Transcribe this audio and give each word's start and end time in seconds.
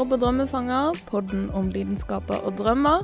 hører 0.00 0.14
på 0.14 0.16
Drømmefanger, 0.22 0.98
podden 1.10 1.40
om 1.52 1.66
lidenskaper 1.74 2.38
og 2.48 2.54
drømmer. 2.56 3.02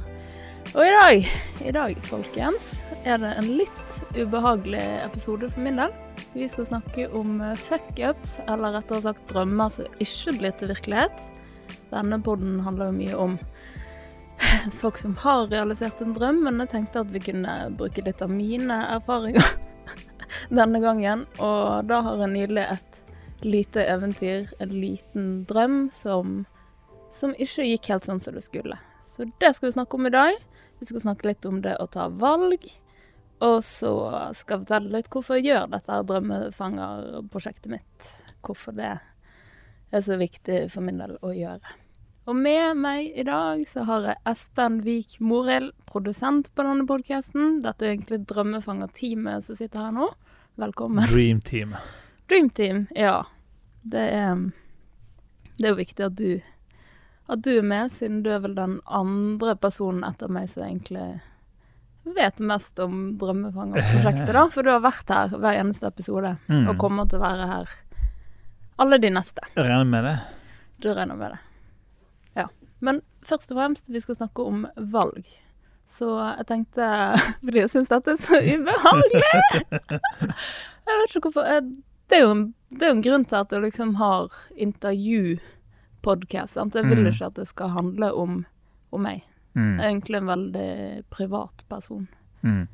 Og 0.70 0.78
i 0.80 0.92
dag, 0.94 1.26
i 1.68 1.74
dag, 1.74 1.98
folkens, 2.08 2.70
er 3.04 3.18
det 3.20 3.34
en 3.36 3.50
litt 3.58 3.98
ubehagelig 4.16 4.80
episode 5.02 5.50
for 5.52 5.60
min 5.66 5.76
del. 5.76 5.92
Vi 6.32 6.48
skal 6.48 6.70
snakke 6.70 7.10
om 7.12 7.42
fuckups, 7.66 8.38
eller 8.46 8.78
rettere 8.78 9.02
sagt 9.04 9.28
drømmer 9.28 9.74
som 9.74 10.00
ikke 10.00 10.36
blir 10.38 10.56
til 10.56 10.72
virkelighet. 10.72 11.20
Denne 11.92 12.22
podden 12.24 12.62
handler 12.64 12.88
jo 12.88 12.96
mye 13.02 13.20
om 13.26 13.36
folk 14.80 14.96
som 14.96 15.18
har 15.20 15.50
realisert 15.52 16.00
en 16.00 16.16
drøm, 16.16 16.46
men 16.48 16.64
jeg 16.64 16.72
tenkte 16.78 17.04
at 17.04 17.12
vi 17.12 17.26
kunne 17.28 17.60
bruke 17.76 18.08
litt 18.08 18.24
av 18.24 18.32
mine 18.32 18.80
erfaringer 18.96 19.52
denne 20.62 20.80
gangen. 20.80 21.28
Og 21.36 21.92
da 21.92 22.00
har 22.08 22.24
jeg 22.24 22.36
nylig 22.38 22.68
et 22.70 23.04
lite 23.44 23.84
eventyr, 23.84 24.48
en 24.64 24.78
liten 24.80 25.32
drøm 25.44 25.90
som, 25.92 26.46
som 27.16 27.34
ikke 27.34 27.66
gikk 27.66 27.90
helt 27.92 28.06
sånn 28.06 28.22
som 28.22 28.36
det 28.36 28.44
skulle. 28.44 28.78
Så 29.04 29.28
det 29.40 29.54
skal 29.56 29.68
vi 29.70 29.76
snakke 29.78 29.96
om 29.96 30.08
i 30.08 30.14
dag. 30.14 30.36
Vi 30.80 30.88
skal 30.88 31.04
snakke 31.06 31.30
litt 31.30 31.48
om 31.48 31.62
det 31.64 31.76
å 31.80 31.88
ta 31.88 32.08
valg. 32.12 32.66
Og 33.44 33.58
så 33.64 33.92
skal 34.36 34.56
jeg 34.56 34.64
fortelle 34.64 34.92
litt 34.94 35.10
hvorfor 35.12 35.38
jeg 35.38 35.50
gjør 35.50 35.72
dette 35.74 36.02
drømmefangerprosjektet 36.10 37.72
mitt. 37.72 38.12
Hvorfor 38.44 38.76
det 38.76 38.94
er 39.90 40.04
så 40.04 40.16
viktig 40.20 40.66
for 40.72 40.84
min 40.84 41.00
del 41.00 41.16
å 41.24 41.32
gjøre. 41.36 41.76
Og 42.26 42.34
med 42.34 42.80
meg 42.80 43.12
i 43.14 43.22
dag 43.22 43.60
så 43.70 43.84
har 43.86 44.08
jeg 44.08 44.22
Espen 44.26 44.80
Vik 44.82 45.20
Morild, 45.22 45.70
produsent 45.86 46.48
på 46.56 46.64
denne 46.66 46.86
podkasten. 46.88 47.60
Dette 47.62 47.86
er 47.86 47.94
egentlig 47.94 48.24
drømmefangerteamet 48.26 49.46
som 49.46 49.58
sitter 49.60 49.84
her 49.84 49.94
nå. 49.94 50.08
Velkommen. 50.58 51.06
Dream 51.12 51.40
Team. 51.44 51.76
Dream 52.26 52.50
Team, 52.50 52.86
ja. 52.96 53.20
Det 53.86 54.02
er, 54.10 54.42
det 55.54 55.68
er 55.68 55.74
jo 55.76 55.78
viktig 55.78 56.06
at 56.08 56.16
du, 56.18 56.32
at 57.28 57.42
du 57.42 57.50
er 57.58 57.62
med, 57.66 57.90
siden 57.90 58.20
du 58.22 58.30
er 58.30 58.38
vel 58.44 58.54
den 58.54 58.76
andre 58.86 59.56
personen 59.58 60.04
etter 60.06 60.28
meg 60.30 60.48
som 60.52 60.62
egentlig 60.66 61.20
vet 62.16 62.38
mest 62.38 62.78
om 62.78 63.16
Drømmefangerprosjektet, 63.18 64.30
da. 64.36 64.44
For 64.54 64.62
du 64.62 64.70
har 64.70 64.84
vært 64.84 65.08
her 65.10 65.32
hver 65.34 65.58
eneste 65.58 65.88
episode, 65.90 66.36
Mm. 66.48 66.68
og 66.70 66.78
kommer 66.78 67.08
til 67.10 67.18
å 67.18 67.24
være 67.24 67.48
her 67.50 67.72
alle 68.78 68.98
de 69.02 69.10
neste. 69.10 69.42
Jeg 69.56 69.64
regner 69.66 69.84
med 69.90 70.04
det. 70.04 70.16
Du 70.84 70.88
regner 70.94 71.16
med 71.18 71.32
det. 71.34 71.40
Ja. 72.36 72.46
Men 72.80 73.00
først 73.24 73.50
og 73.50 73.58
fremst, 73.58 73.88
vi 73.90 74.00
skal 74.00 74.16
snakke 74.20 74.44
om 74.46 74.66
valg. 74.76 75.26
Så 75.88 76.06
jeg 76.36 76.46
tenkte 76.46 76.86
Fordi 77.44 77.58
jeg 77.64 77.70
syns 77.70 77.88
dette 77.88 78.10
er 78.14 78.16
så 78.22 78.38
ubehagelig! 78.42 80.00
Jeg 80.86 80.98
vet 81.00 81.14
ikke 81.16 81.30
hvorfor. 81.32 81.70
Det 82.06 82.16
er 82.18 82.20
jo 82.22 82.30
en, 82.30 82.42
det 82.70 82.82
er 82.86 82.90
jo 82.92 82.96
en 82.96 83.02
grunn 83.02 83.24
til 83.26 83.36
at 83.40 83.50
jeg 83.50 83.62
liksom 83.64 83.94
har 83.98 84.28
intervjupodkast. 86.06 86.54
Jeg 86.74 86.84
vil 86.84 86.98
Mm. 87.04 87.12
ikke 87.12 87.26
at 87.26 87.34
det 87.34 87.48
skal 87.48 87.68
handle 87.68 88.12
om, 88.14 88.46
om 88.92 89.02
meg. 89.02 89.22
Mm. 89.54 89.78
Jeg 89.78 89.84
er 89.84 89.90
egentlig 89.90 90.16
en 90.16 90.26
veldig 90.26 91.04
privat 91.10 91.64
person. 91.68 92.08
Mm. 92.42 92.68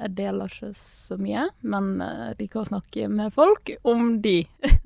Jeg 0.00 0.14
deler 0.14 0.46
ikke 0.46 0.74
så 0.74 1.18
mye, 1.18 1.48
men 1.62 1.98
jeg 1.98 2.36
liker 2.38 2.60
å 2.60 2.68
snakke 2.68 3.08
med 3.10 3.32
folk 3.32 3.70
om 3.84 4.20
de. 4.22 4.46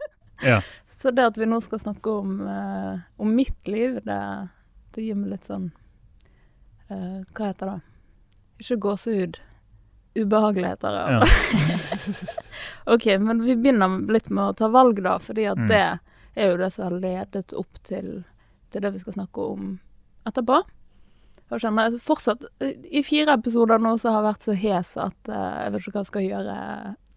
Ja. 0.43 0.61
Så 0.99 1.13
det 1.15 1.23
at 1.23 1.37
vi 1.39 1.45
nå 1.47 1.61
skal 1.63 1.79
snakke 1.79 2.11
om, 2.11 2.41
eh, 2.49 2.99
om 3.19 3.33
mitt 3.35 3.69
liv, 3.69 4.01
det, 4.05 4.49
det 4.93 5.05
gir 5.05 5.15
meg 5.15 5.31
litt 5.31 5.45
sånn 5.47 5.69
uh, 6.91 7.23
Hva 7.33 7.47
heter 7.53 7.67
det? 7.71 7.81
Ikke 8.59 8.77
gåsehud. 8.83 9.39
Ubehageligheter. 10.19 10.91
Ja. 10.91 11.23
OK, 12.95 13.07
men 13.23 13.43
vi 13.45 13.55
begynner 13.57 14.01
litt 14.13 14.31
med 14.31 14.45
å 14.45 14.53
ta 14.57 14.69
valg, 14.69 14.99
da, 15.03 15.19
fordi 15.23 15.47
at 15.53 15.59
Mm. 15.59 15.69
det 15.69 16.01
er 16.35 16.53
jo 16.53 16.61
det 16.61 16.71
som 16.75 16.87
har 16.87 17.01
ledet 17.03 17.57
opp 17.59 17.83
til, 17.87 18.23
til 18.73 18.85
det 18.85 18.93
vi 18.95 19.03
skal 19.03 19.17
snakke 19.19 19.49
om 19.55 19.75
etterpå. 20.29 20.63
Og 21.53 21.61
kjenner 21.61 21.91
jeg 21.91 22.01
fortsatt 22.01 22.47
I 22.65 23.03
fire 23.05 23.35
episoder 23.37 23.83
nå 23.83 23.93
så 24.01 24.15
har 24.15 24.23
jeg 24.23 24.29
vært 24.31 24.47
så 24.47 24.55
hes 24.57 24.95
at 25.01 25.29
uh, 25.29 25.59
jeg 25.61 25.75
vet 25.75 25.83
ikke 25.83 25.93
hva 25.93 26.05
jeg 26.05 26.11
skal 26.13 26.27
gjøre. 26.29 26.57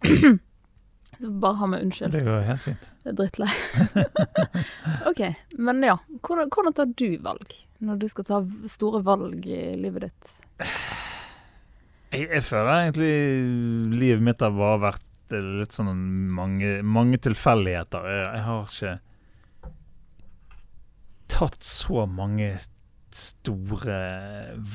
så 1.22 1.32
bare 1.46 1.60
ha 1.62 1.70
meg 1.72 1.86
unnskyldt. 1.86 2.18
Det 2.18 2.26
går 2.26 2.44
helt 2.50 2.66
fint. 2.66 2.90
Jeg 3.06 3.14
er 3.14 3.18
drittlei. 3.22 3.50
OK. 5.12 5.24
Men 5.56 5.82
ja, 5.88 5.96
hvordan, 6.20 6.52
hvordan 6.52 6.76
tar 6.76 6.92
du 6.92 7.08
valg 7.24 7.56
når 7.86 8.00
du 8.02 8.08
skal 8.12 8.28
ta 8.28 8.42
store 8.72 9.04
valg 9.08 9.48
i 9.48 9.64
livet 9.80 10.10
ditt? 10.10 10.36
Jeg, 12.12 12.28
jeg 12.28 12.44
føler 12.48 12.86
egentlig 12.86 13.14
livet 13.96 14.28
mitt 14.28 14.44
har 14.44 14.56
bare 14.56 14.84
vært 14.90 15.08
eh, 15.34 15.50
litt 15.62 15.76
sånn 15.76 15.92
mange, 16.36 16.80
mange 16.84 17.20
tilfeldigheter. 17.24 18.08
Jeg, 18.12 18.46
har 18.46 18.70
ikke 18.70 18.96
tatt 21.32 21.66
så 21.66 22.06
mange 22.10 22.54
store 23.16 24.00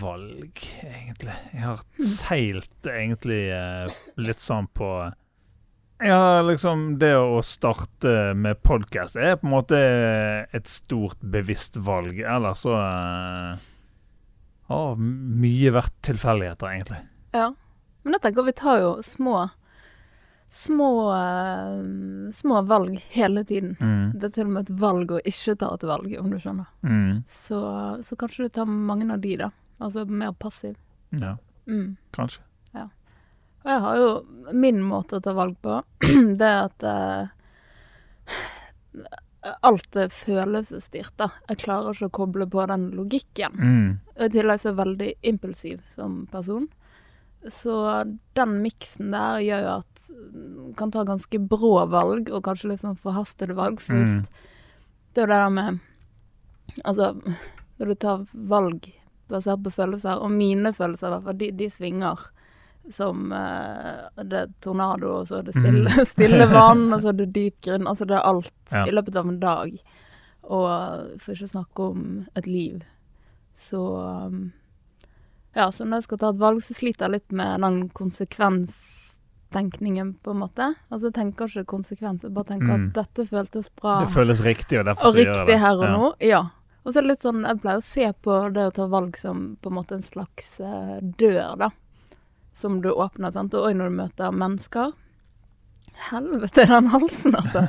valg, 0.01 0.61
egentlig. 0.81 1.37
Jeg 1.53 1.65
har 1.65 1.83
seilt 2.01 2.89
egentlig 2.89 3.43
eh, 3.53 3.99
litt 4.21 4.41
sånn 4.43 4.71
på 4.77 4.91
Ja, 6.01 6.41
liksom 6.41 6.95
det 7.01 7.13
å 7.21 7.43
starte 7.45 8.33
med 8.33 8.63
podkast 8.65 9.19
er 9.21 9.37
på 9.37 9.45
en 9.47 9.53
måte 9.59 9.81
et 10.57 10.71
stort 10.73 11.21
bevisst 11.21 11.77
valg. 11.77 12.23
Ellers 12.25 12.65
så 12.65 12.77
eh, 12.81 13.67
har 14.71 15.01
mye 15.01 15.75
vært 15.75 15.97
tilfeldigheter, 16.09 16.73
egentlig. 16.73 17.03
Ja. 17.37 17.51
Men 18.01 18.17
jeg 18.17 18.25
tenker 18.25 18.47
vi 18.47 18.57
tar 18.57 18.81
jo 18.81 18.93
små 19.05 19.51
Små 20.51 20.89
eh, 21.15 22.31
Små 22.35 22.63
valg 22.67 22.97
hele 23.15 23.45
tiden. 23.47 23.77
Mm. 23.81 24.19
Det 24.19 24.27
er 24.31 24.35
til 24.35 24.49
og 24.49 24.53
med 24.57 24.67
et 24.67 24.81
valg 24.83 25.13
å 25.15 25.21
ikke 25.23 25.55
ta 25.61 25.69
et 25.77 25.87
valg, 25.87 26.13
om 26.19 26.31
du 26.33 26.39
skjønner. 26.43 26.67
Mm. 26.83 27.21
Så, 27.31 27.61
så 28.07 28.19
kanskje 28.19 28.49
du 28.49 28.55
tar 28.59 28.67
mange 28.71 29.07
av 29.15 29.23
de, 29.23 29.37
da. 29.45 29.51
Altså 29.79 30.05
mer 30.11 30.33
passiv. 30.33 30.77
Ja, 31.15 31.37
Mm. 31.71 31.97
kanskje. 32.17 32.43
Og 33.61 33.69
jeg 33.69 33.81
har 33.85 33.97
jo 34.01 34.53
min 34.57 34.79
måte 34.83 35.19
å 35.19 35.21
ta 35.23 35.35
valg 35.37 35.59
på. 35.61 35.83
det 36.41 36.47
er 36.49 36.63
at 36.65 36.85
uh, 36.89 37.29
alt 39.61 39.97
er 40.01 40.09
følelsesstyrt, 40.13 41.13
da. 41.21 41.27
Jeg 41.51 41.61
klarer 41.67 41.93
ikke 41.93 42.09
å 42.09 42.15
koble 42.23 42.47
på 42.51 42.65
den 42.71 42.87
logikken. 42.97 43.53
Mm. 43.61 43.91
Og 44.17 44.25
i 44.27 44.31
tillegg 44.33 44.63
så 44.63 44.71
er 44.71 44.73
jeg 44.73 44.81
veldig 44.81 45.11
impulsiv 45.33 45.83
som 45.89 46.23
person. 46.33 46.71
Så 47.49 47.75
den 48.37 48.57
miksen 48.61 49.15
der 49.15 49.41
gjør 49.41 49.63
jo 49.65 49.75
at 49.79 50.03
man 50.35 50.75
kan 50.77 50.91
ta 50.93 51.05
ganske 51.09 51.39
brå 51.49 51.87
valg, 51.89 52.29
og 52.29 52.45
kanskje 52.45 52.69
litt 52.75 52.83
sånn 52.83 52.99
forhastede 53.01 53.57
valg. 53.57 53.81
først. 53.81 54.27
Mm. 54.27 54.27
det 55.15 55.23
er 55.23 55.27
jo 55.27 55.31
det 55.33 55.39
der 55.45 55.51
med 55.51 55.79
Altså, 56.87 57.15
når 57.81 57.87
du 57.87 57.95
tar 57.99 58.27
valg 58.33 58.85
basert 59.29 59.63
på 59.65 59.71
følelser, 59.75 60.21
og 60.23 60.31
mine 60.31 60.71
følelser 60.73 61.09
i 61.09 61.11
hvert 61.15 61.25
fall, 61.25 61.39
de, 61.41 61.49
de 61.59 61.67
svinger 61.71 62.21
som 62.91 63.33
uh, 63.33 64.07
Det 64.25 64.39
er 64.39 64.53
tornado, 64.63 65.11
og 65.21 65.27
så 65.27 65.43
det 65.43 65.53
stille, 65.57 65.91
stille 66.15 66.47
vann, 66.51 66.87
og 66.95 67.03
så 67.03 67.13
det 67.13 67.31
dyp 67.35 67.59
grunn. 67.67 67.89
Altså 67.91 68.07
det 68.07 68.17
er 68.19 68.29
alt 68.29 68.55
Ja. 68.73 68.85
i 68.87 68.95
løpet 68.95 69.17
av 69.17 69.29
en 69.29 69.41
dag. 69.43 69.75
Og 70.47 71.19
for 71.21 71.35
ikke 71.35 71.49
å 71.49 71.55
snakke 71.57 71.89
om 71.91 72.07
et 72.39 72.47
liv. 72.47 72.85
Så 73.55 73.81
um, 74.29 74.53
Ja, 75.57 75.65
så 75.75 75.83
når 75.85 75.97
jeg 75.99 76.05
skal 76.05 76.19
ta 76.23 76.29
et 76.31 76.39
valg, 76.39 76.61
så 76.63 76.75
sliter 76.79 77.05
jeg 77.09 77.13
litt 77.17 77.33
med 77.35 77.59
den 77.65 77.81
konsekvenstenkningen, 77.91 80.13
på 80.23 80.31
en 80.31 80.39
måte. 80.45 80.69
Altså 80.93 81.07
jeg 81.11 81.15
tenker 81.19 81.45
ikke 81.51 81.65
konsekvens, 81.73 82.23
jeg 82.23 82.35
bare 82.37 82.45
tenker 82.53 82.71
Mm. 82.77 82.85
at 82.87 82.93
dette 83.01 83.27
føltes 83.29 83.67
bra 83.75 83.97
Det 84.05 84.15
føles 84.15 84.41
riktig, 84.47 84.79
og 84.79 84.85
derfor 84.87 85.07
og 85.07 85.13
så 85.13 85.17
gjør 85.19 85.25
jeg 85.27 85.35
riktig 85.35 85.47
det. 85.55 85.59
her 85.61 85.75
og 85.75 85.83
Ja. 85.85 85.91
nå. 85.97 86.15
Ja. 86.21 86.43
Og 86.85 86.93
så 86.93 86.97
er 86.99 87.03
det 87.03 87.09
litt 87.11 87.23
sånn, 87.23 87.43
jeg 87.47 87.61
pleier 87.61 87.77
å 87.77 87.83
se 87.83 88.13
på 88.23 88.53
det 88.55 88.65
å 88.67 88.71
ta 88.73 88.87
valg 88.87 89.17
som 89.17 89.57
på 89.61 89.67
en 89.69 89.75
måte 89.77 89.93
en 89.93 90.03
slags 90.03 90.61
eh, 90.61 91.01
dør, 91.03 91.57
da. 91.59 91.69
Som 92.55 92.81
du 92.81 92.91
åpner, 92.93 93.31
sant. 93.33 93.55
Og 93.55 93.75
når 93.75 93.89
du 93.91 93.97
møter 93.97 94.31
mennesker 94.33 94.93
Helvete, 96.11 96.67
den 96.67 96.87
halsen, 96.87 97.35
altså. 97.35 97.69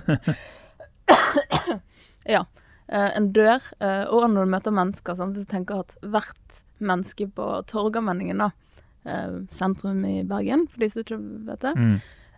ja. 2.26 2.46
eh, 2.88 3.18
en 3.18 3.32
dør. 3.34 3.60
eh, 3.82 4.04
og 4.06 4.30
når 4.30 4.46
du 4.46 4.52
møter 4.52 4.72
mennesker, 4.72 5.16
sant. 5.18 5.36
Hvis 5.36 5.46
du 5.48 5.52
tenker 5.56 5.80
at 5.82 5.96
hvert 6.04 6.62
menneske 6.82 7.30
på 7.36 7.54
Torgallmenningen, 7.72 8.44
da, 8.48 8.52
Uh, 9.02 9.42
sentrum 9.50 10.04
i 10.06 10.20
Bergen, 10.24 10.68
for 10.70 10.84
de 10.84 10.88
som 10.94 11.02
ikke 11.02 11.16
vet 11.48 11.64
det, 11.64 11.72
Mm. 11.74 11.96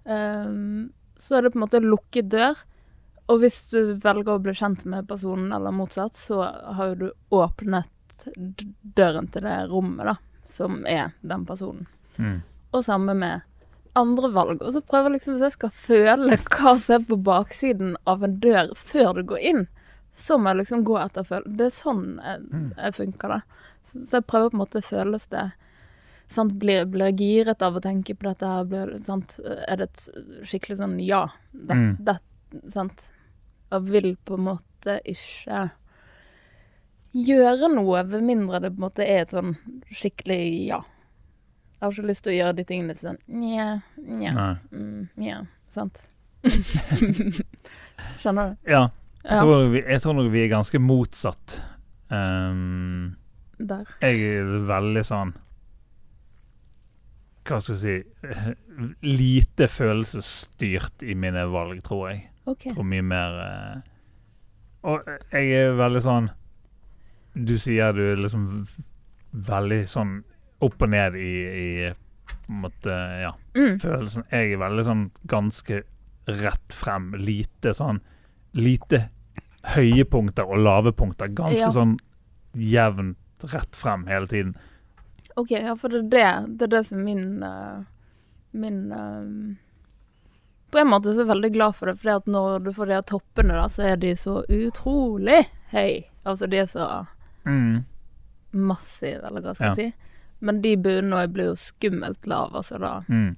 Uh, 0.07 0.89
så 1.19 1.35
er 1.35 1.41
det 1.41 1.49
på 1.51 1.57
en 1.59 1.63
måte 1.65 1.81
lukket 1.83 2.29
dør. 2.31 2.55
Og 3.27 3.39
hvis 3.39 3.67
du 3.71 3.93
velger 3.99 4.33
å 4.33 4.41
bli 4.43 4.53
kjent 4.55 4.85
med 4.85 5.07
personen, 5.07 5.51
eller 5.51 5.75
motsatt, 5.75 6.15
så 6.15 6.41
har 6.43 6.93
jo 6.93 6.95
du 6.95 7.11
åpnet 7.35 8.25
døren 8.95 9.27
til 9.27 9.45
det 9.45 9.57
rommet, 9.71 10.05
da, 10.07 10.15
som 10.47 10.85
er 10.87 11.13
den 11.21 11.45
personen. 11.45 11.87
Mm. 12.17 12.41
Og 12.71 12.83
samme 12.83 13.15
med 13.15 13.41
andre 13.93 14.31
valg. 14.33 14.61
Og 14.61 14.73
så 14.73 14.81
prøver 14.81 15.11
jeg 15.11 15.19
liksom, 15.19 15.37
hvis 15.37 15.47
jeg 15.47 15.57
skal 15.57 15.73
føle 15.77 16.37
hva 16.49 16.75
som 16.79 16.95
er 16.97 17.07
på 17.07 17.19
baksiden 17.29 17.95
av 18.09 18.23
en 18.25 18.39
dør 18.43 18.73
før 18.79 19.19
du 19.19 19.23
går 19.33 19.47
inn, 19.53 19.65
så 20.13 20.37
må 20.37 20.51
jeg 20.51 20.59
liksom 20.61 20.83
gå 20.85 20.97
etter 21.01 21.25
følelser. 21.25 21.57
Det 21.57 21.65
er 21.65 21.75
sånn 21.77 22.03
jeg, 22.21 22.39
Mm. 22.53 22.67
jeg 22.77 22.93
funker, 22.99 23.27
da. 23.29 23.41
Så, 23.83 23.99
så 24.07 24.19
jeg 24.19 24.27
prøver 24.29 24.49
på 24.51 24.57
en 24.59 24.61
måte 24.63 24.81
føles 24.85 25.25
det 25.33 25.45
sant, 26.33 26.53
blir, 26.61 26.85
blir 26.89 27.11
giret 27.17 27.61
av 27.61 27.75
å 27.75 27.81
tenke 27.83 28.13
på 28.15 28.29
dette 28.29 28.47
her? 28.47 28.63
Blir, 28.69 28.93
sant, 29.03 29.39
er 29.67 29.77
det 29.81 29.89
et 29.89 30.05
skikkelig 30.47 30.77
sånn 30.79 30.99
ja? 31.03 31.25
Det, 31.51 31.75
Mm. 31.75 31.97
det, 32.05 32.17
sant? 32.71 33.11
og 33.73 33.87
vil 33.89 34.15
på 34.23 34.35
en 34.37 34.43
måte 34.45 34.99
ikke 35.09 35.71
gjøre 37.13 37.69
noe, 37.73 38.03
ved 38.05 38.21
mindre 38.25 38.59
det 38.61 38.69
på 38.75 38.77
en 38.81 38.85
måte 38.87 39.05
er 39.05 39.21
et 39.23 39.29
sånn 39.33 39.55
skikkelig 39.89 40.67
ja. 40.67 40.79
Jeg 41.81 41.81
har 41.87 41.91
ikke 41.91 42.07
lyst 42.07 42.23
til 42.23 42.33
å 42.33 42.37
gjøre 42.37 42.55
de 42.55 42.63
tingene 42.69 42.95
sånn 42.95 43.17
nja, 43.27 43.81
nja, 43.97 44.57
mm, 44.71 45.09
nja, 45.17 45.41
sant? 45.73 46.05
Skjønner 48.21 48.53
du? 48.53 48.71
Ja. 48.71 48.85
Jeg 49.23 49.39
tror, 49.39 49.67
vi, 49.71 49.81
jeg 49.87 50.01
tror 50.03 50.13
nok 50.17 50.31
vi 50.33 50.41
er 50.43 50.49
ganske 50.51 50.79
motsatt. 50.83 51.53
Um, 52.13 53.15
der. 53.57 53.85
jeg 54.03 54.19
er 54.35 54.49
veldig 54.67 55.01
sånn 55.07 55.31
Hva 57.47 57.57
skal 57.63 57.77
jeg 57.79 57.81
si 57.81 57.95
Lite 59.07 59.67
følelsesstyrt 59.71 61.03
i 61.07 61.15
mine 61.17 61.45
valg, 61.51 61.79
tror 61.85 62.09
jeg. 62.11 62.19
OK. 62.49 62.67
Og 62.75 62.83
mye 62.85 63.05
mer 63.07 63.39
uh, 63.39 63.81
Og 64.91 65.09
jeg 65.31 65.49
er 65.63 65.75
veldig 65.79 66.03
sånn 66.05 66.29
Du 67.39 67.55
sier 67.61 67.95
du 67.97 68.03
er 68.11 68.21
liksom 68.21 68.45
veldig 69.47 69.81
sånn 69.89 70.17
opp 70.63 70.83
og 70.85 70.91
ned 70.93 71.15
i, 71.17 71.31
i 71.49 71.69
på 72.43 72.51
en 72.53 72.59
måte, 72.67 72.93
ja, 73.23 73.31
Mm. 73.57 73.79
følelsen. 73.81 74.23
Jeg 74.31 74.53
er 74.53 74.59
veldig 74.61 74.83
sånn 74.87 75.01
ganske 75.29 75.79
rett 76.29 76.73
frem. 76.75 77.09
Lite 77.19 77.73
sånn 77.75 77.99
Lite 78.53 79.09
høye 79.75 80.03
punkter 80.05 80.45
og 80.49 80.57
lave 80.61 80.91
punkter. 80.93 81.27
Ganske 81.33 81.59
Ja. 81.59 81.69
sånn 81.71 81.97
jevnt 82.53 83.17
rett 83.53 83.75
frem 83.75 84.05
hele 84.07 84.27
tiden. 84.27 84.55
OK, 85.35 85.51
ja, 85.51 85.73
for 85.75 85.89
det 85.89 86.03
er 86.03 86.09
det, 86.47 86.57
det, 86.57 86.63
er 86.67 86.67
det 86.77 86.83
som 86.87 87.03
min 87.03 87.41
uh, 87.43 87.83
Min 88.53 88.91
uh, 88.91 89.55
På 90.71 90.77
en 90.77 90.87
måte 90.91 91.09
så 91.13 91.21
er 91.21 91.25
jeg 91.25 91.31
veldig 91.31 91.51
glad 91.55 91.75
for 91.75 91.89
det, 91.89 91.95
for 91.99 92.09
at 92.15 92.25
når 92.29 92.59
du 92.63 92.71
får 92.73 92.85
de 92.85 92.93
her 92.93 93.01
toppene, 93.09 93.53
da, 93.57 93.65
så 93.69 93.81
er 93.93 93.95
de 93.97 94.11
så 94.15 94.43
utrolig 94.49 95.47
høy. 95.71 96.03
Altså, 96.25 96.47
de 96.49 96.57
er 96.57 96.65
så 96.69 96.87
Mm. 97.45 97.83
massive, 98.53 99.19
eller 99.27 99.41
hva 99.41 99.53
skal 99.55 99.73
jeg 99.75 99.75
si. 99.75 99.95
Men 100.39 100.61
de 100.61 100.75
bunnene 100.77 101.27
blir 101.33 101.49
jo 101.51 101.55
skummelt 101.59 102.25
lave, 102.27 102.55
altså 102.55 102.79
da 102.79 103.03
Mm. 103.09 103.35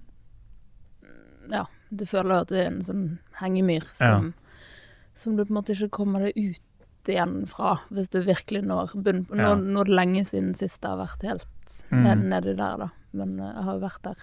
Ja, 1.52 1.66
du 1.94 2.06
føler 2.06 2.42
at 2.42 2.48
du 2.50 2.56
er 2.56 2.68
en 2.68 2.82
sånn 2.84 3.18
hengemyr 3.42 3.84
som, 3.94 4.34
som 5.16 5.36
du 5.38 5.46
på 5.46 5.54
en 5.54 5.58
måte 5.62 5.74
ikke 5.76 5.90
kommer 5.96 6.26
deg 6.28 6.36
ut 6.38 7.10
igjen 7.10 7.36
fra, 7.48 7.76
hvis 7.94 8.10
du 8.12 8.20
virkelig 8.26 8.64
når 8.66 8.94
bunnen. 8.96 9.28
Nå, 9.30 9.42
Ja. 9.44 9.56
nå 9.56 9.82
er 9.84 9.90
det 9.90 9.96
lenge 10.00 10.24
siden 10.28 10.56
sist 10.58 10.82
det 10.82 10.90
har 10.92 10.98
vært 11.08 11.22
helt 11.28 11.52
Mm. 11.92 12.28
nedi 12.30 12.54
der, 12.56 12.78
da. 12.78 12.90
Men 13.14 13.40
eh, 13.40 13.54
jeg 13.56 13.64
har 13.64 13.74
jo 13.80 13.82
vært 13.88 14.02
der. 14.04 14.18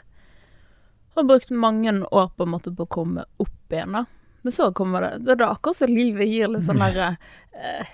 Og 1.16 1.26
brukt 1.28 1.50
mange 1.50 1.92
år 2.12 2.28
på 2.36 2.44
en 2.46 2.52
måte 2.54 2.70
på 2.76 2.86
å 2.86 2.88
komme 2.88 3.24
opp 3.42 3.70
igjen, 3.74 3.92
da. 3.92 4.04
Men 4.44 4.52
så 4.52 4.72
kommer 4.74 5.00
det 5.04 5.24
Det 5.24 5.40
er 5.40 5.46
akkurat 5.54 5.76
som 5.76 5.88
livet 5.88 6.26
gir 6.28 6.48
litt 6.48 6.64
sånn 6.66 6.78
derre 6.82 7.16
eh, 7.54 7.86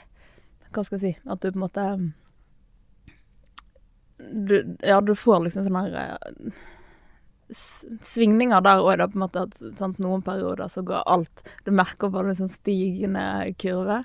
Hva 0.72 0.84
skal 0.84 0.98
jeg 0.98 1.14
si 1.16 1.28
At 1.30 1.40
du 1.40 1.50
på 1.52 1.56
en 1.56 1.60
måte 1.60 2.12
du, 4.46 4.76
Ja, 4.82 5.00
du 5.00 5.14
får 5.14 5.44
liksom 5.44 5.64
sånn 5.66 5.78
herre 5.82 6.04
eh, 6.16 6.52
svingninger 7.50 8.60
der 8.64 8.82
òg, 8.84 9.00
på 9.12 9.16
en 9.16 9.22
måte 9.24 9.42
at 9.46 9.56
sant, 9.78 9.98
noen 10.02 10.22
perioder 10.22 10.68
så 10.68 10.82
går 10.84 11.02
alt 11.08 11.42
Du 11.64 11.70
merker 11.72 12.10
bare 12.12 12.30
en 12.34 12.36
sånn 12.42 12.52
stigende 12.52 13.54
kurve. 13.58 14.02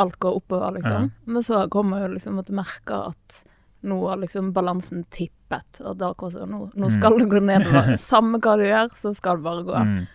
Alt 0.00 0.16
går 0.18 0.38
oppover, 0.40 0.78
liksom. 0.78 1.10
Men 1.28 1.42
så 1.44 1.66
kommer 1.68 2.00
jo 2.06 2.14
liksom 2.14 2.38
at 2.40 2.46
du 2.48 2.54
merker 2.56 3.10
at 3.12 3.42
nå 3.82 3.96
har 4.08 4.16
liksom 4.20 4.52
balansen 4.52 5.04
tippet, 5.12 5.80
og 5.80 5.96
da 6.00 6.10
akkurat 6.12 6.48
nå, 6.48 6.66
nå, 6.74 6.90
skal 6.90 6.90
Mm. 6.90 6.96
skal 6.98 7.18
det 7.18 7.28
gå 7.32 7.40
nedover. 7.40 7.96
Samme 8.12 8.38
hva 8.40 8.56
du 8.60 8.64
gjør, 8.64 8.90
så 8.96 9.14
skal 9.16 9.36
det 9.36 9.44
bare 9.44 9.64
gå 9.64 9.76
Mm. 9.84 10.06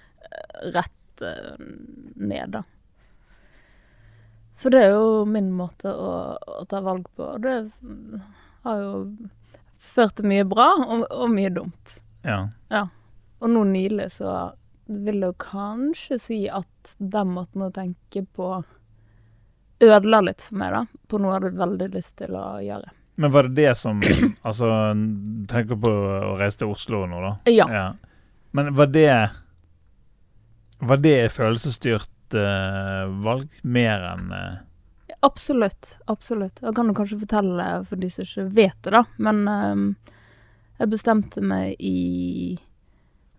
rett 0.74 1.22
uh, 1.22 1.56
ned, 2.16 2.50
da. 2.58 2.64
Så 4.56 4.70
det 4.72 4.82
er 4.86 4.94
jo 4.96 5.26
min 5.28 5.50
måte 5.52 5.92
å, 5.92 6.38
å 6.40 6.66
ta 6.70 6.80
valg 6.82 7.06
på, 7.16 7.24
og 7.36 7.42
det 7.44 7.56
har 8.64 8.78
jo 8.82 8.94
ført 9.78 10.16
til 10.16 10.30
mye 10.32 10.46
bra 10.48 10.70
og, 10.86 11.04
og 11.12 11.30
mye 11.34 11.50
dumt. 11.54 11.98
Ja. 12.26 12.88
Og 13.40 13.52
nå 13.54 13.64
nylig 13.70 14.10
så 14.18 14.36
vil 14.86 15.24
jeg 15.26 15.38
kanskje 15.42 16.20
si 16.22 16.40
at 16.50 16.96
den 16.98 17.32
måten 17.34 17.66
å 17.66 17.72
tenke 17.74 18.26
på 18.26 18.50
ødela 19.84 20.22
litt 20.26 20.46
for 20.46 20.60
meg, 20.62 20.76
da. 20.76 20.84
På 21.10 21.20
noe 21.20 21.34
jeg 21.34 21.42
hadde 21.42 21.64
veldig 21.64 21.90
lyst 21.96 22.16
til 22.22 22.38
å 22.38 22.46
gjøre. 22.64 22.94
Men 23.16 23.32
var 23.32 23.48
det 23.48 23.56
det 23.62 23.74
som 23.80 24.02
Altså, 24.48 24.70
tenker 25.52 25.80
på 25.80 25.92
å 25.92 26.36
reise 26.40 26.62
til 26.62 26.74
Oslo 26.74 27.06
nå, 27.10 27.22
da. 27.24 27.34
Ja. 27.52 27.88
Men 28.56 28.74
var 28.76 28.92
det 28.92 29.12
Var 30.80 31.02
det 31.04 31.18
følelsesstyrt 31.36 32.36
uh, 32.36 33.08
valg 33.24 33.52
mer 33.64 34.10
enn 34.14 34.32
uh... 34.36 34.64
Absolutt. 35.26 35.96
Absolutt. 36.12 36.60
Jeg 36.62 36.76
kan 36.78 36.90
jo 36.92 36.94
kanskje 36.98 37.22
fortelle 37.24 37.70
for 37.90 37.98
de 38.02 38.10
som 38.14 38.28
ikke 38.28 38.44
vet 38.54 38.76
det, 38.86 38.92
da. 38.94 39.02
Men 39.18 39.40
ehm, 39.50 39.86
jeg 40.80 40.90
bestemte 40.92 41.42
meg 41.42 41.76
i 41.80 42.58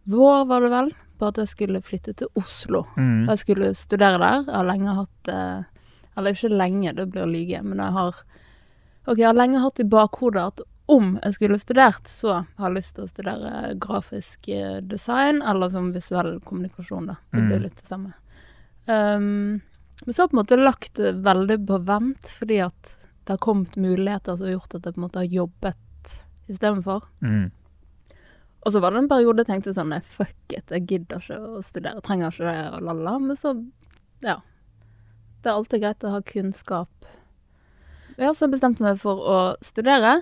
vår, 0.04 0.44
var 0.46 0.60
det 0.62 0.70
vel, 0.70 0.90
på 1.18 1.26
at 1.30 1.36
jeg 1.40 1.48
skulle 1.50 1.80
flytte 1.82 2.12
til 2.14 2.28
Oslo. 2.38 2.84
mm. 2.96 3.26
Jeg 3.28 3.38
skulle 3.38 3.74
studere 3.74 4.18
der. 4.20 4.44
Jeg 4.46 4.54
har 4.54 4.64
lenge 4.68 4.94
hatt 5.00 5.28
eh, 5.32 5.62
Eller 6.16 6.32
ikke 6.32 6.48
lenge, 6.52 6.92
det 6.96 7.08
blir 7.12 7.24
å 7.26 7.30
lyge, 7.30 7.62
men 7.62 7.78
jeg 7.78 7.92
har 7.92 8.14
Ok, 9.06 9.18
jeg 9.18 9.26
har 9.28 9.34
lenge 9.38 9.60
hatt 9.62 9.78
i 9.80 9.84
bakhodet 9.84 10.42
at 10.42 10.60
om 10.88 11.16
jeg 11.22 11.32
skulle 11.34 11.58
studert, 11.58 12.06
så 12.06 12.32
har 12.56 12.68
jeg 12.70 12.74
lyst 12.76 12.94
til 12.94 13.04
å 13.04 13.08
studere 13.10 13.74
grafisk 13.82 14.48
eh, 14.48 14.80
design, 14.82 15.42
eller 15.42 15.68
som 15.68 15.92
visuell 15.94 16.40
kommunikasjon, 16.46 17.06
da. 17.10 17.16
Det 17.32 17.42
blir 17.42 17.58
Mm. 17.58 17.62
litt 17.62 17.76
det 17.76 17.86
samme. 17.86 18.12
Um, 18.86 19.60
men 20.04 20.14
så 20.14 20.22
har 20.22 20.28
jeg 20.28 20.30
på 20.30 20.36
en 20.36 20.42
måte 20.44 20.58
lagt 20.62 20.94
det 20.94 21.12
veldig 21.26 21.58
på 21.66 21.78
vent, 21.86 22.30
fordi 22.38 22.60
at 22.66 22.96
det 23.26 23.32
har 23.34 23.38
kommet 23.42 23.74
muligheter 23.76 24.36
som 24.36 24.46
har 24.46 24.52
gjort 24.56 24.74
at 24.78 24.84
jeg 24.86 24.94
på 24.94 25.00
en 25.00 25.06
måte 25.08 25.18
har 25.22 25.34
jobbet 25.34 25.76
istedenfor. 26.48 27.04
Mm. 27.20 27.50
Og 28.66 28.72
så 28.72 28.80
var 28.82 28.90
det 28.92 29.04
en 29.04 29.08
periode 29.10 29.44
jeg 29.44 29.46
tenkte 29.50 29.74
sånn 29.76 29.94
fuck 30.02 30.54
it, 30.56 30.70
jeg 30.74 30.86
gidder 30.90 31.22
ikke 31.22 31.38
å 31.38 31.62
studere, 31.62 32.02
trenger 32.02 32.32
ikke 32.34 32.48
det, 32.50 32.62
og 32.74 32.86
la-la. 32.88 33.18
Men 33.22 33.38
så, 33.38 33.52
ja. 34.26 34.40
Det 35.42 35.52
er 35.52 35.54
alltid 35.54 35.82
greit 35.84 36.06
å 36.06 36.14
ha 36.16 36.22
kunnskap. 36.26 37.10
Ja, 38.18 38.32
så 38.34 38.48
bestemte 38.50 38.82
jeg 38.82 38.88
meg 38.96 38.98
for 39.02 39.20
å 39.22 39.38
studere. 39.62 40.16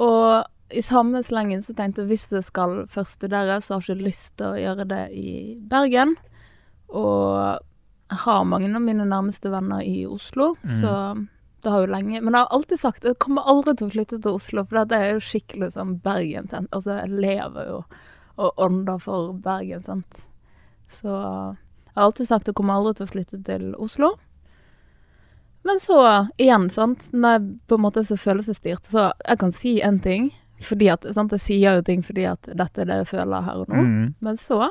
Og 0.00 0.46
i 0.74 0.82
samme 0.82 1.20
slengen 1.26 1.62
så 1.62 1.74
tenkte 1.78 2.02
jeg 2.02 2.10
hvis 2.10 2.26
jeg 2.32 2.46
skal 2.48 2.86
først 2.90 3.20
studere, 3.20 3.60
så 3.62 3.76
har 3.76 3.86
jeg 3.86 3.98
ikke 4.00 4.08
lyst 4.08 4.32
til 4.40 4.46
å 4.54 4.58
gjøre 4.58 4.86
det 4.90 5.02
i 5.14 5.30
Bergen. 5.70 6.16
Og 6.90 7.60
jeg 8.10 8.22
har 8.24 8.46
mange 8.48 8.72
av 8.74 8.82
mine 8.82 9.06
nærmeste 9.06 9.52
venner 9.52 9.84
i 9.86 10.06
Oslo, 10.10 10.56
Mm. 10.64 10.80
så 10.80 10.94
det 11.62 11.70
har 11.72 11.82
jo 11.84 11.90
lenge 11.92 12.20
Men 12.24 12.34
jeg 12.34 12.40
har 12.46 12.52
alltid 12.56 12.80
sagt 12.80 13.04
jeg 13.04 13.18
kommer 13.20 13.42
aldri 13.48 13.74
til 13.76 13.88
å 13.88 13.92
flytte 13.94 14.18
til 14.22 14.36
Oslo, 14.38 14.64
for 14.68 14.84
det 14.88 14.96
er 14.98 15.10
jo 15.14 15.20
skikkelig 15.24 15.72
sånn 15.74 15.98
Bergen. 16.04 16.48
Altså, 16.72 16.96
jeg 17.02 17.10
lever 17.20 17.68
jo 17.68 17.82
og 18.40 18.62
ånder 18.64 18.98
for 19.02 19.32
Bergen, 19.44 19.82
sant. 19.84 20.22
Så 20.88 21.10
jeg 21.12 21.96
har 21.98 22.06
alltid 22.06 22.28
sagt 22.30 22.46
jeg 22.48 22.54
kommer 22.56 22.78
aldri 22.80 22.94
til 22.96 23.06
å 23.08 23.12
flytte 23.12 23.40
til 23.44 23.66
Oslo. 23.76 24.14
Men 25.62 25.80
så 25.82 25.98
igjen, 26.40 26.70
sant, 26.72 27.10
når 27.12 27.34
jeg 27.36 27.48
på 27.68 27.76
en 27.76 27.82
måte 27.84 28.00
er 28.00 28.06
så 28.08 28.16
følelsesstyrt, 28.16 28.86
så 28.88 29.10
jeg 29.28 29.40
kan 29.42 29.52
si 29.52 29.74
en 29.84 29.98
ting, 30.00 30.30
fordi 30.64 30.88
at 30.92 31.04
sant, 31.12 31.32
jeg 31.36 31.44
sier 31.44 31.76
jo 31.76 31.84
ting 31.84 32.00
fordi 32.04 32.24
at 32.30 32.48
dette 32.56 32.80
er 32.80 32.88
det 32.88 32.96
jeg 33.02 33.10
føler 33.12 33.44
her 33.44 33.60
og 33.60 33.68
nå. 33.68 33.82
Mm. 33.84 34.06
Men 34.24 34.40
så 34.40 34.70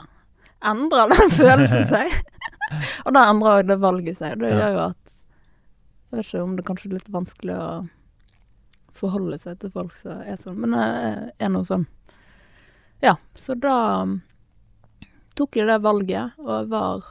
endrer 0.65 1.13
den 1.13 1.29
følelsen 1.37 1.85
seg. 1.93 2.09
og 3.05 3.13
da 3.15 3.27
endrer 3.29 3.69
det 3.69 3.77
valget 3.85 4.17
seg. 4.17 4.39
Det 4.41 4.49
Ja. 4.49 4.57
gjør 4.63 4.73
jo 4.75 4.81
at 4.87 4.98
Jeg 6.09 6.17
vet 6.17 6.25
ikke 6.25 6.43
om 6.43 6.55
det 6.57 6.65
kanskje 6.65 6.89
er 6.89 6.97
litt 6.97 7.13
vanskelig 7.13 7.55
å 7.59 7.69
forholde 8.99 9.37
seg 9.39 9.59
til 9.61 9.71
folk 9.73 9.93
som 9.95 10.23
er 10.25 10.39
sånn, 10.41 10.57
men 10.63 10.73
jeg 10.75 11.31
er 11.37 11.51
nå 11.53 11.61
sånn. 11.67 11.85
Ja, 13.05 13.15
så 13.37 13.55
da 13.55 13.75
um, 14.03 14.17
tok 15.37 15.55
jeg 15.55 15.69
det 15.69 15.77
valget, 15.85 16.39
og 16.41 16.49
jeg 16.51 16.69
var 16.73 17.05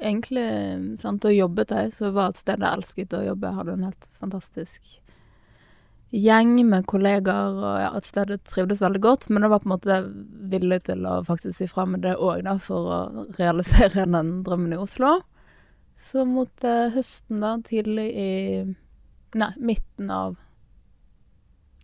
egentlig 0.00 0.46
sant, 1.02 1.24
Og 1.24 1.34
jobbet 1.34 1.72
jeg, 1.74 1.92
så 1.92 2.12
var 2.14 2.30
et 2.30 2.40
sted 2.40 2.62
jeg 2.62 2.78
elsket 2.78 3.16
å 3.16 3.24
jobbe. 3.24 3.48
Jeg 3.48 3.58
hadde 3.58 3.72
en 3.74 3.88
helt 3.88 4.10
fantastisk 4.20 5.00
gjeng 6.10 6.54
med 6.66 6.86
kollegaer, 6.90 7.58
og 7.58 7.74
ja, 7.82 7.90
et 7.96 8.06
sted 8.08 8.32
jeg 8.32 8.42
trivdes 8.48 8.82
veldig 8.82 9.02
godt. 9.04 9.28
Men 9.30 9.44
jeg 9.44 9.52
var 9.52 9.64
på 9.64 9.68
en 9.68 9.74
måte 9.74 9.98
villig 10.52 10.80
til 10.88 11.04
å 11.06 11.20
faktisk 11.26 11.58
si 11.58 11.68
fra 11.70 11.84
med 11.90 12.04
det 12.06 12.16
òg, 12.16 12.48
for 12.64 12.94
å 12.94 13.26
realisere 13.38 14.06
den 14.06 14.40
drømmen 14.46 14.76
i 14.76 14.80
Oslo. 14.80 15.18
Så 16.00 16.24
mot 16.24 16.64
eh, 16.64 16.86
høsten, 16.94 17.42
da, 17.42 17.56
tidlig 17.64 18.08
i 18.16 18.30
Nei, 19.36 19.50
midten 19.62 20.08
av 20.10 20.40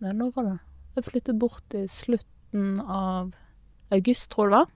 Nei, 0.03 0.13
når 0.17 0.33
var 0.35 0.49
det? 0.49 0.57
Jeg 0.97 1.07
flyttet 1.11 1.39
bort 1.41 1.77
i 1.77 1.85
slutten 1.89 2.81
av 2.81 3.35
august, 3.93 4.31
tror 4.33 4.49
jeg 4.49 4.51
det 4.51 4.59
var. 4.59 4.73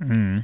Mm. 0.00 0.40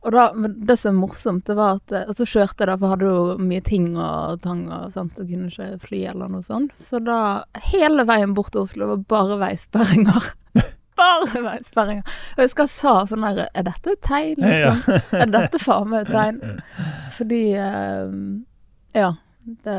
Og 0.00 0.14
da, 0.14 0.24
det 0.68 0.76
som 0.80 0.94
er 0.94 1.00
morsomt, 1.00 1.44
det 1.46 1.56
var 1.58 1.78
at 1.78 1.94
eh, 1.94 2.06
Og 2.08 2.18
så 2.18 2.26
kjørte 2.26 2.64
jeg, 2.64 2.70
da, 2.70 2.76
for 2.80 2.94
hadde 2.94 3.08
jo 3.08 3.38
mye 3.46 3.64
ting 3.64 3.88
og 3.94 4.42
tang 4.44 4.64
og 4.66 4.90
sånt, 4.94 5.18
og 5.20 5.30
kunne 5.30 5.50
ikke 5.52 5.80
fly 5.86 6.02
eller 6.12 6.32
noe 6.32 6.44
sånt. 6.44 6.74
Så 6.76 7.02
da, 7.04 7.20
hele 7.70 8.06
veien 8.08 8.34
bort 8.36 8.54
til 8.54 8.64
Oslo 8.64 8.90
var 8.94 9.06
bare 9.14 9.40
veisperringer. 9.44 10.32
Sperringer. 11.66 12.04
Jeg 12.36 12.44
husker 12.46 12.66
jeg 12.68 12.74
sa 12.74 12.92
sånn 13.08 13.24
her 13.26 13.40
Er 13.48 13.66
dette 13.66 13.94
et 13.94 14.02
tegn, 14.06 14.44
liksom? 14.44 15.00
Er 15.18 15.32
dette 15.32 15.60
faen 15.62 15.90
meg 15.92 16.06
et 16.06 16.14
tegn? 16.18 16.62
Fordi 17.16 17.42
eh, 17.56 18.14
Ja. 19.00 19.10
Det, 19.40 19.74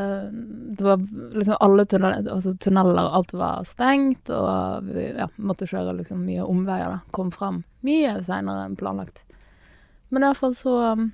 det 0.76 0.84
var 0.84 0.98
liksom 1.38 1.56
alle 1.62 1.84
tunneler, 1.86 2.26
altså 2.28 2.50
tunneler, 2.60 3.06
alt 3.14 3.30
var 3.32 3.62
stengt, 3.64 4.28
og 4.34 4.88
vi 4.90 5.04
ja, 5.14 5.28
måtte 5.38 5.68
kjøre 5.70 5.94
liksom 6.00 6.24
mye 6.26 6.42
omveier. 6.44 6.90
da. 6.90 6.98
Kom 7.14 7.30
fram 7.32 7.60
mye 7.86 8.16
seinere 8.26 8.66
enn 8.66 8.74
planlagt. 8.76 9.22
Men 10.10 10.26
iallfall 10.26 10.56
så 10.58 10.74
um, 10.98 11.06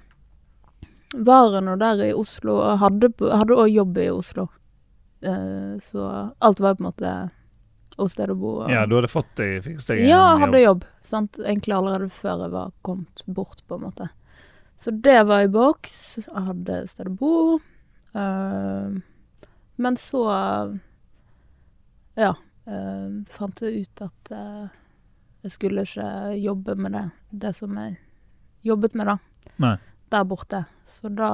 var 1.15 1.53
jeg 1.55 1.67
nå 1.69 1.77
der 1.79 2.03
i 2.09 2.15
Oslo, 2.17 2.57
og 2.65 2.81
hadde 2.81 3.13
òg 3.55 3.69
jobb 3.69 4.01
i 4.01 4.09
Oslo. 4.17 4.49
Eh, 5.21 5.77
så 5.85 6.09
alt 6.39 6.61
var 6.65 6.77
på 6.79 6.83
en 6.83 6.89
måte 6.89 7.13
og 7.99 8.11
sted 8.13 8.31
å 8.31 8.37
bo. 8.39 8.53
Og, 8.63 8.71
Ja, 8.71 8.85
du 8.87 8.95
hadde 8.99 9.11
fått 9.11 9.31
deg 9.41 9.61
fikset 9.65 9.93
deg 9.95 10.05
en 10.05 10.11
ja, 10.13 10.21
jeg 10.33 10.43
hadde 10.45 10.63
jobb. 10.63 10.85
jobb. 10.85 11.05
Sant? 11.11 11.39
Egentlig 11.43 11.75
allerede 11.77 12.09
før 12.15 12.45
jeg 12.45 12.55
var 12.55 12.73
kommet 12.87 13.23
bort, 13.27 13.63
på 13.67 13.79
en 13.79 13.87
måte. 13.89 14.09
Så 14.79 14.93
det 14.95 15.17
var 15.27 15.43
i 15.43 15.51
boks. 15.51 15.95
Jeg 16.29 16.45
hadde 16.49 16.83
sted 16.91 17.11
å 17.11 17.15
bo. 17.19 17.37
Uh, 18.15 18.99
men 19.77 19.99
så 20.01 20.23
Ja. 22.19 22.35
Uh, 22.69 23.25
fant 23.33 23.63
jeg 23.65 23.87
ut 23.87 24.03
at 24.05 24.31
uh, 24.35 24.69
jeg 25.43 25.55
skulle 25.55 25.85
ikke 25.87 26.35
jobbe 26.37 26.75
med 26.77 26.93
det, 26.93 27.05
det 27.31 27.53
som 27.57 27.77
jeg 27.81 27.97
jobbet 28.67 28.95
med, 28.99 29.07
da. 29.09 29.19
Nei. 29.63 29.77
Der 30.13 30.25
borte. 30.29 30.65
Så 30.85 31.09
da 31.15 31.31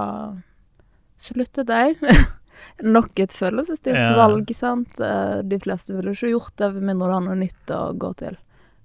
sluttet 1.21 1.69
jeg. 1.73 1.97
Nok 2.83 3.19
et 3.21 3.31
følelsesstyrt 3.33 3.95
Ja. 3.99 4.15
valg, 4.17 4.51
sant. 4.55 4.99
Eh, 5.01 5.43
De 5.43 5.59
fleste 5.59 5.95
ville 5.95 6.13
ikke 6.15 6.31
gjort 6.33 6.57
det, 6.57 6.73
med 6.75 6.83
mindre 6.91 7.09
det 7.09 7.15
har 7.15 7.21
noe 7.29 7.37
nytt 7.41 7.67
å 7.71 7.99
gå 7.99 8.13
til. 8.17 8.37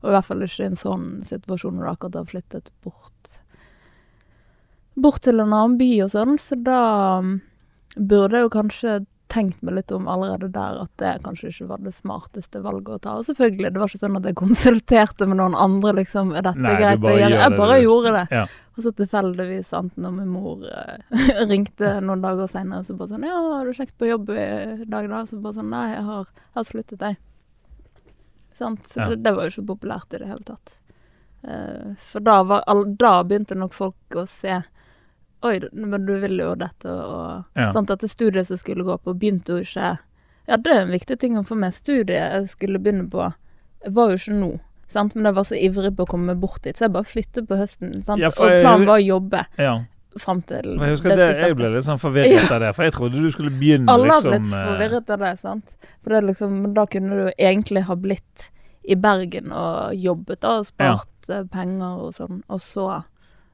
Og 0.04 0.10
i 0.10 0.14
hvert 0.14 0.26
fall 0.26 0.42
ikke 0.42 0.64
i 0.64 0.70
en 0.70 0.76
sånn 0.80 1.08
situasjon 1.24 1.76
når 1.76 1.84
du 1.84 1.92
akkurat 1.92 2.16
har 2.16 2.26
flyttet 2.26 2.70
bort 2.84 3.40
Bort 5.00 5.22
til 5.24 5.40
en 5.40 5.54
annen 5.54 5.78
by 5.80 5.88
og 6.04 6.10
sånn, 6.12 6.36
så 6.42 6.58
da 6.62 6.80
mm, 7.24 7.36
burde 7.96 8.36
jeg 8.36 8.44
jo 8.48 8.50
kanskje 8.52 8.96
tenkt 9.30 9.62
meg 9.64 9.76
litt 9.78 9.92
om 9.94 10.08
allerede 10.10 10.50
der 10.52 10.80
at 10.82 10.90
det 10.98 11.12
kanskje 11.24 11.52
ikke 11.54 11.68
var 11.70 11.84
det 11.86 11.94
smarteste 11.94 12.60
valget 12.66 12.96
å 12.98 13.00
ta. 13.00 13.14
Og 13.20 13.28
selvfølgelig, 13.28 13.70
det 13.76 13.80
var 13.80 13.88
ikke 13.92 14.02
sånn 14.02 14.18
at 14.18 14.26
jeg 14.28 14.36
konsulterte 14.42 15.28
med 15.30 15.38
noen 15.40 15.56
andre, 15.56 15.94
liksom. 16.02 16.34
Er 16.36 16.42
dette 16.50 16.60
Nei, 16.66 16.76
greit 16.82 17.00
å 17.06 17.14
gjøre? 17.14 17.38
Jeg 17.38 17.56
bare 17.56 17.76
det. 17.78 17.84
gjorde 17.86 18.14
det. 18.18 18.26
Ja. 18.34 18.46
Og 18.80 18.84
så 18.86 18.94
tilfeldigvis, 18.96 19.68
sant, 19.74 19.98
når 20.00 20.14
min 20.22 20.30
mor 20.32 20.62
eh, 20.64 21.18
ringte 21.52 21.98
noen 22.00 22.22
dager 22.24 22.48
seinere, 22.48 22.86
så 22.88 22.96
bare 22.96 23.12
sånn 23.12 23.26
'Ja, 23.28 23.40
har 23.58 23.66
du 23.68 23.74
kjekt 23.76 23.98
på 24.00 24.08
jobb 24.08 24.30
i 24.32 24.86
dag, 24.88 25.10
da?' 25.12 25.26
Så 25.28 25.42
bare 25.44 25.58
sånn 25.58 25.68
'Nei, 25.74 25.88
jeg 25.98 26.06
har, 26.08 26.30
har 26.56 26.64
sluttet, 26.64 27.04
jeg'. 27.04 27.18
Sant. 28.56 28.88
Så 28.88 29.02
Ja. 29.02 29.10
det, 29.10 29.18
det 29.24 29.34
var 29.36 29.44
jo 29.50 29.52
ikke 29.52 29.68
populært 29.76 30.14
i 30.16 30.22
det 30.24 30.28
hele 30.32 30.46
tatt. 30.48 30.80
Uh, 31.44 31.96
for 32.00 32.20
da, 32.24 32.38
var, 32.44 32.64
all, 32.68 32.86
da 32.96 33.24
begynte 33.24 33.56
nok 33.56 33.74
folk 33.76 34.16
å 34.16 34.26
se 34.28 34.62
Oi, 35.42 35.60
men 35.72 36.06
du 36.06 36.18
vil 36.20 36.36
jo 36.40 36.56
dette, 36.56 36.92
og 36.92 37.46
Ja. 37.56 37.70
sant, 37.72 37.88
Dette 37.88 38.08
studiet 38.12 38.48
som 38.48 38.58
skulle 38.60 38.84
gå 38.84 38.98
på, 39.00 39.14
begynte 39.16 39.56
jo 39.56 39.62
ikke 39.64 40.00
Ja, 40.48 40.58
det 40.58 40.72
er 40.74 40.82
en 40.82 40.92
viktig 40.92 41.20
ting 41.20 41.38
å 41.38 41.44
få 41.48 41.56
med. 41.56 41.74
Studiet 41.74 42.32
jeg 42.34 42.48
skulle 42.48 42.80
begynne 42.80 43.10
på, 43.10 43.34
var 43.88 44.10
jo 44.10 44.16
ikke 44.18 44.40
nå. 44.40 44.60
Sant? 44.90 45.16
Men 45.16 45.30
jeg 45.30 45.38
var 45.38 45.46
så 45.46 45.58
ivrig 45.60 45.94
på 45.98 46.06
å 46.08 46.10
komme 46.10 46.36
bort 46.40 46.64
dit, 46.66 46.78
så 46.78 46.88
jeg 46.88 46.96
bare 46.96 47.08
flyttet 47.08 47.48
på 47.50 47.58
høsten. 47.60 48.00
Sant? 48.06 48.22
Ja, 48.24 48.32
og 48.34 48.54
planen 48.64 48.88
var 48.90 48.98
å 48.98 49.06
jobbe 49.06 49.44
ja. 49.62 49.74
fram 50.18 50.42
til 50.50 50.72
jeg 50.74 50.96
husker 50.96 51.14
det 51.14 51.28
jeg 51.38 51.58
ble 51.60 51.70
litt 51.76 51.86
sånn 51.86 52.02
forvirret 52.02 52.50
av 52.50 52.64
det, 52.64 52.72
for 52.78 52.88
jeg 52.88 52.96
trodde 52.98 53.22
du 53.22 53.30
skulle 53.34 53.54
begynne 53.54 53.94
Alle 53.94 54.10
har 54.16 54.26
liksom 54.26 54.34
blitt 54.34 54.56
eh, 54.56 54.72
forvirret 54.72 55.14
av 55.14 55.26
det, 55.26 55.34
sant. 55.44 55.76
For 56.02 56.16
det 56.16 56.24
liksom, 56.32 56.58
da 56.74 56.88
kunne 56.90 57.20
du 57.20 57.30
egentlig 57.36 57.86
ha 57.86 58.00
blitt 58.00 58.50
i 58.90 58.98
Bergen 58.98 59.54
og 59.54 59.94
jobbet 59.94 60.50
og 60.50 60.66
spart 60.66 61.30
ja. 61.30 61.44
penger 61.54 62.04
og 62.08 62.16
sånn, 62.18 62.42
og 62.50 62.62
så 62.64 62.90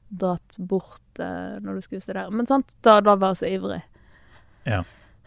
dratt 0.08 0.56
bort 0.56 1.20
eh, 1.20 1.58
når 1.60 1.76
du 1.76 1.84
skulle 1.84 2.00
studere. 2.00 2.30
Men 2.32 2.48
sant, 2.48 2.78
da, 2.86 3.00
da 3.04 3.16
var 3.20 3.34
jeg 3.34 3.42
så 3.42 3.50
ivrig. 3.50 3.82
Ja. 4.64 4.82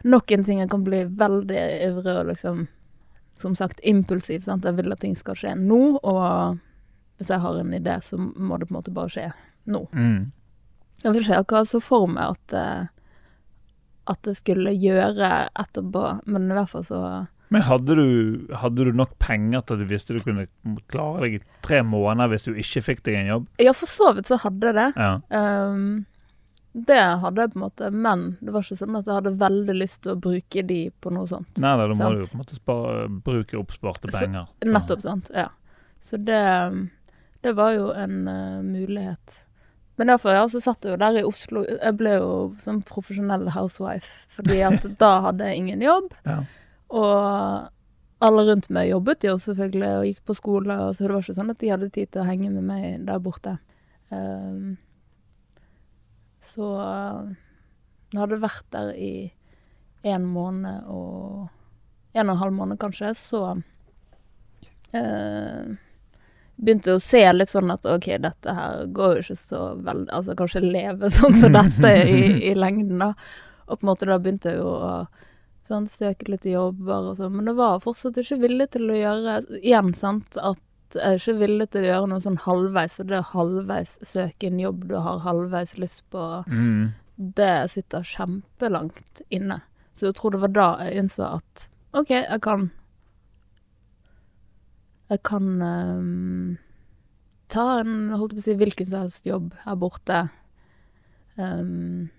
Nok 0.09 0.31
en 0.31 0.45
ting 0.47 0.61
jeg 0.63 0.71
kan 0.71 0.83
bli 0.87 1.03
veldig 1.19 1.63
ivrig 1.85 2.15
og 2.15 2.29
liksom, 2.31 2.65
som 3.39 3.55
sagt, 3.55 3.79
impulsiv. 3.87 4.43
Sant? 4.45 4.65
Jeg 4.67 4.77
vil 4.79 4.91
at 4.93 5.01
ting 5.03 5.15
skal 5.19 5.37
skje 5.39 5.55
nå, 5.59 5.99
og 6.03 6.59
hvis 7.19 7.31
jeg 7.31 7.43
har 7.43 7.59
en 7.59 7.75
idé, 7.75 7.97
så 8.03 8.19
må 8.19 8.59
det 8.59 8.69
på 8.69 8.73
en 8.73 8.79
måte 8.79 8.95
bare 8.95 9.11
skje 9.13 9.27
nå. 9.69 9.85
Mm. 9.93 10.29
Jeg 11.03 11.25
ser 11.25 11.43
ikke 11.43 11.65
så 11.67 11.81
for 11.83 12.07
meg 12.11 12.35
at, 12.35 12.55
eh, 12.55 12.87
at 14.11 14.21
det 14.27 14.35
skulle 14.39 14.75
gjøre 14.75 15.49
etterpå, 15.59 16.05
men 16.27 16.49
i 16.49 16.57
hvert 16.57 16.71
fall 16.73 16.87
så 16.87 17.01
Men 17.49 17.63
hadde 17.65 17.95
du, 17.97 18.09
hadde 18.61 18.85
du 18.85 18.91
nok 18.93 19.15
penger 19.17 19.63
til 19.65 19.79
at 19.79 19.81
du 19.81 19.89
visste 19.89 20.13
du 20.13 20.19
kunne 20.21 20.45
klare 20.91 21.23
deg 21.23 21.39
i 21.39 21.43
tre 21.65 21.79
måneder 21.81 22.29
hvis 22.29 22.45
du 22.45 22.53
ikke 22.53 22.83
fikk 22.85 23.01
deg 23.07 23.15
en 23.23 23.31
jobb? 23.31 23.47
Ja, 23.63 23.73
for 23.73 23.89
så 23.89 24.11
vidt 24.13 24.29
så 24.29 24.37
hadde 24.43 24.69
jeg 24.69 24.77
det. 24.77 24.89
Ja. 24.99 25.13
Ehm, 25.33 25.87
det 26.73 26.99
hadde 27.21 27.41
jeg 27.41 27.51
på 27.53 27.57
en 27.57 27.63
måte, 27.65 27.89
men 27.91 28.23
det 28.45 28.53
var 28.53 28.63
ikke 28.65 28.77
sånn 28.77 28.97
at 28.99 29.07
jeg 29.09 29.17
hadde 29.17 29.31
veldig 29.41 29.75
lyst 29.75 30.03
til 30.03 30.13
å 30.13 30.19
bruke 30.21 30.63
de 30.69 30.79
på 31.01 31.11
noe 31.13 31.25
sånt. 31.27 31.49
Nei, 31.57 31.71
da, 31.79 31.87
må 31.89 31.97
Sant. 31.97 32.19
du 32.19 32.27
på 32.27 32.37
en 32.37 32.43
måte 32.43 32.57
spare, 32.59 33.07
bruke 33.09 33.57
oppsparte 33.57 34.11
Så- 34.11 34.19
penger. 34.21 34.47
Nettopp, 34.65 35.01
sant. 35.01 35.31
Ja. 35.33 35.47
Så 35.99 36.17
det, 36.21 36.43
det 37.41 37.53
var 37.57 37.73
jo 37.73 37.89
en 37.91 38.27
uh, 38.27 38.61
mulighet. 38.63 39.45
Men 39.99 40.07
derfor, 40.13 40.31
ja, 40.31 40.45
så 40.47 40.61
satt 40.63 40.85
jeg 40.85 40.93
jo 40.93 40.99
der 41.01 41.17
i 41.19 41.25
Oslo. 41.27 41.65
Jeg 41.67 41.97
ble 41.99 42.13
jo 42.21 42.29
sånn 42.61 42.83
profesjonell 42.87 43.49
housewife, 43.51 44.29
fordi 44.31 44.61
at 44.63 44.85
da 45.01 45.09
hadde 45.25 45.49
jeg 45.49 45.63
ingen 45.63 45.81
jobb. 45.83 46.13
Ja. 46.23 46.37
Og 46.95 47.67
alle 48.23 48.45
rundt 48.47 48.69
meg 48.69 48.91
jobbet 48.91 49.25
jo 49.27 49.33
selvfølgelig 49.39 49.89
og 49.97 50.05
gikk 50.07 50.21
på 50.29 50.37
skole, 50.37 50.77
så 50.93 51.03
det 51.03 51.11
var 51.15 51.25
ikke 51.25 51.35
sånn 51.41 51.51
at 51.51 51.59
de 51.59 51.73
hadde 51.73 51.89
tid 51.97 52.13
til 52.13 52.21
å 52.23 52.29
henge 52.29 52.53
med 52.53 52.63
meg 52.69 52.87
der 53.09 53.19
borte. 53.23 53.57
Ehm, 54.15 54.77
så 56.43 56.69
eh, 56.81 57.35
jeg 58.13 58.21
hadde 58.23 58.41
vært 58.41 58.65
der 58.73 58.91
i 58.97 59.13
en 60.07 60.27
måned 60.27 60.87
og 60.89 61.47
En 62.17 62.25
og 62.25 62.33
en 62.33 62.39
halv 62.39 62.53
måned, 62.57 62.79
kanskje, 62.81 63.11
så 63.13 63.39
eh, 64.97 65.67
begynte 66.57 66.89
jeg 66.89 66.97
å 66.97 67.03
se 67.03 67.21
litt 67.35 67.51
sånn 67.51 67.69
at 67.69 67.85
OK, 67.85 68.07
dette 68.23 68.55
her 68.57 68.87
går 68.97 69.13
jo 69.13 69.25
ikke 69.27 69.37
så 69.37 69.59
veldig 69.77 70.09
Altså 70.17 70.35
kanskje 70.39 70.63
leve 70.65 71.11
sånn 71.19 71.37
som 71.37 71.53
dette 71.53 71.91
i, 72.01 72.23
i 72.49 72.55
lengden, 72.57 73.03
da. 73.05 73.11
Og 73.69 73.77
på 73.77 73.85
en 73.85 73.91
måte 73.91 74.09
da 74.09 74.17
begynte 74.17 74.55
jeg 74.55 74.63
jo 74.63 74.73
å 74.73 74.93
sånn, 75.69 75.85
søke 75.85 76.31
litt 76.33 76.47
jobber 76.49 77.11
og 77.11 77.19
sånn, 77.19 77.35
men 77.37 77.51
det 77.51 77.55
var 77.59 77.83
fortsatt 77.83 78.17
ikke 78.17 78.41
villig 78.41 78.71
til 78.73 78.89
å 78.89 78.97
gjøre 78.97 79.35
Igjen, 79.59 79.93
sant, 79.93 80.39
at 80.41 80.59
jeg 80.95 81.05
er 81.05 81.19
ikke 81.19 81.37
villig 81.39 81.69
til 81.69 81.83
å 81.83 81.89
gjøre 81.89 82.07
noe 82.09 82.23
sånn 82.23 82.39
halvveis, 82.45 82.99
og 82.99 83.07
det 83.11 83.19
å 83.19 83.27
halvveis 83.33 83.97
søke 84.01 84.47
en 84.47 84.59
jobb 84.59 84.87
du 84.89 84.95
har 84.97 85.19
halvveis 85.25 85.77
lyst 85.77 86.03
på, 86.09 86.23
Mm. 86.47 86.93
det 87.17 87.69
sitter 87.71 88.01
kjempelangt 88.03 89.21
inne. 89.29 89.61
Så 89.93 90.07
jeg 90.07 90.15
tror 90.15 90.31
det 90.31 90.41
var 90.41 90.53
da 90.55 90.67
jeg 90.85 91.03
innså 91.03 91.25
at 91.35 91.69
OK, 91.93 92.09
jeg 92.09 92.41
kan 92.41 92.71
Jeg 95.09 95.23
kan 95.23 95.61
um, 95.61 96.57
ta 97.49 97.79
en, 97.79 98.11
holdt 98.13 98.35
på 98.37 98.43
å 98.43 98.45
si, 98.45 98.53
hvilken 98.53 98.85
som 98.85 98.99
helst 99.07 99.25
jobb 99.25 99.55
her 99.63 99.75
borte. 99.81 100.19
Ehm, 101.39 102.09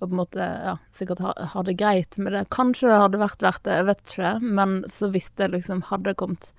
og 0.00 0.06
på 0.06 0.12
en 0.14 0.20
måte, 0.20 0.44
ja, 0.64 0.76
sikkert 0.94 1.18
ha, 1.24 1.32
ha 1.52 1.62
det 1.66 1.74
greit 1.80 2.18
med 2.22 2.32
det. 2.32 2.44
Kanskje 2.54 2.86
det 2.90 3.00
hadde 3.02 3.18
vært 3.18 3.42
verdt 3.42 3.64
det, 3.66 3.76
jeg 3.80 3.86
vet 3.88 4.02
ikke. 4.06 4.32
Men 4.60 4.76
så 4.86 5.08
hvis 5.10 5.30
jeg 5.38 5.50
liksom 5.56 5.80
Hadde 5.88 6.14
kommet, 6.14 6.52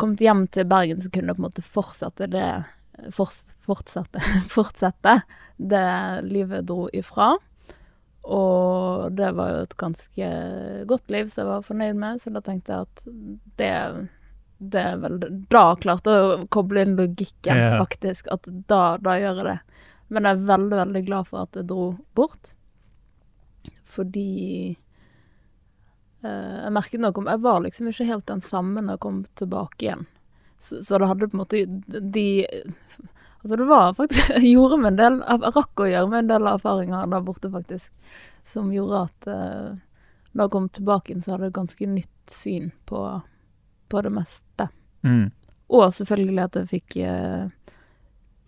kommet 0.00 0.22
hjem 0.24 0.46
til 0.54 0.64
Bergen, 0.70 1.00
så 1.04 1.10
kunne 1.12 1.28
jeg 1.32 1.36
på 1.36 1.42
en 1.44 1.48
måte 1.50 1.64
fortsette 1.66 2.28
det 2.32 2.48
fortsette, 3.14 4.18
fortsette 4.56 5.18
det 5.60 5.84
livet 6.26 6.66
dro 6.66 6.88
ifra. 6.96 7.34
Og 8.28 9.12
det 9.16 9.30
var 9.36 9.52
jo 9.52 9.60
et 9.64 9.76
ganske 9.80 10.30
godt 10.90 11.12
liv 11.14 11.28
som 11.30 11.42
jeg 11.44 11.50
var 11.52 11.66
fornøyd 11.68 12.00
med, 12.00 12.20
så 12.20 12.32
da 12.34 12.42
tenkte 12.44 12.74
jeg 12.74 12.88
at 12.88 13.04
det, 13.60 13.70
det 14.58 14.82
er 14.90 14.98
vel 15.00 15.16
Da 15.48 15.62
klarte 15.80 16.16
jeg 16.16 16.26
å 16.34 16.48
koble 16.52 16.84
inn 16.84 16.96
logikken, 16.98 17.56
Ja. 17.56 17.78
faktisk. 17.80 18.28
At 18.34 18.44
da, 18.68 18.96
da 19.00 19.16
gjør 19.20 19.40
jeg 19.42 19.48
det. 19.52 19.58
Men 20.08 20.24
jeg 20.24 20.36
er 20.36 20.46
veldig, 20.48 20.76
veldig 20.82 21.02
glad 21.06 21.28
for 21.28 21.44
at 21.44 21.56
jeg 21.58 21.68
dro 21.68 21.88
bort. 22.16 22.54
Fordi 23.88 24.28
eh, 26.22 26.56
Jeg 26.64 26.72
merket 26.72 27.02
noe 27.02 27.16
om 27.20 27.28
Jeg 27.28 27.42
var 27.44 27.60
liksom 27.64 27.90
ikke 27.90 28.08
helt 28.08 28.28
den 28.30 28.44
samme 28.44 28.82
når 28.84 28.96
jeg 28.96 29.04
kom 29.04 29.22
tilbake 29.38 29.84
igjen. 29.84 30.06
Så, 30.58 30.80
så 30.84 30.98
det 30.98 31.10
hadde 31.10 31.28
på 31.28 31.36
en 31.36 31.42
måte 31.44 31.64
de 32.16 32.28
Altså 33.38 33.56
det 33.56 33.66
var 33.68 33.92
faktisk 33.94 34.30
Jeg 34.38 34.54
gjorde 34.54 34.80
meg 34.82 34.94
en 34.94 35.02
del 35.02 35.18
Jeg 35.22 35.52
rakk 35.56 35.84
å 35.84 35.90
gjøre 35.90 36.12
meg 36.12 36.24
en 36.24 36.32
del 36.32 36.48
erfaringer 36.54 37.12
der 37.12 37.26
borte, 37.26 37.52
faktisk. 37.52 37.92
Som 38.46 38.72
gjorde 38.74 39.04
at 39.08 39.28
eh, 39.34 39.68
da 40.32 40.46
jeg 40.46 40.52
kom 40.52 40.68
tilbake 40.70 41.10
igjen, 41.10 41.22
så 41.24 41.34
hadde 41.34 41.48
jeg 41.48 41.52
et 41.52 41.58
ganske 41.58 41.86
nytt 41.90 42.32
syn 42.32 42.66
på, 42.86 43.00
på 43.90 44.02
det 44.04 44.12
meste. 44.14 44.68
Mm. 45.02 45.30
Og 45.74 45.88
selvfølgelig 45.96 46.44
at 46.44 46.58
jeg 46.60 46.68
fikk 46.70 46.96
eh, 47.02 47.48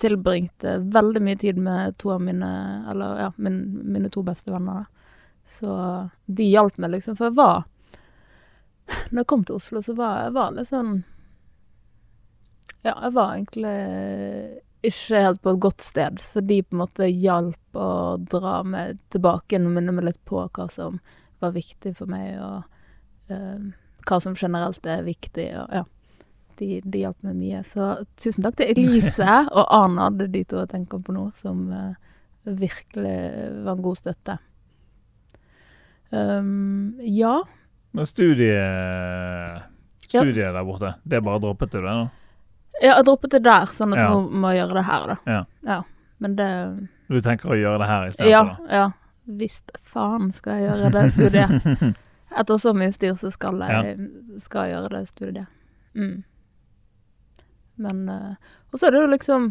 tilbringt 0.01 0.65
eh, 0.65 0.81
veldig 0.81 1.23
mye 1.23 1.39
tid 1.41 1.59
med 1.61 1.99
to 2.01 2.15
av 2.15 2.23
mine 2.25 2.51
Eller 2.91 3.19
ja, 3.21 3.33
min, 3.37 3.61
mine 3.93 4.11
to 4.11 4.23
beste 4.27 4.53
venner. 4.53 4.87
Så 5.45 5.75
de 6.27 6.49
hjalp 6.51 6.79
meg, 6.79 6.95
liksom. 6.95 7.19
For 7.19 7.31
jeg 7.31 7.39
var 7.39 7.65
Når 9.11 9.23
jeg 9.23 9.31
kom 9.33 9.45
til 9.45 9.61
Oslo, 9.61 9.83
så 9.83 9.95
var 9.99 10.25
jeg 10.25 10.35
var 10.39 10.57
litt 10.57 10.71
sånn 10.71 10.97
Ja, 12.81 12.95
jeg 12.95 13.15
var 13.17 13.37
egentlig 13.37 13.77
ikke 14.81 15.21
helt 15.21 15.43
på 15.45 15.53
et 15.53 15.61
godt 15.61 15.83
sted, 15.85 16.21
så 16.25 16.41
de 16.41 16.63
på 16.65 16.73
en 16.73 16.81
måte 16.81 17.05
hjalp 17.05 17.77
å 17.77 18.17
dra 18.33 18.63
meg 18.65 18.97
tilbake 19.13 19.59
og 19.61 19.75
minne 19.75 19.93
meg 19.93 20.07
litt 20.07 20.21
på 20.25 20.47
hva 20.47 20.65
som 20.73 20.97
var 21.45 21.53
viktig 21.53 21.93
for 21.99 22.09
meg, 22.09 22.39
og 22.41 23.35
uh, 23.35 23.67
hva 24.09 24.21
som 24.25 24.33
generelt 24.33 24.89
er 24.89 25.05
viktig, 25.05 25.47
og 25.61 25.77
ja. 25.77 25.85
De, 26.61 26.81
de 26.85 27.01
hjalp 27.07 27.17
meg 27.25 27.39
mye. 27.41 27.63
Så 27.65 27.87
tusen 28.21 28.45
takk 28.45 28.59
til 28.61 28.75
Elise 28.75 29.25
og 29.57 29.65
Ana, 29.73 30.11
det 30.13 30.27
er 30.29 30.33
de 30.35 30.43
to 30.51 30.61
jeg 30.61 30.69
tenker 30.75 31.01
på 31.07 31.15
nå, 31.17 31.27
som 31.37 31.63
eh, 31.73 31.95
virkelig 32.45 33.17
var 33.65 33.79
en 33.79 33.85
god 33.87 33.97
støtte. 34.01 34.37
Um, 36.11 36.99
ja. 37.01 37.43
Men 37.91 38.07
studiet 38.07 39.63
Studiet 40.11 40.55
der 40.55 40.65
borte, 40.67 40.95
det 41.07 41.21
bare 41.23 41.39
droppet 41.39 41.71
du 41.73 41.79
det 41.79 41.87
nå? 41.95 42.09
Ja, 42.83 42.97
jeg 42.97 43.05
droppet 43.07 43.31
det 43.37 43.43
der, 43.47 43.69
sånn 43.71 43.93
at 43.95 44.01
Ja. 44.01 44.09
nå 44.11 44.25
må 44.43 44.51
jeg 44.51 44.63
gjøre 44.65 44.75
det 44.81 44.85
her, 44.89 45.07
da. 45.07 45.45
Ja. 45.67 45.83
Men 46.19 46.35
det 46.37 46.49
Du 47.11 47.21
tenker 47.23 47.53
å 47.55 47.59
gjøre 47.59 47.79
det 47.83 47.89
her 47.91 48.07
i 48.07 48.11
stedet 48.15 48.31
Ja, 48.31 48.43
for? 48.57 48.67
ja. 48.75 48.87
Visst 49.41 49.71
faen 49.87 50.33
skal 50.35 50.59
jeg 50.59 50.71
gjøre 50.71 50.91
det 50.97 51.05
studiet. 51.15 51.97
Etter 52.41 52.59
så 52.59 52.73
mye 52.75 52.91
styr 52.95 53.15
så 53.19 53.31
skal 53.31 53.59
jeg, 53.63 54.09
skal 54.43 54.67
jeg 54.67 54.75
gjøre 54.77 54.91
det 54.97 55.05
studiet. 55.09 55.47
Mm. 55.95 56.25
Men 57.81 58.05
uh, 58.13 58.35
Og 58.73 58.79
så 58.79 58.87
er 58.87 58.93
det 58.95 59.01
jo 59.05 59.11
liksom 59.15 59.47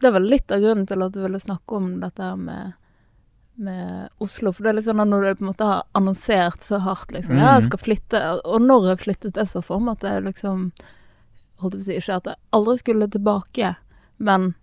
Det 0.00 0.06
er 0.08 0.14
vel 0.18 0.28
litt 0.30 0.52
av 0.54 0.60
grunnen 0.62 0.86
til 0.86 1.02
at 1.02 1.12
du 1.16 1.22
ville 1.24 1.40
snakke 1.42 1.78
om 1.80 1.88
dette 2.02 2.22
her 2.22 2.36
med 2.36 2.74
med 3.56 4.10
Oslo, 4.20 4.50
for 4.52 4.66
det 4.66 4.68
er 4.68 4.74
liksom 4.76 4.98
når 5.00 5.22
du 5.24 5.28
på 5.38 5.44
en 5.46 5.48
måte 5.48 5.64
har 5.64 5.84
annonsert 5.96 6.60
så 6.62 6.76
hardt 6.84 7.08
liksom, 7.14 7.38
ja, 7.40 7.54
jeg 7.54 7.62
Mhm. 7.62 7.68
skal 7.70 7.78
flytte, 7.80 8.20
og 8.44 8.60
når 8.60 8.88
jeg 8.90 8.98
flyttet, 9.00 9.36
jeg 9.40 9.48
så 9.48 9.62
for 9.64 9.80
meg 9.80 9.96
at 9.96 10.02
jeg 10.10 10.24
liksom 10.26 10.66
holdt 11.62 11.72
på 11.72 11.80
å 11.80 11.84
si, 11.86 11.96
ikke 11.96 12.16
at 12.18 12.24
jeg 12.26 12.36
aldri 12.52 12.74
skulle 12.82 13.08
tilbake, 13.08 13.70
men 14.18 14.54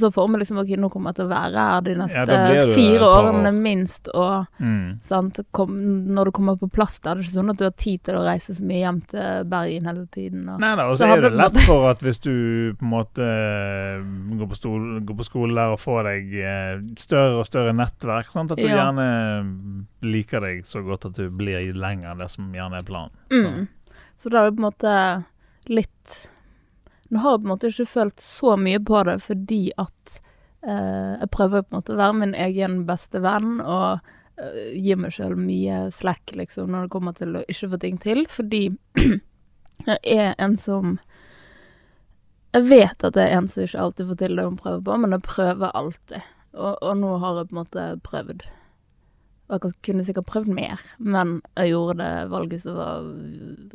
så 0.00 0.10
for 0.12 0.28
meg 0.28 0.40
liksom, 0.42 0.58
ok, 0.62 0.70
nå 0.78 0.88
kommer 0.92 1.10
jeg 1.12 1.16
til 1.20 1.26
å 1.26 1.30
være 1.32 1.64
her 1.70 1.80
de 1.86 1.94
neste 2.00 2.36
Ja, 2.36 2.64
fire 2.74 3.06
årene 3.08 3.48
år. 3.52 3.56
minst, 3.62 4.08
og 4.14 4.46
Mm. 4.60 5.00
sant, 5.02 5.40
kom, 5.52 5.70
når 6.14 6.24
du 6.24 6.30
kommer 6.32 6.56
på 6.58 6.68
plass 6.70 6.98
der, 7.00 7.14
det 7.14 7.24
er 7.24 7.28
ikke 7.28 7.38
sånn 7.40 7.50
at 7.50 7.56
du 7.58 7.64
har 7.64 7.74
tid 7.76 8.02
til 8.02 8.14
å 8.16 8.24
reise 8.24 8.54
så 8.54 8.64
mye 8.64 8.80
hjem 8.84 9.00
til 9.06 9.44
Bergen 9.44 9.84
hele 9.86 10.06
tiden. 10.10 10.48
Og, 10.48 10.60
Nei 10.60 10.74
da, 10.76 10.86
og 10.88 10.96
Så 10.96 11.04
så 11.06 11.16
er 11.16 11.20
det 11.22 11.32
lett 11.32 11.58
for 11.66 11.88
at 11.90 11.98
hvis 12.00 12.20
du 12.20 12.74
på 12.78 12.82
en 12.86 12.90
måte 12.90 13.22
eh, 13.22 14.02
går 14.38 14.48
på, 14.48 14.56
stol, 14.56 15.00
går 15.04 15.16
på 15.16 15.24
skole 15.24 15.54
der 15.54 15.72
og 15.72 15.80
får 15.80 16.02
deg 16.04 16.34
eh, 16.40 16.80
større 16.96 17.38
og 17.40 17.46
større 17.46 17.72
nettverk, 17.74 18.26
sant? 18.32 18.52
at 18.52 18.58
du 18.58 18.66
Ja. 18.66 18.76
gjerne 18.92 19.86
liker 20.02 20.40
deg 20.40 20.64
så 20.68 20.82
godt 20.84 21.06
at 21.06 21.14
du 21.18 21.30
blir 21.30 21.72
lenger 21.74 22.12
enn 22.12 22.18
det 22.18 22.30
som 22.30 22.52
gjerne 22.52 22.78
er 22.78 22.82
planen. 22.86 23.10
mm. 23.30 23.68
Så 24.18 24.30
da 24.30 24.46
er 24.46 24.50
det 24.50 24.56
på 24.56 24.64
en 24.64 24.70
måte 24.72 24.92
litt 25.68 26.28
Nå 27.08 27.22
har 27.22 27.36
jeg 27.36 27.42
på 27.42 27.46
en 27.46 27.52
måte 27.52 27.70
ikke 27.70 27.88
følt 27.90 28.22
så 28.22 28.56
mye 28.58 28.80
på 28.82 29.02
det 29.06 29.16
fordi 29.22 29.60
at 29.78 30.18
eh, 30.66 31.12
jeg 31.20 31.30
prøver 31.34 31.64
på 31.64 31.70
en 31.72 31.78
måte 31.78 31.94
å 31.94 32.00
være 32.00 32.18
min 32.20 32.34
egen 32.46 32.80
beste 32.88 33.22
venn 33.22 33.60
og 33.60 34.00
eh, 34.40 34.72
gi 34.74 34.96
meg 34.98 35.14
sjøl 35.14 35.36
mye 35.38 35.84
slack 35.94 36.34
liksom 36.38 36.72
når 36.72 36.86
det 36.86 36.94
kommer 36.96 37.16
til 37.16 37.38
å 37.38 37.44
ikke 37.46 37.70
få 37.74 37.80
ting 37.84 38.00
til, 38.02 38.24
fordi 38.30 38.64
jeg 39.86 39.98
er 40.02 40.34
en 40.38 40.58
som 40.58 40.98
Jeg 42.56 42.70
vet 42.70 43.04
at 43.04 43.16
jeg 43.18 43.28
er 43.28 43.36
en 43.36 43.48
som 43.52 43.66
ikke 43.66 43.80
alltid 43.82 44.10
får 44.10 44.18
til 44.22 44.38
det 44.38 44.44
hun 44.46 44.54
prøver 44.56 44.84
på, 44.86 44.94
men 45.02 45.12
jeg 45.12 45.26
prøver 45.26 45.74
alltid. 45.76 46.30
Og, 46.56 46.78
og 46.80 46.94
nå 46.96 47.10
har 47.20 47.36
jeg 47.36 47.48
på 47.50 47.52
en 47.52 47.58
måte 47.58 47.82
prøvd. 48.06 48.46
Og 49.46 49.66
jeg 49.66 49.74
kunne 49.84 50.06
sikkert 50.06 50.30
prøvd 50.30 50.48
mer, 50.56 50.80
men 50.96 51.36
jeg 51.52 51.74
gjorde 51.74 51.98
det 52.00 52.30
valget 52.32 52.62
som 52.64 52.78
var 52.78 53.10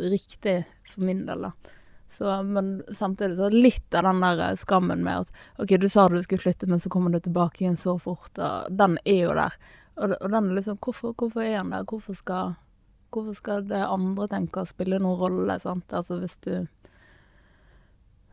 riktig 0.01 0.55
for 0.89 1.05
min 1.05 1.21
del, 1.27 1.45
da. 1.45 1.75
Så, 2.11 2.27
men 2.43 2.73
samtidig 2.91 3.37
så 3.39 3.47
litt 3.53 3.95
av 3.95 4.03
den 4.09 4.19
der 4.19 4.55
skammen 4.59 4.99
med 5.05 5.21
at 5.23 5.61
OK, 5.63 5.77
du 5.79 5.85
sa 5.89 6.09
du 6.11 6.17
skulle 6.25 6.43
flytte, 6.43 6.67
men 6.67 6.81
så 6.83 6.89
kommer 6.91 7.13
du 7.13 7.21
tilbake 7.23 7.63
igjen 7.63 7.77
så 7.79 7.93
fort, 8.03 8.33
og 8.35 8.67
den 8.75 8.97
er 9.07 9.21
jo 9.29 9.35
der. 9.37 9.55
Og, 9.95 10.17
og 10.17 10.27
den 10.33 10.49
er 10.51 10.57
liksom 10.57 10.79
hvorfor, 10.83 11.13
hvorfor 11.15 11.45
er 11.45 11.57
den 11.61 11.71
der? 11.71 11.85
Hvorfor 11.87 12.17
skal, 12.19 12.53
hvorfor 13.15 13.37
skal 13.37 13.63
det 13.69 13.79
andre 13.85 14.27
tenke 14.31 14.59
å 14.63 14.67
spille 14.67 14.99
noen 14.99 15.19
rolle, 15.23 15.55
sant? 15.63 15.87
Altså 15.95 16.19
hvis 16.19 16.35
du 16.43 16.53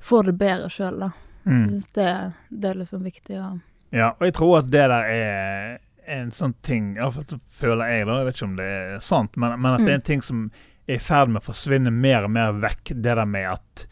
får 0.00 0.24
det 0.24 0.36
bedre 0.38 0.70
sjøl, 0.70 0.98
da. 1.06 1.10
Jeg 1.44 1.54
Mm. 1.54 1.68
syns 1.70 1.86
det, 1.96 2.32
det 2.50 2.68
er 2.70 2.74
liksom 2.82 3.02
viktig 3.06 3.36
å 3.40 3.60
Ja, 3.94 4.10
og 4.18 4.26
jeg 4.26 4.34
tror 4.36 4.58
at 4.58 4.66
det 4.70 4.82
der 4.90 5.06
er 5.08 5.78
en 6.06 6.30
sånn 6.30 6.54
ting 6.62 6.96
Iallfall 6.96 7.38
føler 7.48 7.88
jeg, 7.88 8.06
da, 8.06 8.18
jeg 8.18 8.26
vet 8.26 8.36
ikke 8.36 8.48
om 8.50 8.56
det 8.58 8.66
er 8.66 8.98
sant, 9.00 9.36
men, 9.36 9.54
men 9.60 9.72
at 9.78 9.80
det 9.84 9.88
er 9.88 9.94
en 10.00 10.04
ting 10.10 10.20
som 10.22 10.50
er 10.88 10.96
i 10.96 11.02
ferd 11.04 11.28
med 11.28 11.42
å 11.42 11.48
forsvinne 11.50 11.92
mer 11.92 12.24
og 12.24 12.32
mer 12.34 12.52
vekk. 12.64 12.94
Det 12.96 13.14
der 13.18 13.24
med 13.28 13.46
at 13.52 13.86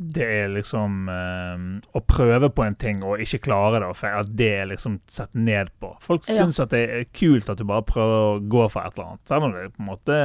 det 0.00 0.24
er 0.24 0.46
liksom 0.48 1.10
øh, 1.12 1.64
Å 1.92 2.00
prøve 2.08 2.48
på 2.56 2.64
en 2.64 2.74
ting 2.80 3.02
og 3.04 3.20
ikke 3.20 3.42
klare 3.44 3.82
det, 3.82 3.90
for 3.98 4.14
at 4.22 4.30
det 4.32 4.48
er 4.62 4.70
liksom 4.70 4.94
sett 5.12 5.34
ned 5.36 5.68
på. 5.78 5.90
Folk 6.00 6.24
Ja. 6.30 6.38
syns 6.40 6.60
at 6.64 6.72
det 6.72 6.80
er 6.88 7.04
kult 7.12 7.50
at 7.52 7.60
du 7.60 7.66
bare 7.68 7.84
prøver 7.84 8.22
å 8.30 8.40
gå 8.40 8.64
for 8.72 8.80
et 8.88 8.96
eller 8.96 9.10
annet, 9.10 9.24
selv 9.28 9.44
om 9.44 9.52
det 9.58 9.66
på 9.74 9.82
en 9.84 9.90
måte 9.90 10.16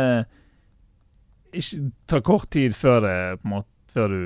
ikke 1.56 1.91
tar 2.12 2.24
kort 2.26 2.50
tid 2.56 2.76
før 2.76 3.02
det 3.06 3.17
på 3.41 3.48
en 3.50 3.54
måte, 3.58 3.69
før 3.95 4.12
du 4.12 4.21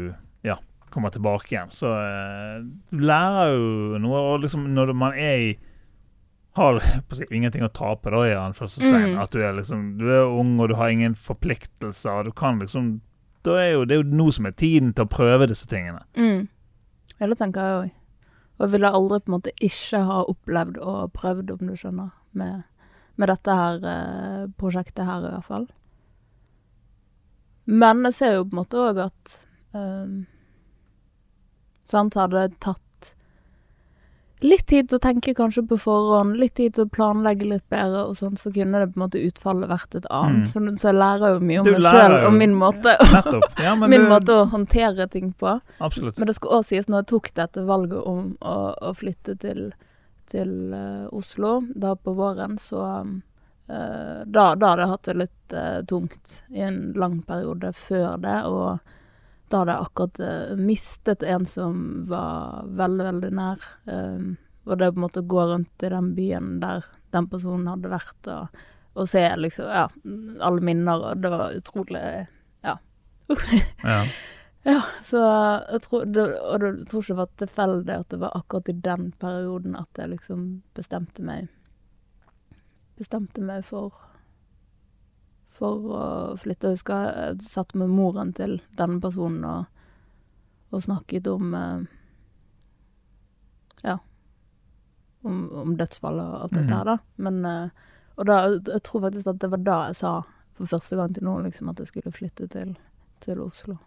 ja, 0.47 0.55
kommer 0.93 1.11
tilbake 1.13 1.51
igjen. 1.53 1.69
Så 1.73 1.89
øh, 1.97 2.63
du 2.93 3.03
lærer 3.05 3.51
jo 3.53 3.99
noe, 4.01 4.21
og 4.33 4.45
liksom 4.45 4.69
når 4.73 4.93
man 4.97 5.17
er 5.17 5.43
i 5.49 5.51
har 6.57 6.79
si, 7.15 7.27
ingenting 7.31 7.63
å 7.65 7.71
tape, 7.73 8.11
da, 8.13 8.23
i 8.27 8.35
anførselstegn. 8.37 9.13
Mm. 9.13 9.19
At 9.23 9.35
du 9.35 9.43
er 9.43 9.53
liksom 9.57 9.85
Du 9.99 10.07
er 10.09 10.25
ung, 10.25 10.57
og 10.59 10.71
du 10.71 10.75
har 10.79 10.93
ingen 10.93 11.15
forpliktelser, 11.15 12.23
du 12.23 12.31
kan 12.31 12.59
liksom 12.59 12.99
Da 13.45 13.55
er 13.61 13.71
jo 13.73 13.85
det 13.85 13.95
er 13.95 14.03
jo 14.03 14.17
nå 14.21 14.29
som 14.35 14.49
er 14.49 14.57
tiden 14.57 14.93
til 14.93 15.07
å 15.07 15.11
prøve 15.11 15.47
disse 15.49 15.67
tingene. 15.69 16.03
Mm. 16.17 16.47
Ja, 17.19 17.27
det 17.27 17.37
tenker 17.39 17.65
jeg 17.65 17.77
òg. 17.79 17.93
Og 18.59 18.65
jeg 18.65 18.73
ville 18.73 18.91
aldri 18.91 19.21
på 19.23 19.31
en 19.31 19.35
måte 19.37 19.53
ikke 19.63 20.01
ha 20.03 20.23
opplevd 20.27 20.79
og 20.83 21.13
prøvd, 21.15 21.53
om 21.55 21.69
du 21.69 21.75
skjønner, 21.79 22.09
med, 22.35 22.65
med 23.15 23.31
dette 23.31 23.55
her 23.55 23.85
eh, 23.87 24.41
prosjektet 24.59 25.07
her, 25.07 25.23
i 25.23 25.31
hvert 25.31 25.47
fall. 25.47 25.69
Men 27.69 28.03
jeg 28.09 28.17
ser 28.17 28.35
jo 28.35 28.43
på 28.49 28.55
en 28.55 28.59
måte 28.59 28.83
òg 28.83 28.99
at 29.05 29.33
um, 29.77 30.19
Sant, 31.89 32.13
hadde 32.19 32.51
tatt 32.61 32.83
litt 34.45 34.65
tid 34.71 34.87
til 34.89 34.99
å 34.99 35.03
tenke 35.03 35.33
kanskje 35.35 35.65
på 35.67 35.77
forhånd, 35.81 36.37
litt 36.39 36.55
tid 36.59 36.75
til 36.77 36.85
å 36.87 36.91
planlegge 36.93 37.47
litt 37.49 37.65
bedre 37.71 38.05
og 38.07 38.15
sånn, 38.17 38.37
så 38.39 38.51
kunne 38.55 38.81
det 38.81 38.91
på 38.93 38.99
en 38.99 39.03
måte 39.03 39.21
utfallet 39.23 39.71
vært 39.71 39.97
et 39.99 40.07
annet. 40.15 40.47
Mm. 40.47 40.51
Så, 40.51 40.81
så 40.81 40.89
jeg 40.89 40.99
lærer 40.99 41.35
jo 41.35 41.41
mye 41.49 41.61
om 41.61 41.67
Du 41.67 41.71
meg 41.75 41.87
sjøl 41.87 42.15
og 42.19 42.35
min 42.37 42.55
måte. 42.59 42.95
Ja, 43.59 43.75
men 43.75 43.89
min 43.93 44.07
du... 44.07 44.09
måte 44.13 44.37
å 44.39 44.45
håndtere 44.53 45.09
ting 45.11 45.33
på. 45.39 45.57
Absolutt. 45.77 46.19
Men 46.19 46.31
det 46.31 46.37
skal 46.39 46.59
også 46.59 46.71
sies, 46.71 46.87
når 46.91 47.03
jeg 47.03 47.09
tok 47.13 47.31
dette 47.41 47.65
valget 47.67 47.99
om 48.13 48.29
å, 48.39 48.57
å 48.89 48.93
flytte 48.95 49.35
til, 49.43 49.65
til 50.31 50.53
uh, 50.71 51.09
Oslo 51.15 51.59
da 51.75 51.95
på 51.99 52.15
våren, 52.15 52.55
så 52.61 52.85
eh, 53.01 54.21
da, 54.23 54.53
da 54.55 54.71
hadde 54.71 54.85
jeg 54.85 54.93
hatt 54.93 55.09
det 55.09 55.17
litt 55.25 55.57
uh, 55.57 55.81
tungt 55.89 56.39
i 56.55 56.63
en 56.63 56.79
lang 56.95 57.19
periode 57.27 57.73
før 57.75 58.15
det, 58.23 58.39
og 58.47 58.95
da 59.49 59.61
hadde 59.61 59.75
jeg 59.75 59.87
akkurat 59.87 60.19
eh, 60.25 60.55
mistet 60.55 61.23
en 61.23 61.45
som 61.49 61.81
var 62.09 62.67
veldig, 62.79 63.05
veldig 63.09 63.31
nær. 63.33 63.67
Um, 63.89 64.31
og 64.69 64.77
det 64.77 64.91
på 64.93 64.99
en 64.99 65.05
måte 65.05 65.23
å 65.23 65.29
gå 65.33 65.45
rundt 65.49 65.85
i 65.85 65.89
den 65.89 66.11
byen 66.17 66.57
der 66.61 66.85
den 67.09 67.29
personen 67.29 67.69
hadde 67.71 67.89
vært, 67.89 68.29
og, 68.29 68.59
og 68.93 69.07
se 69.09 69.23
liksom, 69.39 69.69
ja, 69.73 69.87
alle 70.45 70.65
minner, 70.65 71.05
og 71.09 71.23
det 71.23 71.31
var 71.33 71.55
utrolig 71.57 72.03
Ja. 72.65 72.75
ja, 74.63 74.81
så 75.09 75.23
jeg 75.71 75.81
tror, 75.87 76.05
det, 76.05 76.27
og 76.37 76.61
det, 76.61 76.73
jeg 76.83 76.91
tror 76.91 77.01
ikke 77.01 77.13
det 77.13 77.21
var 77.21 77.31
tilfeldig 77.41 77.95
at 77.95 78.09
det 78.13 78.21
var 78.21 78.37
akkurat 78.37 78.69
i 78.69 78.77
den 78.89 79.09
perioden 79.21 79.79
at 79.79 80.01
jeg 80.01 80.13
liksom 80.13 80.45
bestemte 80.77 81.25
meg 81.25 81.49
Bestemte 82.99 83.39
meg 83.39 83.63
for 83.63 83.95
For 85.59 85.75
å 85.91 86.03
flytte. 86.39 86.69
Jeg 86.71 86.77
husker 86.79 87.07
jeg 87.09 87.41
satt 87.43 87.73
med 87.75 87.91
moren 87.91 88.31
til 88.33 88.61
denne 88.79 89.01
personen 89.03 89.43
og, 89.43 89.65
og 90.71 90.83
snakket 90.85 91.27
om 91.27 91.53
eh, 91.53 91.81
Ja. 93.83 93.97
Om, 95.21 95.49
om 95.51 95.75
dødsfall 95.77 96.19
og 96.19 96.41
alt 96.45 96.53
dette 96.55 96.63
Mhm. 96.71 96.77
her, 96.77 96.85
da. 96.85 96.97
Men 97.17 97.45
eh, 97.45 97.69
Og 98.19 98.25
da, 98.27 98.37
jeg 98.51 98.81
tror 98.83 99.01
faktisk 99.05 99.27
at 99.27 99.37
det 99.39 99.49
var 99.51 99.57
da 99.63 99.75
jeg 99.87 99.95
sa 99.95 100.09
for 100.53 100.65
første 100.67 100.95
gang 100.99 101.13
til 101.15 101.23
noen 101.23 101.45
liksom 101.45 101.69
at 101.71 101.77
jeg 101.79 101.87
skulle 101.87 102.11
flytte 102.11 102.49
til, 102.51 102.73
til 103.23 103.39
Oslo. 103.39 103.77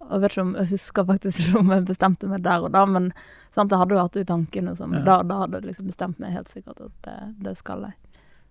Jeg 0.00 0.20
vet 0.22 0.30
ikke 0.32 0.40
om, 0.46 0.54
jeg 0.56 0.68
husker 0.70 1.04
faktisk 1.04 1.40
ikke 1.42 1.58
om 1.60 1.70
jeg 1.74 1.84
bestemte 1.84 2.28
meg 2.30 2.40
der 2.46 2.64
og 2.64 2.72
da, 2.72 2.86
men 2.86 3.10
sant, 3.52 3.68
jeg 3.70 3.78
hadde 3.82 3.92
jo 3.94 4.00
hatt 4.00 4.12
det 4.16 4.22
i 4.24 4.30
tankene, 4.32 4.72
Ja. 4.72 5.02
da, 5.04 5.22
da 5.28 5.38
hadde 5.42 5.60
jeg 5.60 5.66
liksom 5.68 5.86
bestemt 5.90 6.18
meg 6.24 6.32
helt 6.32 6.48
sikkert 6.48 6.80
at 6.80 6.92
det, 7.04 7.16
det 7.44 7.56
skal 7.58 7.82
jeg. 7.84 7.94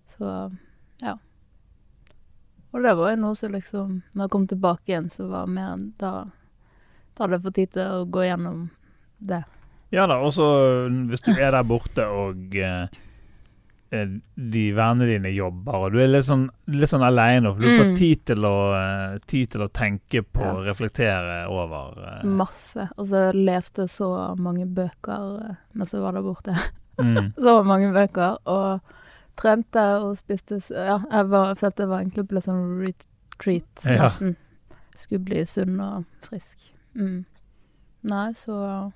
Så 0.05 0.29
ja. 1.01 1.15
Og 2.77 2.83
det 2.85 2.93
var 2.99 3.09
jo 3.15 3.19
noe 3.23 3.35
som 3.39 3.51
liksom 3.55 3.93
Når 4.13 4.27
jeg 4.27 4.33
kom 4.35 4.43
tilbake 4.51 4.91
igjen, 4.91 5.07
så 5.09 5.25
var 5.31 5.47
mer 5.49 5.71
enn 5.73 5.87
da 5.97 6.11
Da 7.17 7.23
hadde 7.25 7.39
jeg 7.39 7.45
fått 7.47 7.55
tid 7.57 7.71
til 7.73 7.87
å 7.97 8.05
gå 8.13 8.25
gjennom 8.27 8.59
det. 9.17 9.39
Ja 9.89 10.03
da, 10.05 10.19
og 10.21 10.33
så 10.35 10.45
hvis 11.09 11.23
du 11.25 11.31
er 11.33 11.55
der 11.55 11.63
borte 11.65 12.03
og 12.11 12.53
eh, 12.59 12.85
eh, 13.95 14.11
de 14.35 14.63
vennene 14.75 15.07
dine 15.09 15.31
jobber, 15.33 15.87
og 15.87 15.95
du 15.95 16.01
er 16.03 16.11
litt 16.11 16.27
sånn, 16.27 16.43
litt 16.69 16.91
sånn 16.91 17.05
aleine. 17.07 17.49
For 17.55 17.63
du 17.63 17.71
får 17.71 17.87
Mm. 17.87 17.95
tid 17.97 18.21
til, 18.29 18.45
å, 18.45 18.53
eh, 18.77 19.17
tid 19.31 19.49
til 19.55 19.61
å 19.65 19.69
tenke 19.73 20.21
på, 20.21 20.43
Ja. 20.43 20.53
reflektere 20.67 21.39
over 21.49 21.97
eh, 22.19 22.23
Masse. 22.27 22.85
Altså, 22.97 23.23
jeg 23.31 23.45
leste 23.47 23.87
så 23.89 24.11
mange 24.37 24.67
bøker 24.67 25.55
mens 25.73 25.91
jeg 25.95 26.01
var 26.03 26.11
der 26.19 26.21
borte. 26.27 26.53
mm, 26.99 27.33
Så 27.41 27.63
mange 27.65 27.89
bøker, 27.95 28.37
og 28.45 28.81
trente 29.37 29.83
og 30.01 30.15
spiste 30.19 30.59
Ja, 30.73 30.97
jeg 31.11 31.29
var, 31.31 31.55
følte 31.59 31.83
jeg 31.85 31.91
var 31.91 32.01
egentlig 32.03 32.27
på 32.29 32.37
litt 32.37 32.47
sånn 32.47 32.63
retreat, 32.83 33.85
Ja. 33.85 34.07
nesten. 34.09 34.35
Skulle 34.97 35.25
bli 35.27 35.43
sunn 35.45 35.79
og 35.83 36.05
frisk. 36.25 36.57
Mm. 36.97 37.25
Nei, 38.03 38.31
så 38.33 38.91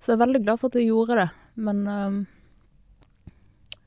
Så 0.00 0.12
jeg 0.12 0.20
er 0.20 0.26
veldig 0.26 0.42
glad 0.44 0.60
for 0.60 0.68
at 0.70 0.74
jeg 0.78 0.88
gjorde 0.90 1.16
det, 1.18 1.30
men 1.56 1.86
um, 1.88 2.18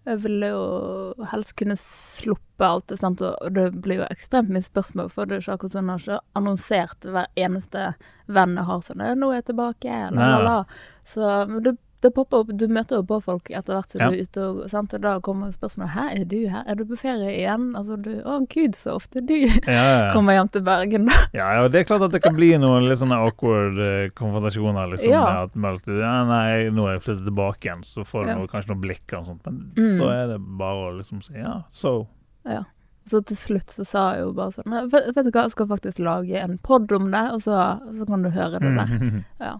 jeg 0.05 0.17
ville 0.23 0.47
jo 0.49 1.25
helst 1.31 1.53
kunne 1.59 1.75
sluppe 1.77 2.65
alt 2.65 2.87
det, 2.89 2.97
sant, 2.99 3.21
og 3.21 3.53
det 3.53 3.67
blir 3.85 4.01
jo 4.01 4.07
ekstremt 4.09 4.49
mye 4.49 4.65
spørsmål, 4.65 5.11
for 5.13 5.29
det 5.29 5.37
er 5.37 5.43
ikke 5.45 5.55
akkurat 5.59 5.75
sånn, 5.75 5.91
jeg 5.91 5.93
har 5.93 6.03
ikke 6.07 6.39
annonsert 6.41 7.07
hver 7.13 7.27
eneste 7.37 7.83
venn 8.27 8.55
jeg 8.57 8.65
har 8.65 8.81
sånn, 8.87 9.03
'Nå 9.19 9.29
er 9.31 9.35
jeg 9.41 9.45
tilbake', 9.51 9.99
la, 10.11 10.25
la, 10.25 10.37
Nei. 10.37 10.43
la. 10.43 10.57
Så 11.05 11.47
men 11.47 11.63
det, 11.63 11.77
det 12.01 12.13
popper 12.15 12.37
opp, 12.41 12.49
du 12.57 12.65
møter 12.67 12.97
jo 12.97 13.03
på 13.05 13.19
folk 13.23 13.49
etter 13.53 13.75
hvert 13.77 13.91
som 13.93 14.01
Ja. 14.01 14.09
du 14.09 14.15
er 14.17 14.21
ute, 14.25 14.41
og, 14.49 14.69
sant, 14.69 14.89
da 15.01 15.19
kommer 15.19 15.51
spørsmålet 15.53 15.91
'Hæ, 15.93 16.05
er 16.21 16.25
du 16.25 16.47
her? 16.49 16.63
Er 16.67 16.75
du 16.75 16.85
på 16.85 16.97
ferie 16.97 17.29
igjen?' 17.37 17.75
Altså 17.77 17.95
du 18.01 18.09
'Å 18.23 18.39
gud, 18.49 18.73
så 18.75 18.95
ofte 18.97 19.21
du 19.25 19.33
ja, 19.45 19.49
ja. 19.67 20.11
kommer 20.15 20.33
hjem 20.33 20.49
til 20.51 20.61
Bergen', 20.61 21.05
da. 21.07 21.13
Ja, 21.33 21.53
ja, 21.61 21.67
det 21.67 21.81
er 21.81 21.83
klart 21.85 22.01
at 22.01 22.11
det 22.11 22.21
kan 22.23 22.33
bli 22.35 22.51
noen 22.57 22.87
litt 22.89 22.97
sånne 22.99 23.17
awkward 23.21 23.77
eh, 23.79 24.09
konfrontasjoner. 24.17 24.89
liksom. 24.91 25.09
Ja. 25.11 25.43
At 25.43 25.53
meldt, 25.55 25.85
ja, 25.87 26.23
nei, 26.25 26.69
nå 26.73 26.87
er 26.89 26.97
jeg 26.97 27.03
flyttet 27.05 27.25
tilbake 27.25 27.61
igjen, 27.69 27.83
så 27.85 28.03
får 28.03 28.25
du 28.25 28.33
noe, 28.35 28.47
kanskje 28.47 28.69
noen 28.73 28.81
blikk 28.81 29.13
og 29.19 29.25
sånt. 29.27 29.41
Men 29.45 29.71
Mm. 29.77 29.87
så 29.97 30.09
er 30.09 30.27
det 30.33 30.39
bare 30.57 30.87
å 30.89 30.97
liksom 30.97 31.21
si 31.23 31.33
ja, 31.37 31.61
so. 31.69 32.07
Ja. 32.45 32.63
Så 33.05 33.25
til 33.25 33.35
slutt 33.35 33.65
så 33.69 33.83
sa 33.85 34.13
jeg 34.13 34.21
jo 34.21 34.31
bare 34.33 34.51
sånn 34.51 34.89
Vet, 34.91 35.15
du 35.15 35.31
hva, 35.31 35.41
jeg 35.43 35.51
skal 35.51 35.67
faktisk 35.67 35.99
lage 35.99 36.35
en 36.37 36.57
pod 36.59 36.91
om 36.91 37.09
det, 37.11 37.31
og 37.33 37.41
så, 37.41 37.81
så 37.91 38.05
kan 38.07 38.21
du 38.23 38.29
høre 38.29 38.59
det 38.59 38.75
der. 38.77 39.23
Ja. 39.41 39.55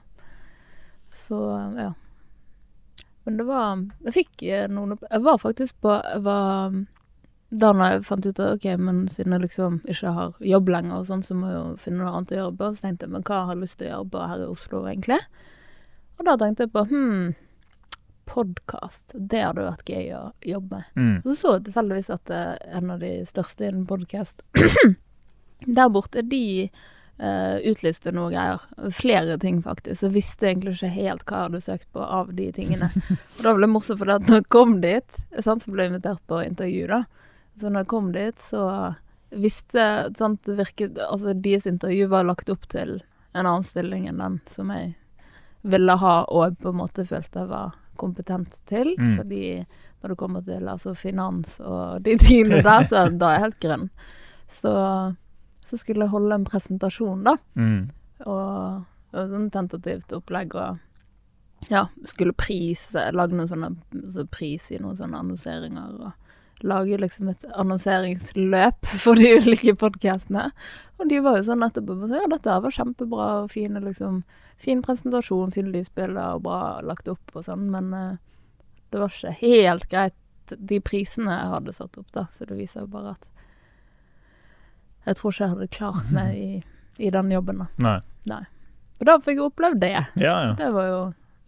Så 1.13 1.75
ja. 1.77 1.91
Men 3.23 3.37
det 3.37 3.45
var 3.45 3.83
Jeg 4.07 4.15
fikk 4.15 4.43
eh, 4.47 4.65
noen 4.71 4.95
opp... 4.95 5.05
Jeg 5.09 5.23
var 5.25 5.37
faktisk 5.41 5.77
på 5.83 5.93
Jeg 5.99 6.23
var 6.25 6.79
Da 7.51 7.71
når 7.75 7.93
jeg 7.93 8.03
fant 8.07 8.25
ut 8.25 8.39
at 8.39 8.57
ok, 8.57 8.67
men 8.81 9.05
siden 9.11 9.35
jeg 9.35 9.45
liksom 9.45 9.79
ikke 9.91 10.15
har 10.15 10.35
jobb 10.53 10.71
lenger 10.71 10.97
og 10.97 11.07
sånn, 11.09 11.23
så 11.25 11.35
må 11.35 11.51
jeg 11.51 11.57
jo 11.59 11.77
finne 11.83 12.01
noe 12.05 12.13
annet 12.15 12.33
å 12.33 12.37
gjøre 12.39 12.57
på, 12.61 12.69
så 12.71 12.87
tenkte 12.87 13.07
jeg 13.07 13.15
men 13.17 13.25
hva 13.27 13.39
har 13.43 13.57
jeg 13.57 13.63
lyst 13.65 13.79
til 13.81 13.89
å 13.89 13.91
gjøre 13.91 14.11
på 14.13 14.27
her 14.31 14.43
i 14.43 14.51
Oslo, 14.53 14.83
egentlig? 14.87 15.17
Og 16.15 16.27
da 16.29 16.37
tenkte 16.39 16.63
jeg 16.63 16.71
på 16.71 16.85
hm, 16.93 17.25
podkast. 18.31 19.15
Det 19.15 19.41
hadde 19.43 19.67
vært 19.67 19.91
gøy 19.91 20.11
å 20.15 20.23
jobbe 20.47 20.79
med. 20.79 20.95
Mm. 20.95 21.15
Og 21.19 21.27
så 21.31 21.35
så 21.41 21.53
jeg 21.57 21.65
tilfeldigvis 21.67 22.11
at 22.15 22.31
eh, 22.31 22.55
en 22.79 22.93
av 22.95 23.03
de 23.03 23.11
største 23.27 23.67
innen 23.67 23.87
podkast 23.89 24.45
der 25.77 25.91
borte, 25.91 26.23
de 26.23 26.69
utlyste 27.21 28.13
noe 28.15 28.31
greier. 28.31 28.63
Flere 28.97 29.37
ting, 29.37 29.59
faktisk. 29.61 29.99
Så 29.99 30.07
jeg 30.07 30.15
visste 30.15 30.47
egentlig 30.49 30.73
ikke 30.77 30.93
helt 30.95 31.25
hva 31.27 31.37
jeg 31.37 31.49
hadde 31.49 31.61
søkt 31.65 31.87
på 31.93 32.01
av 32.01 32.31
de 32.33 32.47
tingene. 32.55 32.89
Og 33.37 33.43
da 33.45 33.53
ble 33.53 33.67
det 33.67 33.73
morsomt, 33.73 34.01
for 34.01 34.09
når 34.09 34.39
jeg 34.39 34.47
kom 34.53 34.79
dit, 34.81 35.19
sant, 35.37 35.63
så 35.63 35.73
ble 35.73 35.85
jeg 35.85 35.93
invitert 35.93 36.23
på 36.29 36.41
intervju, 36.45 36.87
da. 36.89 37.03
Så 37.59 37.69
når 37.69 37.83
jeg 37.83 37.91
kom 37.91 38.09
dit, 38.15 38.41
så 38.41 38.63
visste 39.31 39.85
sant, 40.17 40.47
virket, 40.47 40.97
Altså, 41.07 41.33
deres 41.33 41.69
intervju 41.69 42.09
var 42.11 42.25
lagt 42.27 42.49
opp 42.49 42.65
til 42.71 42.97
en 43.31 43.45
annen 43.45 43.63
stilling 43.63 44.09
enn 44.09 44.19
den 44.19 44.41
som 44.49 44.71
jeg 44.73 44.95
ville 45.61 45.95
ha, 46.01 46.15
og 46.25 46.57
på 46.59 46.71
en 46.71 46.79
måte 46.81 47.05
følte 47.07 47.43
jeg 47.43 47.51
var 47.51 47.77
kompetent 48.01 48.57
til. 48.69 48.95
Mm. 48.97 49.15
Fordi 49.19 49.45
når 50.01 50.13
det 50.13 50.17
kommer 50.19 50.41
til 50.45 50.67
altså, 50.67 50.95
finans 50.97 51.59
og 51.61 52.01
de 52.05 52.17
tingene 52.17 52.63
der, 52.65 52.87
så 52.89 53.05
da 53.13 53.29
er 53.29 53.37
jeg 53.37 53.45
helt 53.45 53.59
grønn. 53.67 53.89
Så, 54.51 54.73
så 55.65 55.77
skulle 55.79 56.05
jeg 56.05 56.13
holde 56.13 56.37
en 56.37 56.47
presentasjon, 56.47 57.25
da. 57.27 57.35
Mm. 57.55 57.91
Og, 58.25 58.87
og 59.11 59.35
sånn 59.35 59.51
tentativt 59.53 60.13
opplegg 60.15 60.55
og 60.59 60.79
ja, 61.69 61.85
skulle 62.05 62.33
prise, 62.33 63.11
lage 63.13 63.37
noen 63.37 63.49
sånne 63.49 63.71
så 64.13 64.25
pris 64.29 64.71
i 64.73 64.79
noen 64.81 64.97
sånne 64.97 65.19
annonseringer 65.21 65.99
og 66.01 66.65
lage 66.65 66.97
liksom 67.01 67.29
et 67.31 67.43
annonseringsløp 67.57 68.85
for 69.03 69.17
de 69.17 69.35
ulike 69.41 69.75
podkastene. 69.77 70.49
Og 71.01 71.09
de 71.09 71.21
var 71.25 71.39
jo 71.39 71.47
sånn 71.49 71.65
etterpå 71.65 71.95
bare 71.95 72.09
sånn, 72.11 72.21
Ja, 72.21 72.31
dette 72.35 72.57
var 72.65 72.75
kjempebra 72.75 73.29
og 73.43 73.51
fine, 73.53 73.81
liksom 73.83 74.23
Fin 74.61 74.83
presentasjon, 74.85 75.49
fine 75.55 75.71
lysbilder 75.73 76.35
og 76.35 76.43
bra 76.45 76.57
lagt 76.85 77.07
opp 77.09 77.31
og 77.33 77.47
sånn, 77.47 77.63
men 77.73 77.87
uh, 77.97 78.19
det 78.93 78.99
var 79.01 79.09
ikke 79.09 79.31
helt 79.39 79.87
greit, 79.89 80.53
de 80.53 80.77
prisene 80.85 81.33
jeg 81.33 81.49
hadde 81.55 81.73
satt 81.73 81.97
opp, 81.97 82.11
da. 82.13 82.27
Så 82.29 82.45
det 82.45 82.59
viser 82.59 82.83
jo 82.83 82.91
bare 82.93 83.15
at 83.15 83.25
jeg 85.05 85.17
tror 85.17 85.31
ikke 85.33 85.43
jeg 85.45 85.53
hadde 85.55 85.67
klart 85.77 86.11
meg 86.13 86.35
i, 86.37 86.63
i 87.01 87.09
den 87.13 87.31
jobben, 87.33 87.63
da. 87.63 87.99
Nei. 88.29 88.41
Og 89.01 89.07
da 89.09 89.15
fikk 89.19 89.39
jeg 89.39 89.47
opplevd 89.47 89.79
det. 89.81 89.93
Ja, 90.21 90.35
ja. 90.45 90.53
Det 90.59 90.69
var 90.75 90.85
jo 90.89 90.99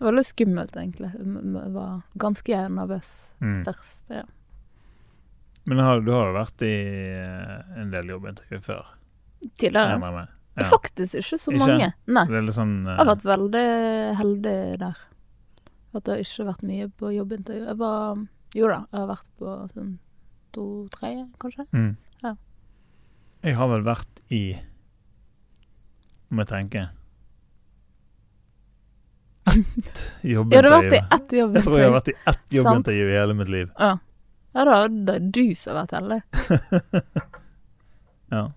det 0.03 0.07
var 0.09 0.15
litt 0.17 0.27
skummelt, 0.27 0.73
egentlig. 0.75 1.11
Jeg 1.15 1.73
var 1.75 2.01
ganske 2.19 2.57
nervøs 2.73 3.11
Mm. 3.43 3.61
først. 3.65 4.09
Ja. 4.11 4.23
Men 5.65 5.79
har, 5.79 6.01
du 6.01 6.11
har 6.11 6.29
jo 6.29 6.33
vært 6.35 6.63
i 6.63 6.71
eh, 7.19 7.79
en 7.81 7.91
del 7.91 8.09
jobbintervju 8.11 8.59
før? 8.63 8.85
Tidligere. 9.59 10.27
Ja. 10.57 10.65
Faktisk 10.69 11.15
ikke 11.21 11.39
så 11.39 11.51
Ikke? 11.53 11.59
mange. 11.63 11.89
Nei. 12.07 12.25
Sånn 12.55 12.73
uh... 12.85 12.91
Jeg 12.93 12.99
har 12.99 13.09
vært 13.13 13.25
veldig 13.27 13.63
heldig 14.19 14.55
der. 14.83 14.99
At 15.93 16.03
det 16.03 16.13
har 16.13 16.23
ikke 16.25 16.47
vært 16.49 16.63
mye 16.67 16.89
på 16.99 17.11
jobbintervju. 17.15 17.65
Jeg 17.69 17.77
var 17.79 18.23
Jo 18.53 18.67
da, 18.69 18.81
jeg 18.91 18.99
har 18.99 19.07
vært 19.09 19.29
på 19.39 19.53
sånn 19.73 19.93
to-tre, 20.53 21.13
kanskje. 21.41 21.65
mm. 21.73 21.93
Jeg 23.43 23.57
har 23.59 23.67
vel 23.67 23.83
vært 23.83 24.21
i 24.31 24.43
Må 26.31 26.45
jeg 26.45 26.51
tenke 26.53 26.85
Ett 29.51 29.99
Ja, 30.23 30.37
jobbintervju. 30.39 30.93
Jeg 30.95 31.63
tror 31.65 31.77
jeg 31.77 31.89
har 31.89 31.95
vært 31.97 32.11
i 32.13 32.15
ett 32.31 32.55
jobbintervju 32.55 33.07
i 33.09 33.15
hele 33.17 33.33
mitt 33.35 33.49
liv. 33.51 33.71
Ja. 33.75 33.97
ja 34.55 34.63
da, 34.69 34.77
det 34.87 35.15
er 35.17 35.25
du 35.35 35.41
som 35.59 35.75
har 35.75 35.83
vært 35.83 35.95
heldig. 35.99 36.21
Ja. 38.33 38.47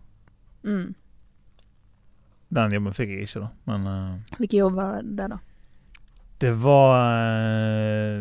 Mm. 0.65 0.95
Den 2.49 2.73
jobben 2.73 2.95
fikk 2.97 3.11
jeg 3.13 3.27
ikke, 3.27 3.43
da. 3.43 3.49
Men 3.69 3.89
uh, 3.91 4.37
Hvilken 4.39 4.59
jobb 4.63 4.79
var 4.79 5.03
det, 5.05 5.27
da? 5.35 5.37
Det 6.39 6.51
var 6.61 6.97
eh, 7.01 8.21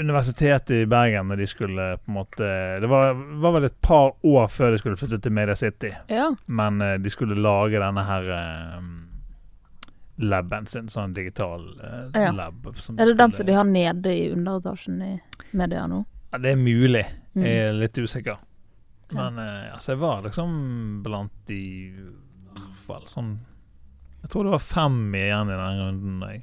Universitetet 0.00 0.70
i 0.76 0.86
Bergen 0.86 1.28
når 1.30 1.36
de 1.40 1.46
skulle 1.48 1.86
på 2.02 2.10
en 2.10 2.14
måte 2.18 2.48
Det 2.82 2.88
var, 2.90 3.14
var 3.40 3.54
vel 3.56 3.64
et 3.70 3.78
par 3.80 4.12
år 4.26 4.48
før 4.52 4.74
de 4.74 4.78
skulle 4.82 4.98
flytte 5.00 5.18
til 5.24 5.32
Media 5.32 5.56
City. 5.56 5.92
Ja. 6.12 6.28
Men 6.46 6.80
eh, 6.84 6.96
de 7.00 7.10
skulle 7.12 7.38
lage 7.40 7.80
denne 7.80 8.04
her 8.04 8.28
eh, 8.36 8.80
laben 10.16 10.66
sin, 10.66 10.88
sånn 10.92 11.14
digital 11.16 11.64
eh, 11.80 12.20
Ja. 12.26 12.32
lab. 12.32 12.68
som 12.76 12.98
Er 12.98 13.06
det 13.10 13.16
den 13.20 13.32
som 13.32 13.46
de 13.46 13.52
har 13.56 13.64
nede 13.68 14.12
i 14.12 14.28
underetasjen 14.32 15.00
i 15.02 15.14
media 15.56 15.86
nå? 15.86 16.02
Ja, 16.32 16.38
det 16.42 16.52
er 16.52 16.60
mulig. 16.60 17.04
Mm. 17.36 17.44
Jeg 17.44 17.64
er 17.68 17.72
litt 17.76 17.98
usikker. 17.98 18.36
Men 19.14 19.38
eh, 19.38 19.72
altså, 19.74 19.92
jeg 19.94 20.00
var 20.02 20.22
liksom 20.26 21.02
blant 21.04 21.32
de 21.46 21.60
i 21.60 21.90
hvert 22.56 22.80
fall 22.86 23.04
sånn 23.06 23.36
Jeg 24.22 24.30
tror 24.32 24.44
det 24.48 24.54
var 24.56 24.64
fem 24.64 24.96
igjen 25.14 25.52
i 25.52 25.58
den 25.60 25.80
runden. 25.84 26.16
da 26.24 26.30
Jeg, 26.32 26.42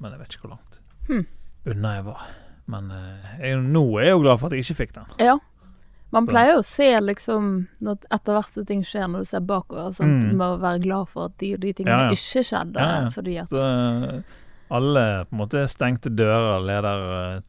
men 0.00 0.12
jeg 0.12 0.20
vet 0.20 0.34
ikke 0.36 0.48
hvor 0.48 0.56
langt 0.56 0.80
Hmm. 1.08 1.26
unna 1.66 1.94
jeg 1.96 2.04
var. 2.04 2.22
Men 2.66 2.90
eh, 2.90 3.36
jeg, 3.40 3.60
nå 3.62 3.84
er 4.00 4.04
jeg 4.08 4.16
jo 4.16 4.22
glad 4.24 4.40
for 4.40 4.46
at 4.48 4.52
jeg 4.56 4.64
ikke 4.66 4.74
fikk 4.80 4.92
den. 4.96 5.04
Ja. 5.22 5.36
Man 6.14 6.26
pleier 6.26 6.52
jo 6.54 6.60
å 6.62 6.64
se 6.64 6.86
liksom 7.02 7.46
når 7.82 7.96
Etter 8.14 8.32
hvert 8.36 8.52
som 8.54 8.64
ting 8.66 8.82
skjer, 8.86 9.08
når 9.10 9.24
du 9.24 9.28
ser 9.30 9.40
bakover, 9.46 9.90
sant? 9.94 10.22
Mm. 10.24 10.30
du 10.30 10.36
må 10.38 10.48
være 10.62 10.80
glad 10.84 11.08
for 11.10 11.26
at 11.26 11.34
de 11.42 11.52
og 11.54 11.60
de 11.60 11.72
tingene 11.72 11.96
Ja, 11.96 12.10
ja. 12.10 12.14
ikke 12.14 12.42
skjedde. 12.46 12.78
Ja. 12.90 13.08
Fordi 13.14 13.34
at 13.42 13.50
Så 13.50 13.64
eh, 13.66 14.20
alle 14.70 15.04
på 15.30 15.34
en 15.36 15.40
måte 15.42 15.64
stengte 15.70 16.10
dører 16.14 16.62
leder 16.66 17.06
eh, 17.36 17.40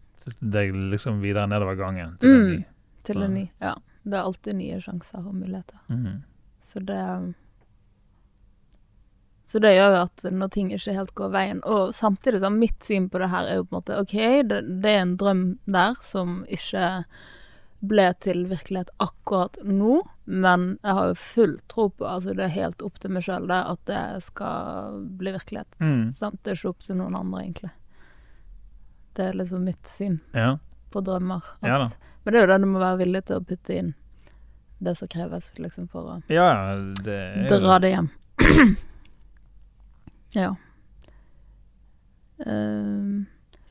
deg 0.42 0.74
liksom 0.94 1.22
videre 1.22 1.48
nedover 1.48 1.76
gangen. 1.80 2.18
Til 2.22 2.30
en 2.30 2.42
Mm. 2.42 2.50
ny. 2.58 2.66
Til 3.04 3.24
en 3.24 3.34
ny. 3.34 3.46
Ja. 3.62 3.76
Det 4.04 4.14
er 4.14 4.24
alltid 4.24 4.56
nye 4.56 4.80
sjanser 4.82 5.26
og 5.26 5.34
muligheter. 5.36 5.80
Mm. 5.90 6.24
Så 6.64 6.80
det 6.86 7.34
Så 9.48 9.62
det 9.64 9.70
gjør 9.78 9.94
jo 9.96 10.00
at 10.04 10.24
når 10.36 10.50
ting 10.52 10.70
ikke 10.76 10.94
helt 10.98 11.14
går 11.16 11.30
veien 11.32 11.60
Og 11.64 11.94
samtidig, 11.96 12.42
sånn, 12.44 12.58
mitt 12.60 12.84
syn 12.84 13.06
på 13.10 13.22
det 13.22 13.30
her 13.32 13.48
er 13.48 13.62
jo 13.62 13.64
på 13.64 13.72
en 13.72 13.78
måte 13.78 14.00
OK, 14.02 14.16
det, 14.50 14.58
det 14.84 14.92
er 14.92 15.04
en 15.06 15.14
drøm 15.22 15.44
der 15.72 15.96
som 16.04 16.42
ikke 16.52 16.90
ble 17.88 18.08
til 18.26 18.42
virkelighet 18.50 18.90
akkurat 18.98 19.60
nå, 19.64 20.00
men 20.26 20.64
jeg 20.82 20.96
har 20.98 21.12
jo 21.12 21.18
full 21.22 21.52
tro 21.70 21.86
på 21.94 22.08
Altså, 22.10 22.34
det 22.34 22.48
er 22.48 22.56
helt 22.56 22.82
opp 22.82 22.98
til 23.00 23.14
meg 23.14 23.24
sjøl, 23.28 23.46
det, 23.48 23.60
at 23.70 23.84
det 23.86 24.00
skal 24.26 24.98
bli 25.20 25.32
virkelighet. 25.36 25.78
Mm. 25.80 26.08
Sant? 26.18 26.40
Det 26.42 26.52
er 26.56 26.58
ikke 26.58 26.72
opp 26.74 26.82
til 26.88 26.98
noen 26.98 27.16
andre, 27.20 27.44
egentlig. 27.46 27.70
Det 29.14 29.28
er 29.30 29.38
liksom 29.38 29.64
mitt 29.70 29.88
syn 29.94 30.18
Ja. 30.34 30.58
på 30.92 31.06
drømmer. 31.06 31.46
At, 31.62 31.70
Ja. 31.70 31.78
Men 32.24 32.34
det 32.34 32.42
er 32.42 32.48
jo 32.48 32.52
det 32.52 32.60
du 32.66 32.68
må 32.74 32.80
være 32.82 32.98
villig 33.06 33.24
til 33.30 33.38
å 33.38 33.46
putte 33.46 33.78
inn 33.78 33.94
det 34.80 34.98
som 34.98 35.08
kreves, 35.08 35.54
liksom, 35.62 35.88
for 35.88 36.02
å 36.18 36.18
ja, 36.34 36.50
det 37.06 37.22
Dra 37.54 37.78
det 37.80 37.94
hjem. 37.94 38.10
ja. 40.36 40.56
Uh, 42.38 43.26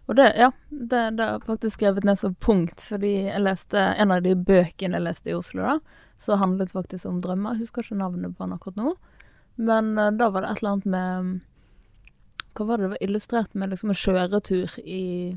Og 0.06 0.14
det, 0.14 0.32
ja, 0.38 0.52
det, 0.68 1.10
det 1.18 1.24
har 1.24 1.40
faktisk 1.40 1.74
skrevet 1.74 2.04
ned 2.04 2.18
som 2.18 2.34
punkt, 2.34 2.80
fordi 2.90 3.12
jeg 3.26 3.42
leste 3.42 3.78
en 3.78 4.14
av 4.14 4.22
de 4.22 4.36
bøkene 4.38 5.00
jeg 5.00 5.02
leste 5.02 5.32
i 5.32 5.34
Oslo, 5.34 5.64
da, 5.66 6.02
så 6.22 6.38
handlet 6.38 6.74
faktisk 6.74 7.08
om 7.10 7.18
drømmer. 7.22 7.56
Jeg 7.56 7.66
husker 7.66 7.82
ikke 7.82 7.98
navnet 7.98 8.36
på 8.36 8.44
den 8.44 8.54
akkurat 8.54 8.78
nå, 8.78 8.92
men 9.58 9.96
uh, 9.98 10.12
da 10.14 10.30
var 10.30 10.44
det 10.44 10.52
et 10.52 10.62
eller 10.62 10.76
annet 10.76 10.90
med 10.94 11.34
Hva 12.56 12.64
var 12.68 12.78
det 12.78 12.86
det 12.86 12.92
var 12.94 13.02
illustrert 13.04 13.54
med 13.54 13.72
liksom 13.72 13.90
en 13.92 13.98
kjøretur 14.00 14.78
i 14.84 15.36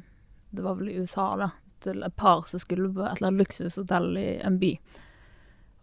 Det 0.51 0.63
var 0.63 0.77
vel 0.77 0.89
i 0.91 0.99
USA, 1.01 1.34
da, 1.39 1.49
til 1.84 2.03
et 2.03 2.15
par 2.15 2.45
som 2.47 2.62
skulle 2.62 2.91
på 2.93 3.03
et 3.03 3.17
eller 3.17 3.32
annet 3.32 3.41
luksushotell 3.41 4.17
i 4.17 4.29
en 4.45 4.60
by. 4.62 4.71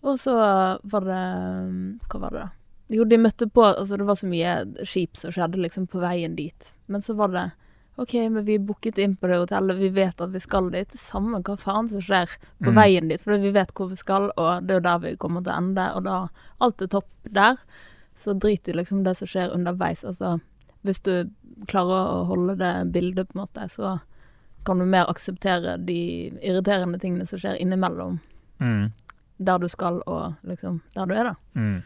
Og 0.06 0.20
så 0.20 0.36
var 0.82 1.10
det 1.10 1.20
Hva 2.06 2.22
var 2.22 2.38
det, 2.38 2.46
da? 2.46 2.65
Jo, 2.88 3.04
de 3.04 3.16
møtte 3.18 3.48
på 3.50 3.64
Altså, 3.66 3.96
det 3.98 4.06
var 4.06 4.14
så 4.14 4.28
mye 4.30 4.52
skip 4.86 5.16
som 5.18 5.32
skjedde 5.34 5.58
liksom 5.58 5.86
på 5.90 5.98
veien 6.02 6.36
dit, 6.38 6.74
men 6.86 7.02
så 7.02 7.16
var 7.18 7.28
det 7.34 7.46
OK, 7.98 8.12
men 8.30 8.44
vi 8.44 8.58
booket 8.60 8.98
inn 9.00 9.14
på 9.16 9.26
det 9.30 9.38
hotellet, 9.40 9.78
vi 9.80 9.88
vet 9.88 10.20
at 10.20 10.28
vi 10.30 10.38
skal 10.44 10.66
dit. 10.70 10.92
Samme 11.00 11.38
hva 11.40 11.54
faen 11.56 11.88
som 11.88 12.02
skjer 12.04 12.28
på 12.60 12.68
Mm. 12.68 12.74
veien 12.76 13.08
dit, 13.08 13.22
for 13.22 13.38
vi 13.40 13.50
vet 13.50 13.72
hvor 13.72 13.88
vi 13.88 13.96
skal, 13.96 14.30
og 14.36 14.66
det 14.66 14.74
er 14.74 14.80
jo 14.80 14.84
der 14.84 14.98
vi 14.98 15.16
kommer 15.16 15.42
til 15.42 15.52
å 15.54 15.56
ende, 15.56 15.86
og 15.96 16.04
da 16.04 16.28
alt 16.60 16.82
er 16.82 16.86
topp 16.92 17.08
der. 17.24 17.56
Så 18.14 18.34
drit 18.38 18.68
i 18.68 18.72
liksom 18.72 19.02
det 19.02 19.16
som 19.16 19.26
skjer 19.26 19.54
underveis. 19.54 20.04
Altså, 20.04 20.40
hvis 20.84 21.00
du 21.02 21.30
klarer 21.66 22.12
å 22.20 22.26
holde 22.28 22.58
det 22.60 22.92
bildet, 22.92 23.28
på 23.32 23.38
en 23.38 23.46
måte, 23.46 23.64
så 23.72 24.00
kan 24.66 24.78
du 24.78 24.84
mer 24.84 25.06
akseptere 25.08 25.78
de 25.86 26.30
irriterende 26.42 27.00
tingene 27.00 27.26
som 27.26 27.38
skjer 27.38 27.56
innimellom 27.56 28.20
Mm. 28.60 28.92
der 29.38 29.58
du 29.58 29.68
skal, 29.68 30.02
og 30.06 30.34
liksom 30.44 30.82
der 30.94 31.06
du 31.06 31.14
er, 31.14 31.24
da. 31.24 31.34
Mm. 31.54 31.82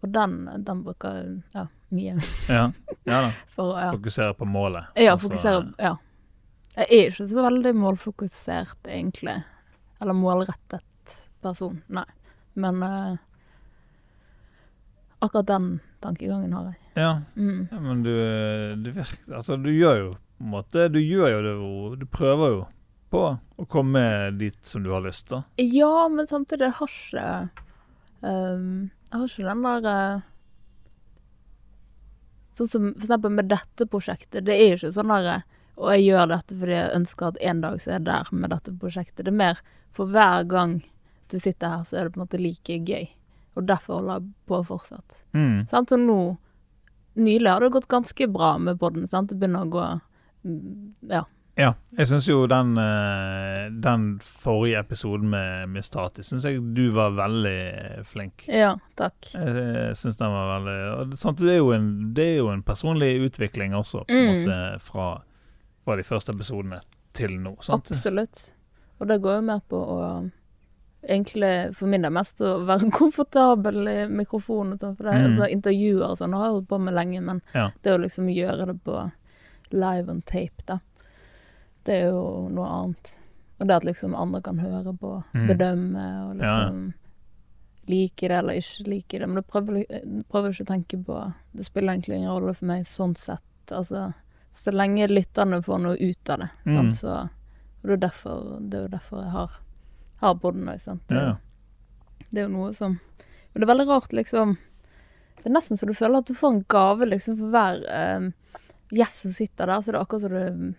Og 0.00 0.12
den, 0.14 0.50
den 0.64 0.82
bruker 0.86 1.42
ja, 1.54 1.66
mye 1.94 2.18
Ja. 2.48 2.72
ja 3.04 3.22
da. 3.22 3.30
for 3.54 3.80
ja. 3.80 3.92
Fokusere 3.92 4.34
på 4.34 4.44
målet. 4.44 4.92
Ja, 4.94 5.12
Altså, 5.12 5.28
fokusere 5.28 5.72
Ja. 5.78 5.96
Jeg 6.78 6.86
er 6.94 7.08
ikke 7.10 7.24
så 7.26 7.42
veldig 7.42 7.72
målfokusert, 7.74 8.86
egentlig. 8.86 9.34
Eller 9.98 10.14
målrettet 10.14 11.14
person, 11.42 11.80
nei. 11.90 12.04
Men 12.54 12.82
uh, 12.82 13.16
akkurat 15.18 15.46
den 15.46 15.80
tankegangen 16.00 16.52
har 16.54 16.68
jeg. 16.70 16.78
Ja. 16.94 17.22
Mm. 17.34 17.68
ja, 17.70 17.80
men 17.80 18.02
du, 18.02 18.14
du 18.82 18.90
virker 18.90 19.34
Altså, 19.34 19.56
du 19.56 19.70
gjør 19.70 19.98
jo 19.98 20.08
på 20.12 20.44
en 20.44 20.50
måte 20.50 20.88
Du 20.90 20.98
gjør 20.98 21.28
jo 21.30 21.42
det 21.44 22.00
Du 22.00 22.06
prøver 22.10 22.54
jo 22.54 22.64
på 23.08 23.20
å 23.56 23.64
komme 23.70 24.02
dit 24.36 24.58
som 24.66 24.82
du 24.84 24.90
har 24.92 25.00
lyst, 25.00 25.30
da. 25.30 25.42
Ja, 25.56 26.08
men 26.12 26.26
samtidig 26.28 26.68
har 26.76 26.90
ikke 26.92 27.22
ehm, 28.20 28.90
Jeg 29.08 29.16
har 29.16 29.30
ikke 29.30 29.48
den 29.48 29.62
der 29.64 29.88
eh, 29.92 30.26
Sånn 32.58 32.68
som 32.68 32.88
for 32.96 33.06
eksempel 33.06 33.32
med 33.32 33.48
dette 33.52 33.86
prosjektet. 33.86 34.44
Det 34.48 34.56
er 34.56 34.74
ikke 34.74 34.90
sånn 34.92 35.12
der 35.12 35.28
eh, 35.36 35.46
Og 35.78 35.92
jeg 35.94 36.08
gjør 36.08 36.32
dette 36.32 36.58
fordi 36.58 36.74
jeg 36.74 36.96
ønsker 36.98 37.30
at 37.30 37.42
en 37.50 37.62
dag 37.64 37.76
så 37.80 37.90
er 37.90 37.96
jeg 37.98 38.08
der 38.08 38.32
med 38.34 38.52
dette 38.54 38.74
prosjektet. 38.80 39.24
Det 39.24 39.32
er 39.32 39.40
mer 39.44 39.62
for 39.94 40.10
hver 40.12 40.44
gang 40.50 40.80
du 41.28 41.38
sitter 41.38 41.74
her, 41.76 41.86
så 41.86 41.96
er 41.96 42.08
det 42.08 42.14
på 42.14 42.20
en 42.20 42.24
måte 42.24 42.40
like 42.40 42.78
gøy. 42.88 43.08
Og 43.58 43.66
derfor 43.68 43.98
holder 43.98 44.20
jeg 44.20 44.34
på 44.48 44.60
fortsatt. 44.68 45.22
Mm. 45.36 45.66
Sant? 45.70 45.92
Så 45.92 46.00
nå 46.00 46.36
Nylig 47.18 47.50
har 47.50 47.64
det 47.64 47.72
gått 47.74 47.88
ganske 47.90 48.28
bra 48.30 48.52
med 48.62 48.78
podden. 48.78 49.02
Det 49.02 49.34
begynner 49.34 49.64
å 49.66 49.70
gå 49.72 49.86
mm, 50.46 51.08
Ja. 51.10 51.24
Ja. 51.58 51.72
Jeg 51.98 52.06
syns 52.06 52.28
jo 52.28 52.44
den, 52.46 52.76
eh, 52.78 53.64
den 53.82 54.04
forrige 54.22 54.78
episoden 54.78 55.28
med 55.32 55.68
Miss 55.74 55.90
Tati 55.90 56.22
syns 56.22 56.44
jeg 56.46 56.60
du 56.76 56.84
var 56.94 57.10
veldig 57.16 58.04
flink. 58.06 58.44
Ja, 58.46 58.76
takk. 58.96 59.32
Jeg 59.34 59.96
syns 59.98 60.16
den 60.20 60.30
var 60.30 60.52
veldig 60.60 60.76
og 61.00 61.10
det, 61.10 61.18
sant, 61.18 61.42
det, 61.42 61.56
er 61.56 61.58
jo 61.58 61.72
en, 61.74 61.88
det 62.14 62.28
er 62.28 62.36
jo 62.38 62.48
en 62.52 62.62
personlig 62.62 63.10
utvikling 63.26 63.74
også, 63.74 64.04
på 64.06 64.14
en 64.14 64.28
Mm. 64.28 64.46
måte, 64.46 64.80
fra, 64.86 65.08
fra 65.84 65.96
de 65.96 66.06
første 66.06 66.30
episodene 66.36 66.78
til 67.12 67.34
nå. 67.42 67.56
Sant? 67.66 67.90
Absolutt. 67.90 68.52
Og 69.00 69.08
det 69.08 69.20
går 69.22 69.40
jo 69.40 69.46
mer 69.50 69.60
på 69.68 69.76
å 69.82 70.30
Egentlig 71.08 71.76
for 71.78 71.86
min 71.86 72.02
del 72.02 72.10
mest 72.10 72.40
å 72.42 72.56
være 72.66 72.88
komfortabel 72.98 73.76
i 73.86 73.98
mikrofonen 74.10 74.72
og 74.74 74.80
sånn. 74.82 74.96
For 74.98 75.04
det, 75.06 75.12
Mm. 75.14 75.26
altså, 75.28 75.46
intervjuer 75.54 76.02
og 76.10 76.16
sånn 76.18 76.34
har 76.34 76.46
jeg 76.48 76.54
holdt 76.56 76.68
på 76.68 76.78
med 76.82 76.94
lenge, 76.94 77.20
men 77.22 77.42
Ja. 77.54 77.70
det 77.82 77.92
å 77.94 78.00
liksom 78.02 78.26
gjøre 78.26 78.66
det 78.66 78.82
på 78.84 78.96
live 79.70 80.10
on 80.10 80.22
tape, 80.22 80.64
da, 80.66 80.78
det 81.88 81.96
er 82.02 82.10
jo 82.12 82.22
noe 82.52 82.68
annet. 82.68 83.14
Og 83.58 83.66
det 83.66 83.74
at 83.80 83.86
liksom 83.88 84.12
andre 84.14 84.40
kan 84.44 84.58
høre 84.62 84.92
på, 85.00 85.16
Mm. 85.34 85.46
bedømme 85.48 86.04
og 86.28 86.36
liksom 86.38 86.82
like 87.88 88.28
det 88.28 88.36
eller 88.36 88.58
ikke 88.60 88.86
like 88.86 89.18
det. 89.18 89.26
Men 89.26 89.36
du 89.40 89.42
prøver, 89.42 89.84
prøver 90.28 90.52
ikke 90.52 90.66
å 90.66 90.72
tenke 90.74 90.98
på 91.04 91.20
Det 91.56 91.64
spiller 91.66 91.94
egentlig 91.96 92.18
ingen 92.20 92.30
rolle 92.34 92.54
for 92.54 92.66
meg 92.68 92.84
sånn 92.86 93.16
sett. 93.16 93.42
Altså, 93.72 94.12
så 94.52 94.72
lenge 94.72 95.08
lytterne 95.08 95.62
får 95.64 95.80
noe 95.82 95.96
ut 95.98 96.30
av 96.30 96.38
det, 96.44 96.50
Mm. 96.66 96.74
sant, 96.74 96.94
så 97.00 97.30
Og 97.80 97.86
det 97.90 97.92
er, 97.92 98.08
derfor, 98.08 98.58
det 98.60 98.74
er 98.74 98.82
jo 98.82 98.88
derfor 98.88 99.22
jeg 99.22 99.30
har, 99.30 99.50
har 100.20 100.34
podden 100.34 100.68
òg, 100.68 100.80
sant. 100.80 101.02
Det, 101.08 101.16
Ja. 101.16 101.36
det 102.32 102.38
er 102.40 102.48
jo 102.48 102.56
noe 102.56 102.72
som 102.72 103.00
Og 103.54 103.54
det 103.54 103.62
er 103.68 103.74
veldig 103.74 103.86
rart, 103.88 104.12
liksom 104.12 104.58
Det 105.38 105.46
er 105.46 105.50
nesten 105.54 105.76
så 105.78 105.86
du 105.86 105.94
føler 105.94 106.18
at 106.18 106.26
du 106.26 106.34
får 106.34 106.50
en 106.54 106.64
gave 106.68 107.06
liksom 107.06 107.38
for 107.38 107.50
hver 107.50 107.84
eh, 107.88 108.30
gjest 108.92 109.22
som 109.22 109.32
sitter 109.32 109.66
der. 109.66 109.80
Så 109.80 109.92
det 109.92 109.94
er 109.94 110.04
akkurat 110.04 110.20
som 110.20 110.30
du 110.30 110.74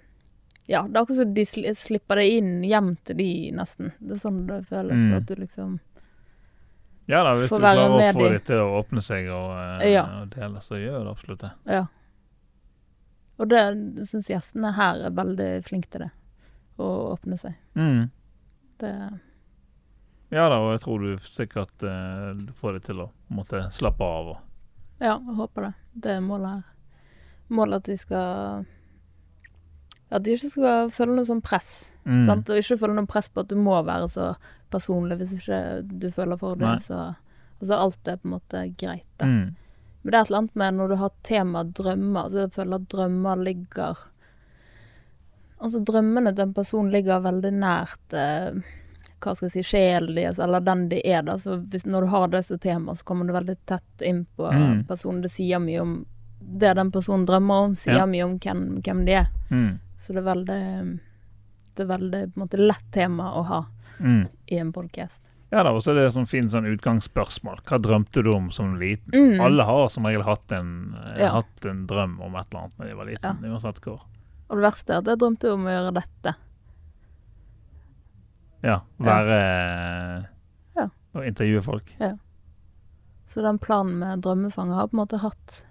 Ja, 0.67 0.84
det 0.88 0.98
er 0.98 1.02
akkurat 1.02 1.17
som 1.17 1.34
de 1.34 1.45
sl 1.45 1.67
slipper 1.78 2.19
deg 2.22 2.34
inn 2.39 2.63
hjem 2.67 2.91
til 3.08 3.17
de, 3.17 3.30
nesten. 3.58 3.93
Det 4.00 4.17
er 4.17 4.19
sånn 4.22 4.41
det 4.50 4.60
føles. 4.69 5.00
Mm. 5.00 5.13
At 5.17 5.30
du 5.30 5.36
liksom 5.39 5.78
Ja 7.10 7.24
da, 7.26 7.32
hvis 7.39 7.50
du 7.50 7.56
klarer 7.58 7.89
å 7.89 8.02
få 8.13 8.19
de. 8.19 8.34
dem 8.36 8.43
til 8.45 8.62
å 8.62 8.67
åpne 8.82 9.02
seg 9.02 9.30
og, 9.34 9.48
uh, 9.58 9.88
Ja. 9.89 10.04
og 10.22 10.30
dele, 10.36 10.62
så 10.62 10.78
gjør 10.78 11.04
det 11.08 11.15
absolutt 11.15 11.41
det. 11.41 11.52
Ja. 11.65 11.86
Og 13.39 13.48
det 13.50 13.63
syns 14.06 14.30
gjestene 14.30 14.74
her 14.76 15.06
er 15.08 15.15
veldig 15.15 15.50
flinke 15.65 15.89
til 15.89 16.06
det. 16.06 16.12
Å 16.78 16.89
åpne 17.15 17.38
seg. 17.39 17.56
Mm. 17.76 18.10
Det 18.80 18.93
Ja 20.30 20.45
da, 20.52 20.60
og 20.62 20.74
jeg 20.76 20.82
tror 20.86 21.02
du 21.02 21.17
sikkert 21.26 21.84
uh, 21.84 22.36
får 22.60 22.74
det 22.78 22.84
til 22.91 23.02
å 23.02 23.10
måtte 23.34 23.63
slappe 23.74 24.06
av. 24.06 24.28
Og. 24.36 24.38
Ja, 25.00 25.15
jeg 25.17 25.36
håper 25.39 25.62
det. 25.69 25.74
Det 25.93 26.12
er 26.19 26.22
målet 26.22 26.60
her. 26.60 26.76
Målet 27.50 27.82
at 27.82 27.89
de 27.89 27.98
skal 27.98 28.67
At 30.12 30.24
de 30.26 30.32
ikke 30.34 30.50
skal 30.50 30.89
føle 30.91 31.15
noe 31.15 31.26
sånn 31.28 31.41
press. 31.45 31.91
Mm. 32.06 32.24
Og 32.30 32.56
ikke 32.58 32.78
føle 32.82 32.95
noe 32.98 33.06
press 33.10 33.30
på 33.30 33.41
at 33.43 33.50
du 33.52 33.56
må 33.62 33.76
være 33.86 34.08
så 34.10 34.32
personlig 34.72 35.17
hvis 35.19 35.36
ikke 35.39 35.60
du 36.02 36.10
føler 36.12 36.38
for 36.41 36.56
det. 36.58 36.80
Så 36.82 37.15
altså 37.62 37.74
alt 37.78 38.08
er 38.08 38.17
på 38.17 38.28
en 38.30 38.34
måte 38.39 38.63
greit. 38.80 39.06
Da. 39.19 39.26
Mm. 39.26 39.56
Men 40.02 40.12
det 40.12 40.17
er 40.17 40.22
et 40.22 40.30
eller 40.32 40.38
annet 40.41 40.56
med 40.56 40.74
når 40.80 40.88
du 40.89 40.95
har 40.95 41.12
tema 41.28 41.63
drømmer, 41.63 42.30
så 42.32 42.38
jeg 42.45 42.54
føler 42.56 42.76
at 42.80 42.89
drømmer 42.89 43.43
ligger 43.43 43.98
Altså 45.60 45.82
drømmene 45.84 46.32
til 46.36 46.45
en 46.48 46.54
person 46.56 46.88
ligger 46.93 47.19
veldig 47.19 47.50
nært 47.60 48.13
eh, 48.15 48.62
hva 49.19 49.34
skal 49.36 49.50
jeg 49.50 49.58
si, 49.58 49.63
sjelen 49.74 50.15
deres, 50.15 50.38
eller 50.39 50.63
den 50.63 50.86
de 50.88 51.02
er. 51.04 51.26
da, 51.28 51.34
så 51.36 51.58
hvis, 51.60 51.84
Når 51.86 52.06
du 52.06 52.08
har 52.13 52.30
disse 52.32 52.56
temaene, 52.63 52.95
så 52.95 53.04
kommer 53.04 53.28
du 53.28 53.34
veldig 53.36 53.58
tett 53.67 54.06
inn 54.08 54.22
på 54.38 54.48
Mm. 54.54 54.86
personen. 54.88 55.19
Det 55.22 55.32
sier 55.34 55.60
mye 55.60 55.82
om 55.82 56.06
det 56.39 56.76
den 56.80 56.91
personen 56.91 57.26
drømmer 57.28 57.65
om, 57.65 57.76
sier 57.76 57.98
Ja. 57.98 58.06
mye 58.06 58.24
om 58.24 58.38
hvem, 58.39 58.82
hvem 58.82 59.06
de 59.06 59.12
er. 59.12 59.28
Mm. 59.52 59.80
Så 60.00 60.14
det 60.16 60.22
er 60.24 60.30
veldig 60.30 60.60
Det 61.76 61.84
er 61.86 61.90
veldig 61.92 62.22
på 62.34 62.40
en 62.40 62.44
måte 62.46 62.60
lett 62.60 62.88
tema 62.96 63.34
å 63.40 63.44
ha 63.50 63.60
Mm. 64.00 64.28
i 64.48 64.56
en 64.58 64.70
podkast. 64.72 65.32
Ja 65.52 65.64
da, 65.64 65.72
og 65.76 65.82
så 65.84 65.92
er 65.92 65.96
det 65.98 66.04
et 66.08 66.14
sånn 66.16 66.28
fint 66.30 66.52
sånn 66.54 66.68
utgangsspørsmål. 66.70 67.60
Hva 67.68 67.80
drømte 67.84 68.22
du 68.24 68.30
om 68.32 68.46
som 68.52 68.78
liten? 68.80 69.12
Mm. 69.12 69.42
Alle 69.44 69.64
har 69.68 69.90
som 69.92 70.06
regel 70.08 70.24
hatt 70.24 70.52
en, 70.56 70.96
eh, 70.96 71.20
Ja. 71.26 71.32
hatt 71.34 71.66
en 71.66 71.86
drøm 71.88 72.22
om 72.22 72.36
et 72.36 72.48
eller 72.52 72.62
annet 72.64 72.78
da 72.78 72.86
de 72.86 72.94
var 72.96 73.06
liten, 73.06 73.44
uansett 73.44 73.82
hvor. 73.82 74.02
Og 74.50 74.56
det 74.58 74.64
verste 74.64 74.90
er 74.94 74.98
at 75.00 75.06
jeg 75.06 75.18
drømte 75.20 75.52
om 75.54 75.66
å 75.66 75.74
gjøre 75.74 75.94
dette. 75.94 76.36
Ja, 78.64 78.80
være 79.00 80.28
Ja. 80.76 80.88
Og 81.16 81.26
intervjue 81.26 81.62
folk. 81.64 81.94
Ja. 82.00 82.14
Så 83.28 83.42
den 83.42 83.60
planen 83.60 84.00
med 84.00 84.22
drømmefanger 84.22 84.74
har 84.76 84.88
på 84.88 84.94
en 84.98 85.06
måte 85.06 85.20
hatt 85.20 85.64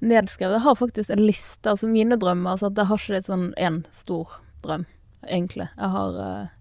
nedskrevet. 0.00 0.58
Jeg 0.58 0.66
har 0.66 0.78
faktisk 0.78 1.10
en 1.10 1.26
liste, 1.26 1.70
altså 1.70 1.88
mine 1.88 2.16
drømmer, 2.20 2.56
så 2.56 2.70
at 2.70 2.78
jeg 2.80 2.90
har 2.90 3.02
ikke 3.02 3.16
det 3.16 3.26
sånn 3.26 3.50
én 3.60 3.82
stor 3.94 4.38
drøm, 4.64 4.86
egentlig. 5.26 5.68
Jeg 5.76 5.92
har 5.96 6.18
eh, 6.24 6.56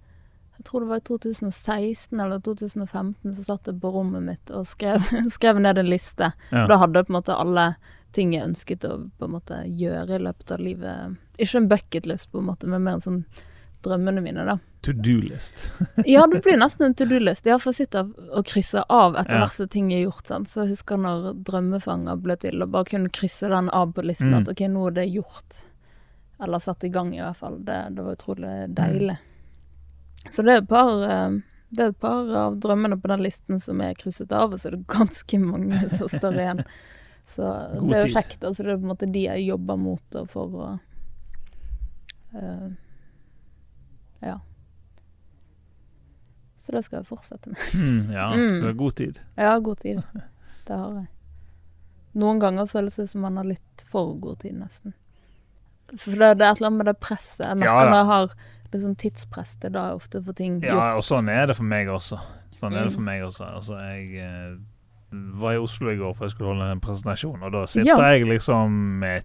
Jeg 0.59 0.65
tror 0.67 0.83
det 0.83 0.89
var 0.89 0.99
i 0.99 1.07
2016 1.07 2.19
eller 2.19 2.41
2015 2.43 3.35
så 3.37 3.43
satt 3.45 3.69
jeg 3.71 3.79
på 3.79 3.93
rommet 3.95 4.25
mitt 4.25 4.51
og 4.51 4.67
skrev, 4.67 5.05
skrev 5.37 5.61
ned 5.63 5.79
en 5.79 5.91
liste. 5.91 6.33
Ja. 6.51 6.65
Da 6.67 6.81
hadde 6.81 6.99
jeg 6.99 7.07
på 7.07 7.15
en 7.15 7.19
måte 7.21 7.37
alle 7.39 7.69
ting 8.11 8.33
jeg 8.33 8.47
ønsket 8.47 8.87
å 8.89 8.95
på 9.19 9.27
en 9.27 9.35
måte 9.37 9.61
gjøre 9.67 10.17
i 10.17 10.23
løpet 10.25 10.51
av 10.51 10.63
livet. 10.63 11.19
Ikke 11.37 11.61
en 11.61 11.69
bucketlist, 11.71 12.31
på 12.31 12.41
en 12.41 12.49
måte, 12.49 12.67
men 12.67 12.83
mer 12.83 12.97
en 12.97 13.05
sånn 13.05 13.21
drømmene 13.85 14.21
mine, 14.23 14.43
da. 14.47 14.57
To 14.81 14.93
do-list. 14.95 15.63
Ja, 16.07 16.25
det 16.27 16.41
blir 16.43 16.57
nesten 16.59 16.85
en 16.87 16.95
to 16.95 17.05
do-list. 17.09 17.47
Jeg 17.47 17.61
får 17.63 17.75
sitte 17.75 18.03
og 18.07 18.45
krysse 18.47 18.83
av 18.89 19.17
etter 19.19 19.37
Ja. 19.37 19.41
hvert 19.43 19.55
som 19.55 19.67
ting 19.71 19.91
er 19.93 20.05
gjort. 20.05 20.25
Sant? 20.27 20.49
Så 20.51 20.63
jeg 20.63 20.75
husker 20.75 20.99
når 21.01 21.33
Drømmefanger 21.47 22.19
ble 22.23 22.37
til, 22.39 22.61
og 22.63 22.71
bare 22.75 22.87
kunne 22.91 23.11
krysse 23.13 23.49
den 23.51 23.69
av 23.75 23.93
på 23.93 24.05
listen. 24.07 24.31
Mm. 24.33 24.39
At 24.41 24.51
ok, 24.53 24.65
nå 24.71 24.87
er 24.87 24.97
det 24.99 25.07
gjort. 25.13 25.61
Eller 26.39 26.63
satt 26.63 26.83
i 26.87 26.91
gang, 26.95 27.13
i 27.15 27.21
hvert 27.21 27.37
fall. 27.39 27.59
Det, 27.67 27.79
det 27.95 28.05
var 28.07 28.15
utrolig 28.19 28.53
deilig. 28.75 29.17
Så 30.31 30.43
det 30.47 30.57
er 30.59 30.67
par 30.67 30.91
eh, 31.03 31.39
det 31.69 31.83
er 31.83 31.91
et 31.93 31.99
par 32.01 32.29
av 32.35 32.55
drømmene 32.59 32.97
på 32.99 33.11
den 33.11 33.21
listen 33.23 33.59
som 33.61 33.81
er 33.85 33.93
krysset 33.99 34.31
av, 34.33 34.53
og 34.53 34.59
så 34.61 34.71
er 34.71 34.77
det 34.79 34.87
ganske 34.89 35.39
mange 35.43 35.83
som 35.99 36.09
står 36.11 36.39
igjen. 36.39 36.63
Så 37.29 37.45
God 37.77 37.91
det 37.91 37.97
er 37.99 38.07
jo 38.07 38.13
kjekt. 38.15 38.43
Altså 38.43 38.63
det 38.65 38.71
er 38.73 38.79
på 38.79 38.87
en 38.87 38.93
måte 38.95 39.11
de 39.13 39.25
jeg 39.27 39.49
jobber 39.51 39.77
mot 39.77 40.15
og 40.23 40.31
for 40.31 40.61
å 40.65 40.69
Eh, 42.29 42.67
ja. 44.21 44.39
Så 46.59 46.71
det 46.75 46.83
skal 46.85 46.99
jeg 46.99 47.07
fortsette 47.07 47.49
med. 47.53 47.57
Mm, 47.79 48.11
ja, 48.11 48.25
Mm. 48.35 48.59
du 48.61 48.65
har 48.67 48.73
god 48.73 48.95
tid. 48.95 49.19
Ja, 49.37 49.57
god 49.59 49.79
tid. 49.79 50.01
Det 50.67 50.75
har 50.77 50.93
jeg. 50.93 51.07
Noen 52.19 52.39
ganger 52.41 52.65
føles 52.67 52.95
det 52.99 53.07
som 53.09 53.21
man 53.21 53.37
har 53.37 53.45
litt 53.47 53.83
for 53.87 54.15
god 54.19 54.39
tid, 54.43 54.53
nesten. 54.59 54.93
For 55.97 56.11
det, 56.11 56.37
det 56.37 56.45
er 56.45 56.51
et 56.51 56.59
eller 56.59 56.67
annet 56.67 56.77
med 56.83 56.85
det 56.91 56.97
presset. 56.99 57.45
Jeg 57.47 57.57
merker 57.57 57.85
Ja, 57.85 57.89
når 57.89 57.97
jeg 58.01 58.09
har 58.09 58.81
sånn 58.83 58.97
tidspress, 59.01 59.55
det 59.61 59.69
er 59.71 59.73
da 59.77 59.85
jeg 59.89 59.95
ofte 60.01 60.21
får 60.25 60.35
ting 60.37 60.59
Ja, 60.61 60.95
og 60.97 61.01
sånn 61.03 61.29
er 61.33 61.47
det 61.49 61.55
for 61.57 61.63
meg 61.65 61.87
også. 61.89 62.19
Sånn 62.59 62.73
er 62.75 62.83
det 62.83 62.91
Mm. 62.91 62.95
for 62.97 63.01
meg 63.07 63.23
også. 63.23 63.45
Altså, 63.55 63.79
jeg 63.79 64.19
eh, 64.19 64.57
var 65.41 65.53
i 65.53 65.57
Oslo 65.63 65.89
i 65.89 65.95
går 65.97 66.13
for 66.15 66.25
jeg 66.25 66.31
skulle 66.35 66.51
holde 66.53 66.71
en 66.71 66.79
presentasjon, 66.81 67.41
og 67.41 67.51
da 67.55 67.65
sitter 67.65 67.87
Ja. 67.95 68.11
jeg 68.11 68.25
liksom 68.27 68.69
med 68.99 69.23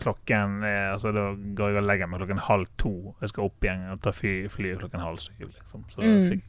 klokken 0.00 0.62
er, 0.64 0.92
Altså, 0.92 1.12
da 1.14 1.28
går 1.56 1.70
jeg 1.74 1.82
og 1.82 1.86
legger 1.88 2.08
meg 2.10 2.20
klokken 2.20 2.38
halv 2.46 2.66
to. 2.80 3.14
Jeg 3.20 3.28
skal 3.32 3.44
opp 3.44 3.64
igjen 3.64 3.86
og 3.92 4.00
ta 4.04 4.12
fly, 4.12 4.34
flyet 4.52 4.78
klokken 4.82 5.00
halv 5.04 5.18
syv, 5.18 5.46
liksom. 5.54 5.84
Så 5.92 6.00
Mm. 6.00 6.08
jeg 6.08 6.30
fikk 6.30 6.44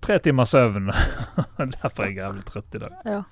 tre 0.00 0.18
timer 0.18 0.44
søvn. 0.48 0.88
Derfor 1.58 2.02
er 2.04 2.08
jeg 2.08 2.16
jævlig 2.22 2.44
trøtt 2.48 2.74
i 2.74 2.78
dag. 2.78 2.92
Ja. 3.04 3.22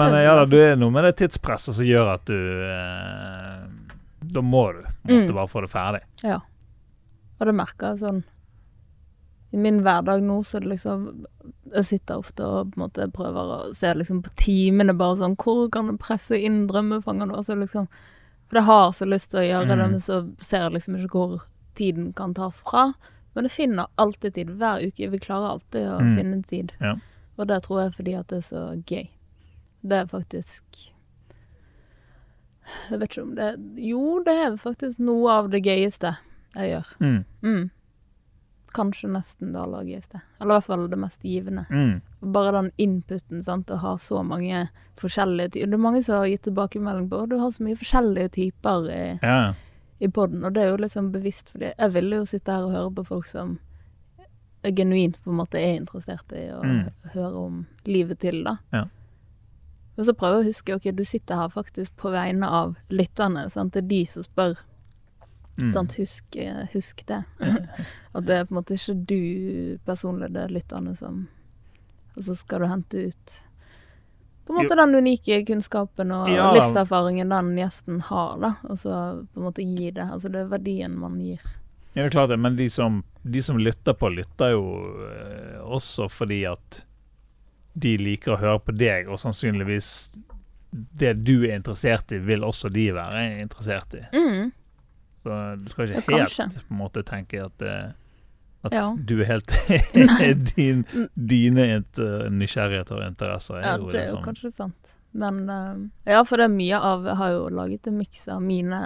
Men 0.00 0.14
eh, 0.14 0.22
ja 0.24 0.32
da, 0.34 0.40
altså. 0.42 0.50
du 0.50 0.58
er 0.64 0.76
noe 0.76 0.90
med 0.90 1.04
det 1.04 1.16
tidspresset 1.20 1.74
som 1.76 1.84
gjør 1.86 2.08
at 2.16 2.24
du 2.26 2.34
eh, 2.34 3.66
Da 4.34 4.40
må 4.42 4.64
du 4.74 4.80
måtte 4.82 5.28
Mm. 5.28 5.34
bare 5.36 5.48
få 5.48 5.60
det 5.62 5.70
ferdig. 5.70 6.00
Ja. 6.24 6.40
Og 7.38 7.46
det 7.46 7.54
merker 7.54 7.92
jeg 7.92 8.00
sånn 8.02 8.24
I 9.54 9.56
min 9.62 9.78
hverdag 9.84 10.20
nå, 10.26 10.40
så 10.44 10.56
er 10.58 10.60
det 10.66 10.72
liksom 10.74 11.04
Jeg 11.74 11.84
sitter 11.84 12.18
ofte 12.18 12.44
og 12.46 12.70
på 12.72 12.78
en 12.78 12.82
måte 12.88 13.06
prøver 13.12 13.50
å 13.54 13.74
se 13.76 13.92
liksom 13.94 14.22
på 14.22 14.30
timene 14.36 14.94
bare 14.96 15.16
sånn 15.16 15.36
Hvor 15.36 15.68
kan 15.70 15.86
jeg 15.90 15.98
presse 15.98 16.38
inn 16.40 16.66
drømmefangene? 16.68 17.34
Og 17.36 17.44
så 17.44 17.56
liksom 17.58 17.88
For 18.48 18.56
jeg 18.60 18.64
har 18.64 18.90
så 18.92 19.06
lyst 19.06 19.30
til 19.30 19.40
å 19.40 19.46
gjøre 19.48 19.68
det, 19.68 19.76
Mm. 19.78 19.90
men 19.90 20.00
så 20.00 20.18
ser 20.40 20.62
jeg 20.62 20.72
liksom 20.72 20.96
ikke 20.96 21.10
hvor 21.10 21.42
tiden 21.74 22.12
kan 22.14 22.32
tas 22.34 22.62
fra. 22.62 22.94
Men 23.34 23.44
jeg 23.44 23.52
finner 23.52 23.86
alltid 23.98 24.34
tid. 24.34 24.48
Hver 24.58 24.80
uke. 24.86 25.10
Vi 25.10 25.18
klarer 25.18 25.50
alltid 25.50 25.86
å 25.86 25.98
Mm. 26.00 26.16
finne 26.16 26.42
tid. 26.46 26.72
Ja. 26.80 26.94
Og 27.38 27.46
det 27.46 27.62
tror 27.62 27.82
jeg 27.84 27.92
fordi 27.94 28.14
at 28.18 28.26
det 28.28 28.36
er 28.38 28.40
så 28.56 28.82
gøy. 28.86 29.08
Det 29.84 29.92
er 29.92 30.06
faktisk 30.06 30.62
Jeg 32.90 32.98
vet 33.00 33.08
ikke 33.10 33.22
om 33.22 33.34
det 33.34 33.50
Jo, 33.76 34.22
det 34.24 34.34
er 34.46 34.56
faktisk 34.56 34.98
noe 34.98 35.30
av 35.30 35.50
det 35.50 35.62
gøyeste 35.64 36.16
jeg 36.56 36.70
gjør. 36.72 37.24
Mm. 37.42 37.70
Kanskje 38.74 39.08
nesten 39.10 39.52
det 39.52 39.60
aller 39.60 39.84
gøyeste. 39.88 40.20
Eller 40.40 40.50
i 40.50 40.56
hvert 40.58 40.64
fall 40.66 40.88
det 40.90 40.98
mest 40.98 41.22
givende. 41.22 41.66
Mm. 41.70 42.00
Bare 42.34 42.52
den 42.52 42.70
inputen, 42.78 43.42
sant, 43.42 43.70
å 43.70 43.78
ha 43.80 43.94
så 43.96 44.22
mange 44.26 44.68
forskjellige 44.98 45.52
typer 45.54 45.66
Det 45.70 45.74
er 45.78 45.78
mange 45.78 46.02
som 46.04 46.16
har 46.18 46.26
gitt 46.26 46.42
tilbakemelding 46.42 47.08
på 47.08 47.22
at 47.22 47.28
du 47.30 47.38
har 47.38 47.50
så 47.54 47.62
mye 47.62 47.76
forskjellige 47.78 48.28
typer 48.34 48.90
i, 48.90 49.18
Ja. 49.22 49.54
i 50.00 50.08
poden, 50.08 50.44
og 50.44 50.52
det 50.54 50.62
er 50.62 50.70
jo 50.70 50.76
liksom 50.76 51.12
bevisst, 51.12 51.50
fordi 51.52 51.72
jeg 51.78 51.92
ville 51.92 52.16
jo 52.16 52.24
sitte 52.24 52.52
her 52.52 52.62
og 52.64 52.72
høre 52.72 52.90
på 52.94 53.06
folk 53.06 53.26
som 53.26 53.58
genuint 54.64 55.20
på 55.24 55.30
en 55.30 55.36
måte 55.38 55.54
er 55.58 55.76
interessert 55.80 56.32
i 56.32 56.48
å 56.52 56.62
Mm. 56.62 56.90
høre 57.14 57.34
om 57.46 57.66
livet 57.86 58.18
til, 58.20 58.42
da. 58.44 58.56
Ja. 58.72 58.84
Men 59.96 60.06
så 60.06 60.12
prøver 60.14 60.42
jeg 60.42 60.44
å 60.44 60.48
huske, 60.52 60.74
ok, 60.74 60.94
du 60.96 61.04
sitter 61.04 61.34
her 61.36 61.48
faktisk 61.48 61.96
på 61.96 62.10
vegne 62.10 62.46
av 62.46 62.76
lytterne, 62.90 63.48
sant, 63.50 63.72
det 63.72 63.84
er 63.84 63.88
de 63.88 64.04
som 64.06 64.22
spør. 64.22 64.58
Mm. 65.58 65.72
Husk, 65.98 66.36
husk 66.72 67.06
det. 67.08 67.22
At 68.14 68.26
det 68.26 68.34
er 68.36 68.44
på 68.46 68.54
en 68.54 68.58
måte 68.60 68.76
ikke 68.78 68.94
du 69.10 69.78
personlig, 69.86 70.30
det 70.34 70.44
er 70.46 70.54
lytterne 70.54 70.94
som 70.96 71.24
Og 72.16 72.22
så 72.26 72.34
skal 72.38 72.60
du 72.62 72.66
hente 72.70 73.04
ut 73.08 73.36
på 74.48 74.54
en 74.54 74.62
måte 74.62 74.76
den 74.78 74.94
unike 74.96 75.42
kunnskapen 75.44 76.10
og 76.14 76.30
Ja. 76.32 76.46
livserfaringen 76.56 77.28
den 77.28 77.50
gjesten 77.58 77.98
har, 78.00 78.38
da. 78.40 78.54
Og 78.64 78.78
så 78.80 78.92
på 79.34 79.40
en 79.42 79.44
måte 79.44 79.60
gi 79.62 79.90
det. 79.92 80.06
Altså 80.08 80.30
det 80.32 80.40
er 80.40 80.48
verdien 80.48 80.94
man 80.98 81.18
gir. 81.20 81.42
Ja, 81.92 82.02
det 82.02 82.06
er 82.06 82.14
klart 82.14 82.30
det, 82.30 82.38
men 82.40 82.56
de 82.56 82.70
som, 82.70 83.02
de 83.22 83.42
som 83.42 83.58
lytter 83.58 83.92
på, 83.98 84.08
lytter 84.08 84.54
jo 84.54 84.64
eh, 85.04 85.58
også 85.68 86.08
fordi 86.08 86.44
at 86.48 86.84
de 87.74 87.96
liker 88.00 88.32
å 88.34 88.40
høre 88.40 88.58
på 88.64 88.72
deg, 88.78 89.08
og 89.12 89.20
sannsynligvis 89.20 90.10
det 90.72 91.12
du 91.24 91.44
er 91.44 91.56
interessert 91.58 92.10
i, 92.12 92.18
vil 92.18 92.40
også 92.44 92.70
de 92.72 92.88
være 92.96 93.40
interessert 93.42 93.94
i. 94.00 94.02
Mm. 94.16 94.50
Så 95.28 95.38
du 95.60 95.68
skal 95.72 95.88
Ja, 95.92 96.00
ikke 96.00 96.16
helt 96.22 96.32
kanskje. 96.32 96.48
på 96.68 96.72
en 96.74 96.78
måte 96.80 97.02
tenke 97.04 97.40
at, 97.44 97.62
eh, 97.62 97.90
at 98.64 98.72
Ja. 98.72 98.86
du 98.96 99.20
er 99.20 99.28
helt 99.28 99.52
din, 100.56 100.84
Dine 101.14 101.66
nysgjerrigheter 102.32 102.96
og 103.02 103.04
interesser 103.10 103.60
er 103.60 103.66
Ja, 103.66 103.76
jo 103.76 103.90
det 103.92 104.00
er 104.00 104.06
jo 104.08 104.16
liksom 104.16 104.24
kanskje 104.24 104.52
sant. 104.56 104.94
Men 105.12 105.44
eh, 105.50 106.12
ja, 106.14 106.22
for 106.24 106.36
det 106.40 106.48
er 106.48 106.54
mye 106.56 106.80
av 106.80 107.04
Jeg 107.08 107.16
har 107.20 107.30
jo 107.36 107.44
laget 107.48 107.86
en 107.88 107.98
miks 107.98 108.26
av 108.28 108.42
mine, 108.44 108.80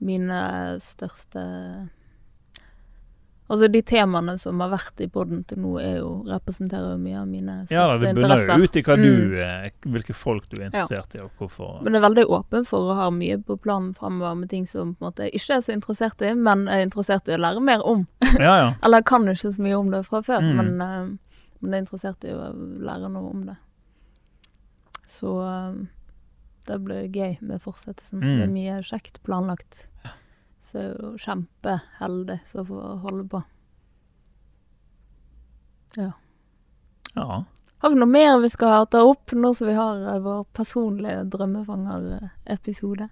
mine 0.00 0.40
største 0.80 1.44
Altså 3.48 3.68
de 3.72 3.80
temaene 3.82 4.34
som 4.38 4.60
har 4.60 4.68
vært 4.74 5.00
i 5.00 5.06
poden 5.08 5.38
til 5.48 5.56
nå, 5.62 5.70
er 5.80 5.94
jo, 6.02 6.08
representerer 6.28 6.90
jo 6.92 6.98
mye 7.00 7.16
av 7.22 7.28
mine 7.30 7.54
Ja, 7.70 7.86
største 7.86 8.00
det 8.02 8.10
bunner 8.18 8.34
interesser. 8.36 8.58
jo 8.58 8.64
ut 8.68 8.76
i 8.76 8.82
hva 8.82 8.96
Mm. 8.98 9.04
du, 9.06 9.38
eh, 9.40 9.70
hvilke 9.94 10.14
folk 10.14 10.48
du 10.50 10.56
er 10.60 10.66
interessert 10.68 11.14
i, 11.16 11.22
og 11.24 11.30
hvorfor. 11.38 11.82
Men 11.82 11.94
jeg 11.94 12.02
er 12.02 12.08
veldig 12.08 12.26
åpen 12.28 12.66
for 12.66 12.90
å 12.92 12.94
ha 12.98 13.08
mye 13.10 13.38
på 13.42 13.56
planen 13.58 13.94
framover 13.96 14.36
med 14.36 14.50
ting 14.50 14.66
som 14.66 14.94
på 14.94 15.00
en 15.06 15.10
måte 15.12 15.24
jeg 15.24 15.32
ikke 15.40 15.56
er 15.56 15.60
så 15.64 15.72
interessert 15.72 16.20
i, 16.28 16.34
men 16.34 16.68
er 16.68 16.84
interessert 16.86 17.26
i 17.28 17.32
å 17.32 17.40
lære 17.40 17.62
mer 17.62 17.80
om. 17.88 18.06
Ja, 18.38 18.54
ja. 18.60 18.74
Eller 18.82 18.98
jeg 18.98 19.06
kan 19.06 19.24
ikke 19.24 19.54
så 19.56 19.62
mye 19.64 19.78
om 19.80 19.90
det 19.90 20.04
fra 20.06 20.20
før, 20.20 20.40
Mm. 20.44 20.56
men, 20.56 20.80
eh, 20.82 21.18
men 21.62 21.72
jeg 21.72 21.78
er 21.80 21.84
interessert 21.86 22.24
i 22.28 22.34
å 22.36 22.52
lære 22.84 23.10
noe 23.10 23.30
om 23.30 23.46
det. 23.46 23.56
Så 25.08 25.32
eh, 25.40 25.86
det 26.66 26.80
blir 26.84 27.08
gøy 27.08 27.38
med 27.40 27.62
fortsettelsen. 27.64 28.20
Mm. 28.20 28.36
Det 28.36 28.42
er 28.44 28.52
mye 28.52 28.82
kjekt 28.84 29.22
planlagt. 29.24 29.86
Så 30.68 30.78
jeg 30.82 30.90
er 30.92 31.04
jo 31.06 31.12
kjempeheldig 31.24 32.40
som 32.44 32.66
får 32.68 32.98
holde 33.06 33.28
på. 33.32 33.42
ja. 35.96 36.10
Har 37.78 37.90
vi 37.90 37.98
noe 37.98 38.10
mer 38.10 38.40
vi 38.42 38.50
skal 38.50 38.88
ta 38.90 39.04
opp 39.06 39.32
nå 39.38 39.52
som 39.54 39.68
vi 39.70 39.76
har 39.76 40.00
eh, 40.02 40.20
vår 40.22 40.44
personlige 40.56 41.22
drømmefanger-episode? 41.30 43.06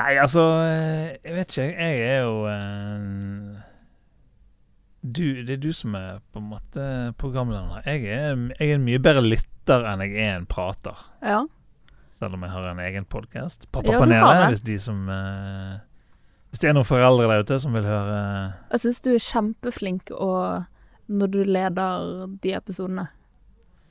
Nei, 0.00 0.12
altså 0.18 0.44
eh, 0.64 1.06
Jeg 1.22 1.36
vet 1.36 1.54
ikke. 1.54 1.68
Jeg 1.70 2.02
er 2.08 2.20
jo 2.26 2.34
eh, 2.50 3.62
du, 5.00 5.24
Det 5.46 5.56
er 5.56 5.62
du 5.62 5.70
som 5.74 5.94
er 5.98 6.18
på 6.32 6.42
en 6.42 6.50
måte 6.50 6.88
programlederen 7.22 7.70
her. 7.78 7.86
Jeg 7.86 8.18
er, 8.18 8.44
jeg 8.58 8.68
er 8.74 8.80
en 8.80 8.86
mye 8.90 9.02
bedre 9.02 9.24
lytter 9.24 9.86
enn 9.92 10.04
jeg 10.04 10.18
er 10.26 10.36
en 10.40 10.50
prater. 10.50 11.06
Ja. 11.22 11.44
Selv 12.20 12.36
om 12.36 12.42
jeg 12.44 12.52
har 12.52 12.66
en 12.68 12.80
egen 12.84 13.06
podkast. 13.08 13.64
Pappapanelet, 13.72 14.20
ja, 14.20 14.48
hvis 14.52 14.60
de 14.66 14.74
som 14.78 15.06
uh, 15.08 15.78
Hvis 16.52 16.60
det 16.60 16.68
er 16.68 16.74
noen 16.76 16.88
foreldre 16.88 17.30
der 17.30 17.46
ute 17.46 17.56
som 17.62 17.72
vil 17.72 17.86
høre 17.88 18.18
Jeg 18.74 18.82
syns 18.82 19.00
du 19.06 19.14
er 19.14 19.24
kjempeflink 19.24 20.12
og 20.12 20.66
når 21.10 21.30
du 21.32 21.38
leder 21.42 22.26
de 22.42 22.52
episodene. 22.54 23.08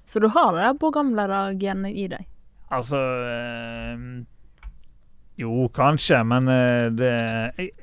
Så 0.08 0.22
du 0.24 0.30
har 0.32 0.54
det 0.56 0.62
der 0.62 0.78
programledergenet 0.80 1.98
i 1.98 2.06
deg. 2.14 2.30
Altså 2.72 3.00
eh, 3.28 4.06
Jo, 5.42 5.66
kanskje, 5.76 6.22
men 6.24 6.48
eh, 6.54 6.86
det 6.96 7.12
jeg, 7.58 7.74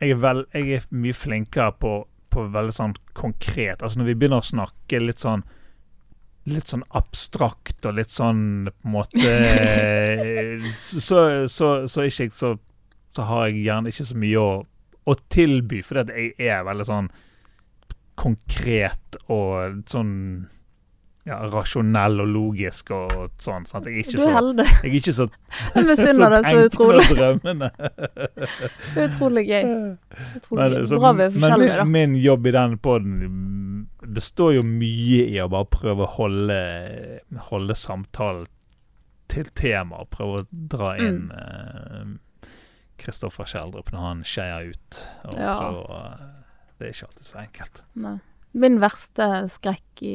jeg, 0.00 0.14
er 0.14 0.22
vel, 0.22 0.46
jeg 0.54 0.78
er 0.78 0.88
mye 0.94 1.16
flinkere 1.16 1.74
på, 1.82 1.92
på 2.32 2.46
veldig 2.54 2.74
sånn 2.78 2.96
konkret 3.18 3.82
Altså 3.82 4.00
når 4.00 4.12
vi 4.12 4.16
begynner 4.22 4.40
å 4.40 4.50
snakke 4.54 5.02
litt 5.02 5.20
sånn 5.20 5.44
Litt 6.46 6.70
sånn 6.70 6.84
abstrakt 6.94 7.86
og 7.88 7.96
litt 7.98 8.12
sånn 8.14 8.68
på 8.70 8.86
en 8.86 8.94
måte 8.94 9.30
Så, 10.78 11.20
så, 11.50 11.70
så 11.90 12.06
ikke 12.06 12.30
så 12.30 12.52
Så 13.16 13.26
har 13.26 13.48
jeg 13.48 13.64
gjerne 13.66 13.90
ikke 13.90 14.06
så 14.06 14.18
mye 14.22 14.42
å, 14.42 14.50
å 15.06 15.16
tilby, 15.32 15.80
fordi 15.86 16.28
jeg 16.36 16.52
er 16.52 16.66
veldig 16.66 16.86
sånn 16.86 17.08
konkret 18.16 19.18
og 19.32 19.82
sånn 19.90 20.12
ja, 21.26 21.40
rasjonell 21.50 22.20
og 22.22 22.28
logisk 22.30 22.90
og 22.94 23.12
sånn. 23.42 23.64
Sant? 23.66 23.86
Jeg 23.90 24.04
er 24.06 24.10
Du 24.14 24.20
er 24.22 24.34
heldig. 24.36 24.66
jeg 24.70 24.90
er 24.90 24.94
ikke 25.00 25.14
så, 25.16 25.24
Jeg 25.74 25.84
misunner 25.88 26.28
deg 26.36 26.44
så 26.46 26.58
utrolig. 26.68 27.06
utrolig 29.06 29.44
gøy. 29.48 29.64
Utrolig 30.38 30.60
Men, 30.60 30.76
så, 30.86 30.94
Bra 31.02 31.10
vi 31.18 31.22
er 31.26 31.30
forskjellige, 31.34 31.76
da. 31.80 31.84
min 31.96 32.12
jobb 32.22 32.42
i 32.46 32.52
den 32.56 32.76
poden 32.78 33.12
består 34.16 34.50
jo 34.56 34.62
mye 34.66 35.22
i 35.32 35.36
å 35.42 35.48
bare 35.50 35.66
prøve 35.72 36.02
å 36.06 36.12
holde, 36.18 36.58
holde 37.50 37.74
samtalen 37.78 38.46
til 39.26 39.46
tema, 39.58 39.94
og 40.04 40.08
prøve 40.14 40.34
å 40.44 40.46
dra 40.70 40.90
inn 41.02 41.06
inn 41.06 41.22
mm. 41.32 42.12
Kristoffer 43.02 43.46
Kjeldrup 43.50 43.88
når 43.92 44.00
han 44.06 44.20
skeier 44.24 44.60
ut. 44.70 44.92
Og 45.26 45.34
Ja. 45.42 45.56
prøve 45.58 45.80
å, 45.90 45.92
det 46.78 46.82
er 46.86 46.90
ikke 46.94 47.08
alltid 47.10 47.26
så 47.28 47.36
enkelt. 47.42 47.76
Nei. 48.06 48.16
Min 48.56 48.78
verste 48.80 49.26
skrekk 49.52 49.94
i, 50.06 50.14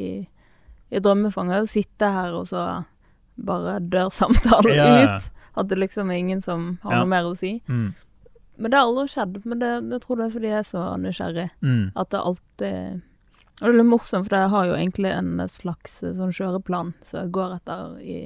i 0.92 1.00
drømmefanger 1.00 1.56
er 1.56 1.64
å 1.64 1.70
sitte 1.72 2.10
her 2.12 2.34
og 2.36 2.46
så 2.50 2.62
bare 3.42 3.78
dør 3.80 4.10
samtalen 4.12 4.74
ja. 4.76 4.88
ut. 5.16 5.30
At 5.56 5.68
det 5.68 5.78
liksom 5.80 6.10
er 6.12 6.20
ingen 6.20 6.42
som 6.44 6.78
har 6.82 6.92
Ja. 6.92 6.98
noe 7.02 7.08
mer 7.12 7.28
å 7.30 7.36
si. 7.36 7.54
Mm. 7.68 7.94
Men 8.58 8.70
det 8.70 8.76
har 8.78 8.86
aldri 8.90 9.08
skjedd. 9.08 9.38
Men 9.48 9.58
det, 9.62 9.70
jeg 9.94 10.00
tror 10.04 10.16
det 10.20 10.26
er 10.26 10.34
fordi 10.36 10.50
jeg 10.52 10.58
er 10.60 10.68
så 10.68 10.82
nysgjerrig. 11.00 11.48
Mm. 11.64 11.90
At 11.96 12.10
det 12.12 12.20
alltid 12.20 13.02
Og 13.62 13.68
det 13.68 13.74
er 13.74 13.78
litt 13.78 13.86
morsomt, 13.92 14.26
for 14.28 14.36
jeg 14.36 14.48
har 14.50 14.64
jo 14.66 14.72
egentlig 14.74 15.10
en 15.14 15.42
slags 15.48 16.02
eh, 16.02 16.14
sånn 16.18 16.32
kjøreplan 16.34 16.94
som 17.04 17.20
jeg 17.20 17.32
går 17.36 17.52
etter 17.60 17.98
i 18.02 18.16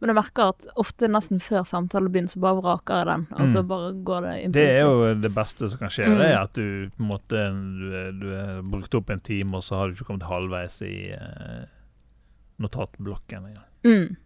Men 0.00 0.12
jeg 0.12 0.18
merker 0.20 0.52
at 0.52 0.66
ofte 0.78 1.08
nesten 1.10 1.40
før 1.42 1.64
samtalen 1.66 2.12
begynner, 2.14 2.30
så 2.30 2.38
bare 2.44 2.60
vraker 2.62 3.00
jeg 3.00 3.06
den, 3.08 3.24
og 3.34 3.48
så 3.50 3.62
Mm. 3.64 3.68
bare 3.72 3.88
går 4.06 4.20
det 4.22 4.34
impulsivt. 4.44 4.52
Det 4.52 4.76
er 4.76 4.84
jo 4.86 5.14
det 5.24 5.32
beste 5.34 5.68
som 5.72 5.78
kan 5.80 5.90
skje. 5.90 6.06
Mm. 6.06 6.18
Det 6.20 6.28
er 6.28 6.38
at 6.42 6.52
du 6.54 6.90
på 6.94 7.02
en 7.02 7.08
måte 7.08 7.40
du, 7.80 8.20
du 8.20 8.28
har 8.36 8.62
brukt 8.62 8.94
opp 8.94 9.10
en 9.10 9.20
time, 9.20 9.56
og 9.58 9.62
så 9.66 9.74
har 9.80 9.88
du 9.88 9.94
ikke 9.96 10.06
kommet 10.12 10.28
halvveis 10.30 10.76
i 10.86 11.10
eh, 11.10 11.64
notatblokken 12.62 13.52
Ja. 13.54 13.64
Mm. 13.86 14.16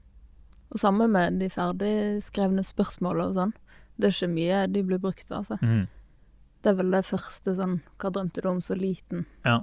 Og 0.72 0.80
samme 0.80 1.06
med 1.08 1.38
de 1.40 1.50
ferdigskrevne 1.52 2.64
spørsmålene 2.64 3.28
og 3.28 3.34
sånn. 3.36 3.52
Det 4.00 4.08
er 4.08 4.14
ikke 4.16 4.32
mye 4.32 4.60
de 4.72 4.82
blir 4.88 5.02
brukt, 5.02 5.28
altså. 5.30 5.58
Mm. 5.60 5.84
Det 6.62 6.70
er 6.70 6.78
vel 6.78 6.94
det 6.94 7.04
første 7.04 7.52
sånn 7.56 7.80
Hva 7.98 8.12
drømte 8.14 8.40
du 8.40 8.48
om 8.48 8.60
så 8.64 8.76
liten? 8.78 9.26
Ja. 9.44 9.60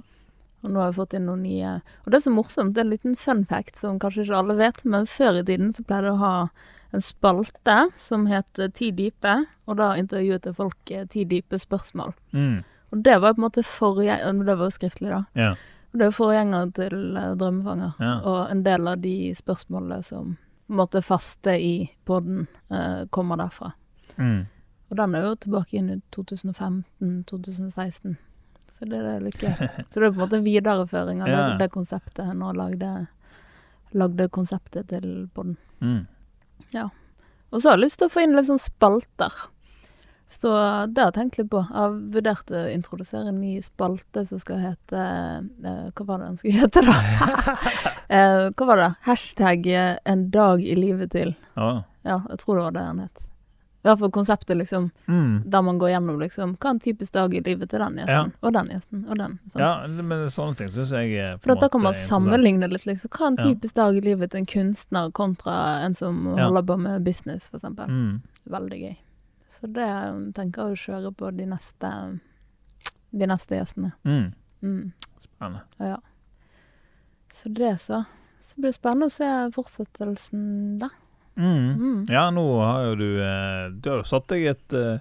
Og 0.60 0.70
nå 0.70 0.82
har 0.82 0.90
jeg 0.90 0.98
fått 0.98 1.16
inn 1.16 1.26
noen 1.26 1.46
nye 1.46 1.78
Og 2.04 2.10
det 2.12 2.20
er 2.20 2.26
så 2.26 2.34
morsomt, 2.34 2.74
det 2.76 2.82
er 2.82 2.86
en 2.86 2.92
liten 2.92 3.16
fun 3.16 3.46
fact 3.48 3.80
som 3.80 3.98
kanskje 3.98 4.26
ikke 4.26 4.42
alle 4.42 4.58
vet, 4.60 4.84
men 4.84 5.08
før 5.08 5.40
i 5.40 5.46
tiden 5.48 5.72
så 5.74 5.84
pleide 5.88 6.12
jeg 6.12 6.18
å 6.18 6.22
ha 6.22 6.34
en 6.90 7.04
spalte 7.04 7.76
som 7.96 8.26
het 8.30 8.60
Ti 8.76 8.90
dype, 8.94 9.36
og 9.70 9.78
da 9.80 9.94
intervjuet 9.98 10.46
jeg 10.46 10.56
folk 10.58 10.90
eh, 10.92 11.06
ti 11.06 11.22
dype 11.28 11.58
spørsmål. 11.62 12.12
Mm. 12.34 12.56
Og 12.90 13.04
det 13.06 13.18
var 13.22 13.36
på 13.36 13.40
en 13.40 13.46
måte 13.46 13.62
forrige 13.66 14.16
Det 14.18 14.56
var 14.58 14.66
jo 14.66 14.74
skriftlig, 14.74 15.12
da. 15.12 15.20
Ja. 15.38 15.52
Det 15.92 16.04
er 16.04 16.10
jo 16.10 16.14
forgjenger 16.14 16.70
til 16.76 17.16
eh, 17.18 17.32
Drømmefanger. 17.40 17.96
Ja. 17.98 18.12
Og 18.30 18.40
en 18.52 18.62
del 18.66 18.86
av 18.88 19.00
de 19.02 19.14
spørsmålene 19.34 20.02
som 20.06 20.36
måte 20.70 21.02
faste 21.02 21.56
i 21.58 21.90
podden, 22.06 22.46
eh, 22.70 23.06
kommer 23.10 23.40
derfra. 23.40 23.72
Mm. 24.16 24.44
Og 24.90 24.96
den 24.98 25.14
er 25.14 25.24
jo 25.26 25.34
tilbake 25.44 25.78
inn 25.78 25.90
i 25.90 25.98
2015-2016. 26.14 28.16
Så 28.70 28.86
det 28.86 29.00
er 29.02 29.24
litt 29.24 29.42
gøy. 29.42 29.50
Så 29.90 29.98
det 29.98 30.06
er 30.06 30.12
på 30.12 30.20
en 30.20 30.22
måte 30.22 30.38
en 30.38 30.46
videreføring 30.46 31.24
av 31.24 31.28
Ja. 31.28 31.40
det, 31.48 31.58
det 31.64 31.70
konseptet 31.74 32.22
jeg 32.26 32.38
lagde, 32.38 32.92
lagde 33.92 34.28
konseptet 34.30 34.88
til 34.94 35.26
podden. 35.34 35.56
Mm. 35.82 36.06
Og 37.50 37.58
så 37.58 37.70
har 37.70 37.78
jeg 37.78 37.88
lyst 37.88 37.98
til 37.98 38.06
å 38.06 38.14
få 38.14 38.22
inn 38.22 38.36
litt 38.36 38.46
sånn 38.46 38.62
spalter. 38.62 39.34
Så 40.30 40.50
det 40.94 41.00
har 41.02 41.08
jeg 41.10 41.14
tenkt 41.16 41.38
litt 41.40 41.48
på. 41.50 41.58
Jeg 41.66 41.74
har 41.74 41.94
vurdert 42.14 42.52
å 42.54 42.60
introdusere 42.70 43.32
en 43.32 43.40
ny 43.42 43.56
spalte 43.66 44.22
som 44.28 44.38
skal 44.38 44.60
hete 44.62 45.00
eh, 45.00 45.88
Hva 45.90 46.04
var 46.06 46.20
det 46.22 46.28
den 46.28 46.36
skulle 46.38 46.60
hete, 46.60 46.84
da? 46.86 47.56
eh, 48.14 48.44
hva 48.54 48.68
var 48.68 48.76
det? 48.78 48.90
Hashtag 49.08 49.66
eh, 49.66 49.96
'en 50.04 50.30
dag 50.30 50.62
i 50.62 50.76
livet 50.78 51.10
til'. 51.16 51.34
Ja. 51.56 51.82
Ja, 52.06 52.20
jeg 52.30 52.38
tror 52.38 52.56
det 52.56 52.62
var 52.68 52.70
det 52.78 52.86
den 52.86 53.00
het. 53.08 53.26
I 53.82 53.88
hvert 53.88 53.98
fall 53.98 54.10
konseptet, 54.12 54.56
liksom, 54.60 54.90
Mm. 55.08 55.42
der 55.50 55.62
man 55.62 55.78
går 55.80 55.88
gjennom 55.90 56.18
liksom, 56.20 56.54
hva 56.60 56.68
er 56.68 56.70
en 56.70 56.80
typisk 56.80 57.12
dag 57.12 57.34
i 57.34 57.40
livet 57.40 57.70
til 57.70 57.78
den 57.80 57.96
gjesten, 57.96 58.32
og 58.42 58.52
den 58.52 58.68
gjesten, 58.68 59.04
og 59.10 59.16
den. 59.18 59.38
Sånn. 59.48 59.60
ja, 59.60 59.86
men 59.88 60.26
sånne 60.30 60.56
ting 60.56 60.68
syns 60.68 60.90
jeg 60.92 61.14
er 61.16 61.36
på 61.38 61.42
For 61.48 61.52
en 61.52 61.58
da 61.58 61.68
kan 61.68 61.82
man 61.82 61.94
sammenligne 61.94 62.68
litt, 62.70 62.84
liksom. 62.86 63.08
Hva 63.10 63.24
er 63.24 63.26
en 63.26 63.36
Ja. 63.38 63.44
typisk 63.54 63.74
dag 63.74 63.96
i 63.96 64.00
livet 64.00 64.30
til 64.30 64.38
en 64.40 64.46
kunstner 64.46 65.10
kontra 65.12 65.82
en 65.84 65.94
som 65.94 66.36
Ja. 66.36 66.44
holder 66.46 66.62
på 66.62 66.78
med 66.78 67.02
business, 67.04 67.48
for 67.48 67.58
eksempel. 67.58 67.88
Mm. 67.88 68.20
Veldig 68.48 68.80
gøy. 68.80 68.96
Så 69.50 69.66
det 69.74 69.88
tenker 70.36 70.70
jeg 70.70 70.76
å 70.76 70.82
kjøre 70.84 71.10
på 71.18 71.30
de 71.34 71.48
neste, 71.50 71.90
de 73.10 73.26
neste 73.26 73.58
gjestene. 73.58 73.92
Mm. 74.06 74.28
Mm. 74.62 74.92
Spennende. 75.24 75.64
Ja. 75.82 75.96
Så 77.34 77.50
det 77.54 77.72
så. 77.82 78.04
Så 78.42 78.58
blir 78.60 78.70
det 78.70 78.78
spennende 78.78 79.08
å 79.10 79.14
se 79.14 79.30
fortsettelsen 79.54 80.44
da. 80.82 80.88
Mm. 81.38 81.66
Mm. 81.80 81.98
Ja, 82.10 82.28
nå 82.34 82.44
har 82.60 82.84
jo 82.90 82.94
du 82.98 83.06
eh, 83.22 83.68
Du 83.80 83.86
har 83.92 84.00
jo 84.00 84.06
satt 84.10 84.26
deg 84.32 84.48
et 84.50 84.74
eh, 84.76 84.98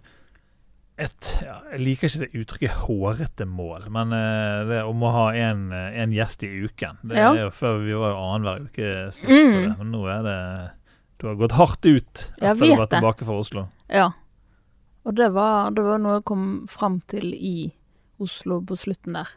et, 0.99 1.29
ja, 1.45 1.55
Jeg 1.73 1.79
liker 1.81 2.09
ikke 2.09 2.19
det 2.25 2.41
uttrykket 2.41 2.77
'hårete 2.83 3.45
mål', 3.47 3.85
men 3.89 4.11
uh, 4.13 4.67
det 4.67 4.81
om 4.83 5.03
å 5.07 5.11
ha 5.15 5.25
en, 5.33 5.71
eh, 5.71 6.05
gjest 6.11 6.43
i 6.43 6.49
uken 6.67 6.99
Det 7.07 7.15
Ja. 7.17 7.31
er 7.33 7.45
jo 7.47 7.51
før 7.55 7.79
Vi 7.85 7.93
var 7.95 8.17
annenhver 8.19 8.65
uke 8.67 9.11
sist, 9.15 9.31
Mm. 9.31 9.77
men 9.77 9.91
nå 9.91 10.03
er 10.11 10.23
det 10.27 10.71
Du 11.19 11.27
har 11.27 11.35
gått 11.35 11.55
hardt 11.55 11.85
ut 11.85 12.31
etter 12.41 12.53
du 12.53 12.59
vet 12.67 12.79
var 12.79 12.87
tilbake 12.87 13.25
fra 13.25 13.39
Oslo. 13.39 13.67
Ja. 13.89 14.11
Og 15.07 15.15
det 15.15 15.29
var, 15.33 15.71
det 15.71 15.83
var 15.85 16.01
noe 16.01 16.17
jeg 16.19 16.25
kom 16.27 16.45
fram 16.69 16.99
til 17.09 17.31
i 17.33 17.71
Oslo 18.19 18.59
på 18.67 18.75
slutten 18.77 19.15
der. 19.15 19.29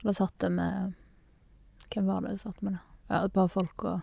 Og 0.00 0.08
da 0.08 0.14
satt 0.16 0.42
jeg 0.42 0.54
med 0.56 0.94
Hvem 1.92 2.06
var 2.08 2.22
det 2.24 2.30
jeg 2.36 2.40
satt 2.46 2.62
med, 2.64 2.78
da? 2.78 2.80
Ja, 3.12 3.18
et 3.26 3.34
par 3.36 3.50
folk 3.52 3.82
og 3.84 3.98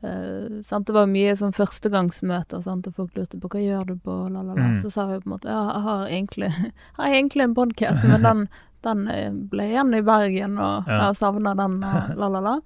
uh, 0.00 0.60
sant? 0.64 0.86
Det 0.88 0.94
var 0.96 1.10
mye 1.10 1.34
sånn 1.36 1.52
førstegangsmøter, 1.52 2.62
sant? 2.64 2.88
og 2.88 2.96
folk 2.96 3.18
lurte 3.18 3.36
på 3.42 3.50
hva 3.52 3.60
gjør 3.60 3.90
du 3.90 3.94
på, 4.00 4.14
la, 4.32 4.40
la, 4.40 4.54
la. 4.56 4.70
Mm. 4.72 4.78
Så 4.80 4.92
sa 4.94 5.04
jeg 5.10 5.20
på 5.26 5.28
en 5.28 5.34
måte 5.34 5.52
ja, 5.52 5.60
jeg 5.74 5.84
har 5.84 6.06
egentlig, 6.08 6.48
jeg 6.56 6.72
har 7.02 7.18
egentlig 7.18 7.44
en 7.44 7.56
podkast, 7.58 8.08
men 8.08 8.24
den, 8.28 8.44
den 8.86 9.04
eh, 9.12 9.28
ble 9.52 9.68
igjen 9.74 9.92
i 9.98 10.04
Bergen, 10.06 10.56
og 10.56 10.88
Ja. 10.88 11.02
jeg 11.10 11.20
savner 11.20 11.58
den, 11.60 11.76
la, 12.22 12.30
la, 12.32 12.40
la. 12.48 12.56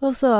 Og 0.00 0.14
så 0.16 0.30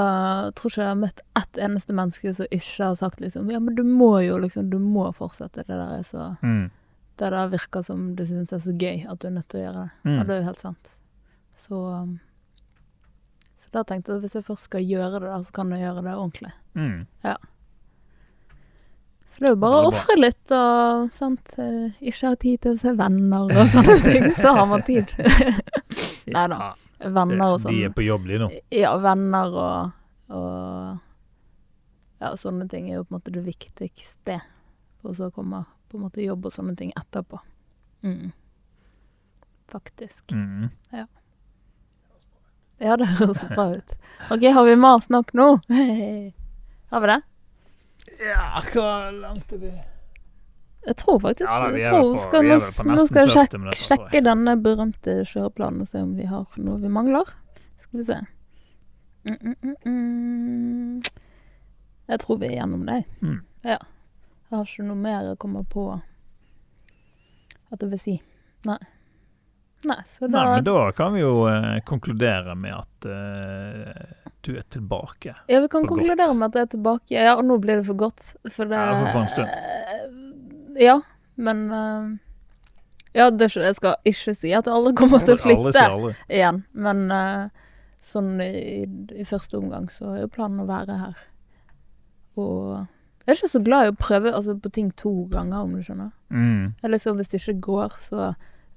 tror 0.57 0.71
ikke 0.73 0.81
jeg 0.81 0.89
har 0.89 1.01
møtt 1.03 1.19
ett 1.37 1.59
eneste 1.61 1.93
menneske 1.93 2.33
som 2.35 2.47
ikke 2.51 2.87
har 2.87 2.95
sagt 2.97 3.21
liksom 3.21 3.51
Ja, 3.53 3.59
men 3.61 3.75
du 3.77 3.83
må 3.85 4.15
jo 4.25 4.39
liksom 4.41 4.71
Du 4.73 4.79
må 4.81 5.11
fortsette. 5.13 5.67
Det 5.67 5.77
der 5.77 5.99
er 5.99 6.03
så 6.07 6.31
Mm. 6.43 6.71
Det 7.21 7.29
der 7.35 7.51
virker 7.53 7.83
som 7.85 8.15
du 8.17 8.23
syns 8.25 8.53
er 8.57 8.59
så 8.65 8.73
gøy 8.73 9.03
at 9.05 9.19
du 9.21 9.27
er 9.29 9.35
nødt 9.35 9.49
til 9.53 9.61
å 9.61 9.65
gjøre 9.67 9.81
det. 9.85 9.91
Mm. 10.09 10.15
Og 10.21 10.27
det 10.27 10.33
er 10.35 10.39
jo 10.39 10.47
helt 10.47 10.63
sant. 10.63 10.93
Så 11.53 11.77
um, 11.77 12.15
Så 13.61 13.69
da 13.75 13.83
tenkte 13.85 14.13
jeg 14.13 14.17
at 14.17 14.25
hvis 14.25 14.35
jeg 14.39 14.45
først 14.47 14.65
skal 14.71 14.81
gjøre 14.89 15.21
det, 15.21 15.29
da, 15.29 15.43
så 15.45 15.53
kan 15.53 15.71
jeg 15.77 15.83
gjøre 15.85 16.05
det 16.07 16.15
ordentlig. 16.17 16.53
Mm. 16.73 17.03
Så 19.31 19.39
det 19.39 19.47
er 19.51 19.53
jo 19.53 19.61
bare 19.61 19.83
å 19.83 19.91
ofre 19.91 20.17
litt 20.17 20.51
og 20.57 21.11
sant 21.15 21.53
eh, 21.61 21.93
Ikke 22.01 22.33
ha 22.33 22.39
tid 22.41 22.61
til 22.65 22.73
å 22.75 22.81
se 22.81 22.93
venner 22.99 23.53
og 23.53 23.69
sånne 23.75 23.99
ting. 24.09 24.27
Så 24.41 24.55
har 24.57 24.67
man 24.73 24.83
tid. 24.89 25.13
Nei 26.35 26.47
da. 26.55 26.73
Ja, 27.01 27.09
Venner 27.17 27.55
og 27.55 27.59
de 27.59 27.63
sånn. 27.65 27.79
er 27.85 27.93
på 27.97 28.05
jobb, 28.05 28.27
de 28.29 28.39
nå. 28.43 28.49
Ja, 28.77 28.91
venner 29.01 29.55
og, 29.57 29.93
og 30.37 30.99
Ja, 32.21 32.35
sånne 32.37 32.67
ting 32.69 32.91
er 32.91 32.99
jo 32.99 33.05
på 33.07 33.15
en 33.15 33.19
måte 33.21 33.33
det 33.33 33.45
viktigste. 33.47 34.41
Og 35.09 35.17
så 35.17 35.31
kommer 35.33 35.65
på 35.89 35.97
en 35.97 36.05
måte 36.05 36.21
jobb 36.21 36.45
og 36.47 36.53
sånne 36.53 36.77
ting 36.77 36.93
etterpå. 36.99 37.41
Mm. 38.05 38.33
Faktisk. 39.73 40.33
Mm. 40.37 40.69
Ja, 42.81 42.97
det 43.01 43.09
høres 43.17 43.45
bra 43.49 43.71
ut. 43.77 43.97
OK, 44.31 44.45
har 44.53 44.65
vi 44.69 44.77
mas 44.77 45.09
nok 45.09 45.33
nå? 45.37 45.49
har 46.93 47.01
vi 47.01 47.11
det? 47.15 47.21
Ja, 48.21 48.61
hvor 48.73 49.11
langt 49.17 49.53
er 49.53 49.65
vi? 49.65 49.73
Jeg 50.87 50.97
tror 50.97 51.19
faktisk 51.21 51.45
Ja, 51.51 51.57
da, 51.71 51.77
jeg 51.77 51.89
tror, 51.89 52.15
på- 52.15 52.23
skal, 52.25 52.43
nå, 52.43 52.55
nå 52.55 53.07
skal 53.07 53.27
jeg 53.27 53.31
40 53.31 53.35
sjekke, 53.37 53.59
minutter, 53.61 53.81
sjekke 53.85 54.23
denne 54.25 54.55
berømte 54.65 55.17
kjøreplanen 55.29 55.81
og 55.85 55.89
se 55.91 55.99
om 56.03 56.15
vi 56.17 56.25
har 56.31 56.47
noe 56.57 56.79
vi 56.81 56.89
mangler. 56.89 57.29
Skal 57.77 58.01
vi 58.01 58.05
se. 58.09 58.21
Mm, 59.29 59.37
mm, 59.43 59.57
mm, 59.63 59.75
mm. 59.85 61.03
Jeg 62.09 62.19
tror 62.23 62.39
vi 62.41 62.47
er 62.49 62.55
gjennom 62.63 62.87
det. 62.89 63.05
Mm. 63.21 63.43
Ja. 63.65 63.77
Jeg 64.51 64.57
har 64.57 64.65
ikke 64.65 64.87
noe 64.89 64.97
mer 64.97 65.23
jeg 65.29 65.39
kommer 65.39 65.63
på 65.69 65.85
at 67.71 67.81
jeg 67.85 67.91
vil 67.93 68.01
si. 68.03 68.17
Nei. 68.67 68.79
Nei, 69.87 69.97
så 70.05 70.27
da, 70.29 70.33
Nei, 70.43 70.57
men 70.59 70.65
da 70.67 70.91
kan 70.93 71.13
vi 71.15 71.21
jo 71.23 71.47
eh, 71.49 71.79
konkludere 71.89 72.53
med 72.59 72.75
at 72.77 73.07
eh, 73.09 74.17
du 74.45 74.51
er 74.59 74.65
tilbake. 74.69 75.37
Ja, 75.49 75.61
vi 75.61 75.69
kan 75.73 75.87
konkludere 75.89 76.27
godt. 76.27 76.37
med 76.41 76.49
at 76.51 76.59
jeg 76.59 76.67
er 76.67 76.73
tilbake. 76.75 77.15
Ja, 77.17 77.37
og 77.39 77.45
nå 77.49 77.57
blir 77.63 77.81
det 77.81 77.87
for 77.87 77.97
godt. 78.01 78.35
For 78.53 78.65
det 78.69 78.77
Ja, 78.77 78.99
for- 78.99 79.13
for 79.13 79.21
en 79.21 79.29
stund. 79.29 80.27
Ja, 80.81 81.01
men 81.41 81.65
eh, 81.73 82.11
Ja, 83.13 83.31
det 83.31 83.51
jeg 83.57 83.75
skal 83.75 83.97
ikke 84.07 84.35
si 84.39 84.53
at 84.55 84.71
alle 84.71 84.95
kommer 84.97 85.23
til 85.23 85.35
å 85.35 85.41
flytte 85.41 86.15
igjen, 86.29 86.63
men 86.73 87.09
eh, 87.15 87.49
sånn 88.07 88.37
i, 88.41 88.87
i 89.19 89.27
første 89.29 89.59
omgang 89.59 89.91
så 89.93 90.15
er 90.15 90.23
jo 90.25 90.33
planen 90.33 90.63
å 90.63 90.69
være 90.69 90.99
her. 91.01 91.19
Og 92.41 92.87
jeg 93.27 93.35
er 93.35 93.39
ikke 93.39 93.53
så 93.53 93.63
glad 93.63 93.87
i 93.87 93.91
å 93.93 93.99
prøve 93.99 94.33
altså, 94.35 94.55
på 94.57 94.71
ting 94.73 94.89
to 94.99 95.13
ganger, 95.31 95.61
om 95.63 95.75
du 95.77 95.83
skjønner. 95.85 96.15
Mm. 96.33 96.73
Eller 96.83 97.03
så 97.03 97.13
hvis 97.19 97.29
det 97.31 97.43
ikke 97.43 97.61
går, 97.67 97.99
så 98.01 98.31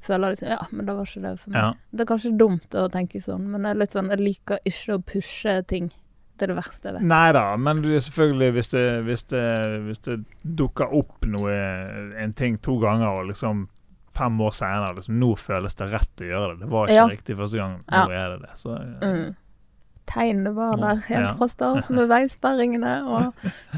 føler 0.04 0.28
jeg 0.28 0.36
liksom 0.36 0.52
Ja, 0.52 0.60
men 0.72 0.90
da 0.90 0.96
var 0.98 1.08
ikke 1.08 1.24
det 1.24 1.34
for 1.40 1.54
meg. 1.54 1.60
Ja. 1.62 1.70
Det 1.92 2.04
er 2.04 2.10
kanskje 2.12 2.34
dumt 2.42 2.78
å 2.78 2.88
tenke 2.92 3.22
sånn, 3.24 3.48
men 3.54 3.70
jeg 3.70 3.92
sånn 3.94 4.12
Jeg 4.12 4.22
liker 4.22 4.60
ikke 4.68 4.98
å 4.98 5.04
pushe 5.14 5.56
ting. 5.70 5.92
Det 6.44 6.50
er 6.50 6.52
det 6.52 6.58
verste 6.60 6.90
jeg 6.90 6.96
vet. 6.98 7.04
Nei 7.08 7.28
da, 7.32 7.42
men 7.56 7.80
du, 7.86 7.88
selvfølgelig 8.04 8.52
hvis 8.58 8.70
det, 8.74 8.82
hvis, 9.08 9.22
det, 9.32 9.44
hvis 9.86 10.02
det 10.04 10.16
dukker 10.60 10.92
opp 10.98 11.24
noe, 11.32 11.54
en 12.20 12.34
ting 12.36 12.58
to 12.60 12.76
ganger, 12.82 13.08
og 13.22 13.30
liksom 13.30 13.62
fem 14.14 14.42
år 14.44 14.52
senere 14.54 14.98
liksom, 14.98 15.16
Nå 15.22 15.30
føles 15.40 15.74
det 15.80 15.88
rett 15.94 16.22
å 16.22 16.28
gjøre 16.28 16.50
det. 16.52 16.60
Det 16.66 16.70
var 16.74 16.92
ikke 16.92 16.98
Ja. 17.00 17.06
riktig 17.08 17.38
første 17.40 17.58
gang. 17.62 17.78
Nå 17.88 18.02
Ja. 18.12 18.26
er 18.26 18.30
det 18.34 18.42
det. 18.44 18.52
Så, 18.60 18.76
ja. 18.76 19.08
Mm. 19.08 19.36
Tegnene 20.12 20.52
var 20.54 20.76
der 20.78 20.96
helt 21.08 21.30
Ja. 21.30 21.34
fra 21.40 21.48
start, 21.48 21.90
med 21.90 22.10
veisperringene 22.14 22.94
og 23.08 23.34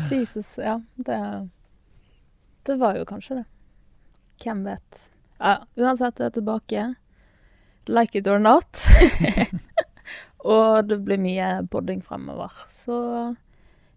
Jesus, 0.10 0.58
ja. 0.58 0.80
Det, 0.98 1.22
det 2.66 2.80
var 2.82 2.98
jo 2.98 3.06
kanskje 3.06 3.44
det. 3.44 3.46
Hvem 4.44 4.66
vet. 4.66 5.04
Ja, 5.40 5.58
uansett, 5.78 6.18
jeg 6.20 6.26
er 6.26 6.36
tilbake. 6.42 6.96
Like 7.88 8.16
it 8.18 8.28
or 8.28 8.40
not. 8.40 8.66
og 10.46 10.88
det 10.90 11.00
blir 11.08 11.18
mye 11.22 11.48
podding 11.74 12.04
fremover. 12.06 12.52
Så 12.70 13.00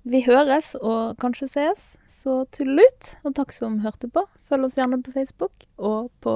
vi 0.09 0.23
høres 0.25 0.71
og 0.81 1.19
kanskje 1.21 1.49
sees. 1.53 1.83
Så 2.09 2.47
tullut, 2.57 3.15
og 3.29 3.35
takk 3.37 3.53
som 3.53 3.81
hørte 3.85 4.09
på. 4.09 4.23
Følg 4.49 4.65
oss 4.71 4.79
gjerne 4.81 5.03
på 5.05 5.13
Facebook 5.13 5.67
og 5.79 6.09
på 6.25 6.35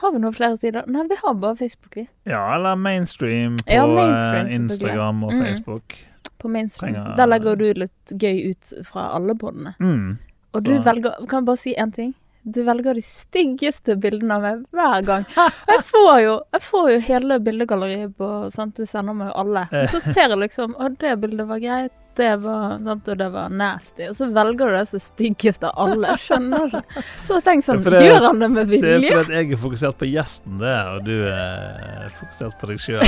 Har 0.00 0.12
vi 0.14 0.18
noen 0.22 0.32
flere 0.32 0.56
sider? 0.56 0.86
Nei, 0.88 1.02
vi 1.10 1.16
har 1.22 1.34
bare 1.36 1.56
Facebook, 1.60 1.94
vi. 1.98 2.06
ja, 2.24 2.54
eller 2.56 2.74
mainstream 2.80 3.58
på 3.60 3.70
Ja, 3.74 3.82
mainstream, 3.86 4.46
eh. 4.46 4.54
Instagram 4.54 5.24
og 5.24 5.32
Mm. 5.34 5.42
Facebook. 5.44 5.96
på 6.38 6.48
mainstream. 6.48 6.94
Trenger- 6.94 7.16
Der 7.16 7.26
legger 7.26 7.56
du 7.56 7.64
litt 7.74 8.06
gøy 8.16 8.50
ut 8.50 8.86
fra 8.86 9.10
alle 9.14 9.34
podene. 9.36 9.74
Mm. 9.78 10.18
Og 10.54 10.62
du 10.64 10.70
velger 10.80 11.26
Kan 11.28 11.40
jeg 11.40 11.44
bare 11.46 11.56
si 11.56 11.74
én 11.76 11.92
ting? 11.94 12.14
Du 12.42 12.62
velger 12.64 12.96
de 12.96 13.02
styggeste 13.04 13.96
bildene 14.00 14.36
av 14.38 14.44
meg 14.44 14.60
hver 14.72 15.02
gang. 15.04 15.24
Jeg 15.68 15.82
får 15.84 16.14
jo, 16.24 16.36
jeg 16.56 16.64
får 16.64 16.86
jo 16.94 17.00
hele 17.04 17.36
bildegalleriet 17.44 18.14
på 18.16 18.28
sant? 18.52 18.78
Du 18.80 18.88
sender 18.88 19.16
meg 19.16 19.28
jo 19.28 19.34
alle. 19.42 19.66
Og 19.82 19.90
så 19.92 20.00
ser 20.06 20.30
jeg 20.32 20.40
liksom 20.40 20.72
Å, 20.80 20.88
det 21.00 21.18
bildet 21.20 21.50
var 21.50 21.60
greit. 21.60 21.96
Det 22.16 22.30
var, 22.42 22.78
sant? 22.80 23.06
Og 23.12 23.20
det 23.20 23.28
var 23.32 23.52
nasty. 23.52 24.08
Og 24.08 24.16
så 24.16 24.30
velger 24.34 24.72
du 24.72 24.78
det 24.78 24.86
som 24.90 25.04
styggeste 25.04 25.68
av 25.68 25.84
alle. 25.84 26.14
Jeg 26.14 26.24
skjønner 26.24 26.66
ikke. 26.80 27.04
Så 27.28 27.36
jeg 27.36 27.46
tenker 27.50 27.68
sånn 27.68 27.84
Det 27.86 28.02
Gjør 28.08 28.26
han 28.30 28.42
det 28.42 28.50
med 28.56 28.72
vilje? 28.72 28.96
Det 28.98 29.12
er 29.12 29.20
fordi 29.20 29.38
jeg 29.38 29.52
er 29.52 29.64
fokusert 29.68 30.00
på 30.00 30.10
gjesten, 30.10 30.58
det, 30.64 30.76
og 30.96 31.06
du 31.06 31.16
er 31.30 32.12
fokusert 32.18 32.60
på 32.60 32.72
deg 32.72 32.82
sjøl. 32.82 33.04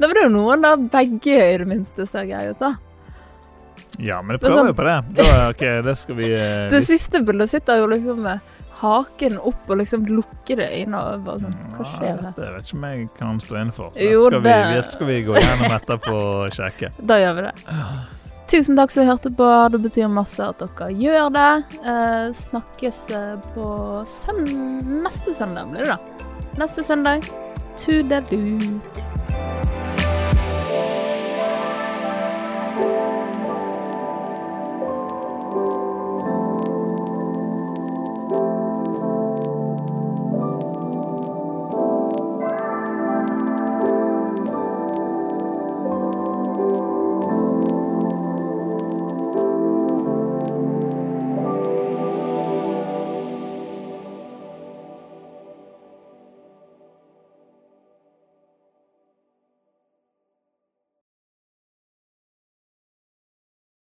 Da 0.00 0.06
var 0.08 0.16
det 0.16 0.24
jo 0.24 0.36
noen 0.40 0.64
der 0.64 0.86
begge 0.96 1.36
i 1.36 1.58
det 1.62 1.68
minste 1.68 2.08
ser 2.08 2.28
greie 2.32 2.56
ut, 2.56 2.64
da. 2.64 2.74
Ja, 3.98 4.20
men 4.22 4.36
jeg 4.36 4.42
er 4.42 4.46
prøver 4.46 4.70
jo 4.70 4.76
på 4.78 4.84
det. 4.86 4.96
Da, 5.18 5.48
ok, 5.50 5.64
det 5.84 5.96
skal 5.98 6.14
vi 6.20 6.28
eh, 6.38 6.68
Det 6.70 6.82
siste 6.86 7.22
bildet 7.26 7.50
sitter 7.50 7.80
jo 7.82 7.88
liksom 7.90 8.22
med 8.22 8.40
haken 8.80 9.36
opp 9.44 9.66
og 9.68 9.76
liksom 9.80 10.06
lukkede 10.08 10.68
øyne. 10.72 10.96
Og 11.00 11.24
bare 11.26 11.42
sånn 11.42 11.58
Hva 11.76 11.88
skjer 11.96 12.22
her? 12.24 12.32
Det 12.38 12.52
vet 12.54 12.64
ikke 12.70 12.78
om 12.78 12.86
jeg 12.88 13.08
kan 13.18 13.40
stå 13.42 13.58
inne 13.60 13.74
for. 13.76 13.90
Så 13.96 14.06
Jo, 14.12 14.22
skal 14.28 14.40
vi, 14.40 14.48
det- 14.54 14.78
dette 14.78 14.94
skal 14.96 15.06
vi 15.10 15.18
gå 15.26 15.36
gjennom 15.36 15.76
etterpå 15.80 16.14
og 16.14 16.56
sjekke. 16.56 16.92
Da 17.10 17.18
gjør 17.20 17.34
vi 17.40 17.46
det. 17.50 17.54
Tusen 18.50 18.74
takk 18.80 18.90
som 18.90 19.06
hørte 19.06 19.30
på. 19.38 19.50
Det 19.70 19.78
betyr 19.84 20.08
masse 20.10 20.42
at 20.42 20.58
dere 20.64 20.88
gjør 20.98 21.28
det. 21.36 21.50
Eh, 21.84 22.32
snakkes 22.34 22.98
eh, 23.14 23.36
på 23.54 23.68
søn 24.10 24.42
neste 25.04 25.34
søndag, 25.36 25.70
blir 25.70 25.86
det 25.86 25.92
da. 25.94 26.26
Neste 26.58 26.82
søndag. 26.82 27.28
Toodaloo. 27.78 28.80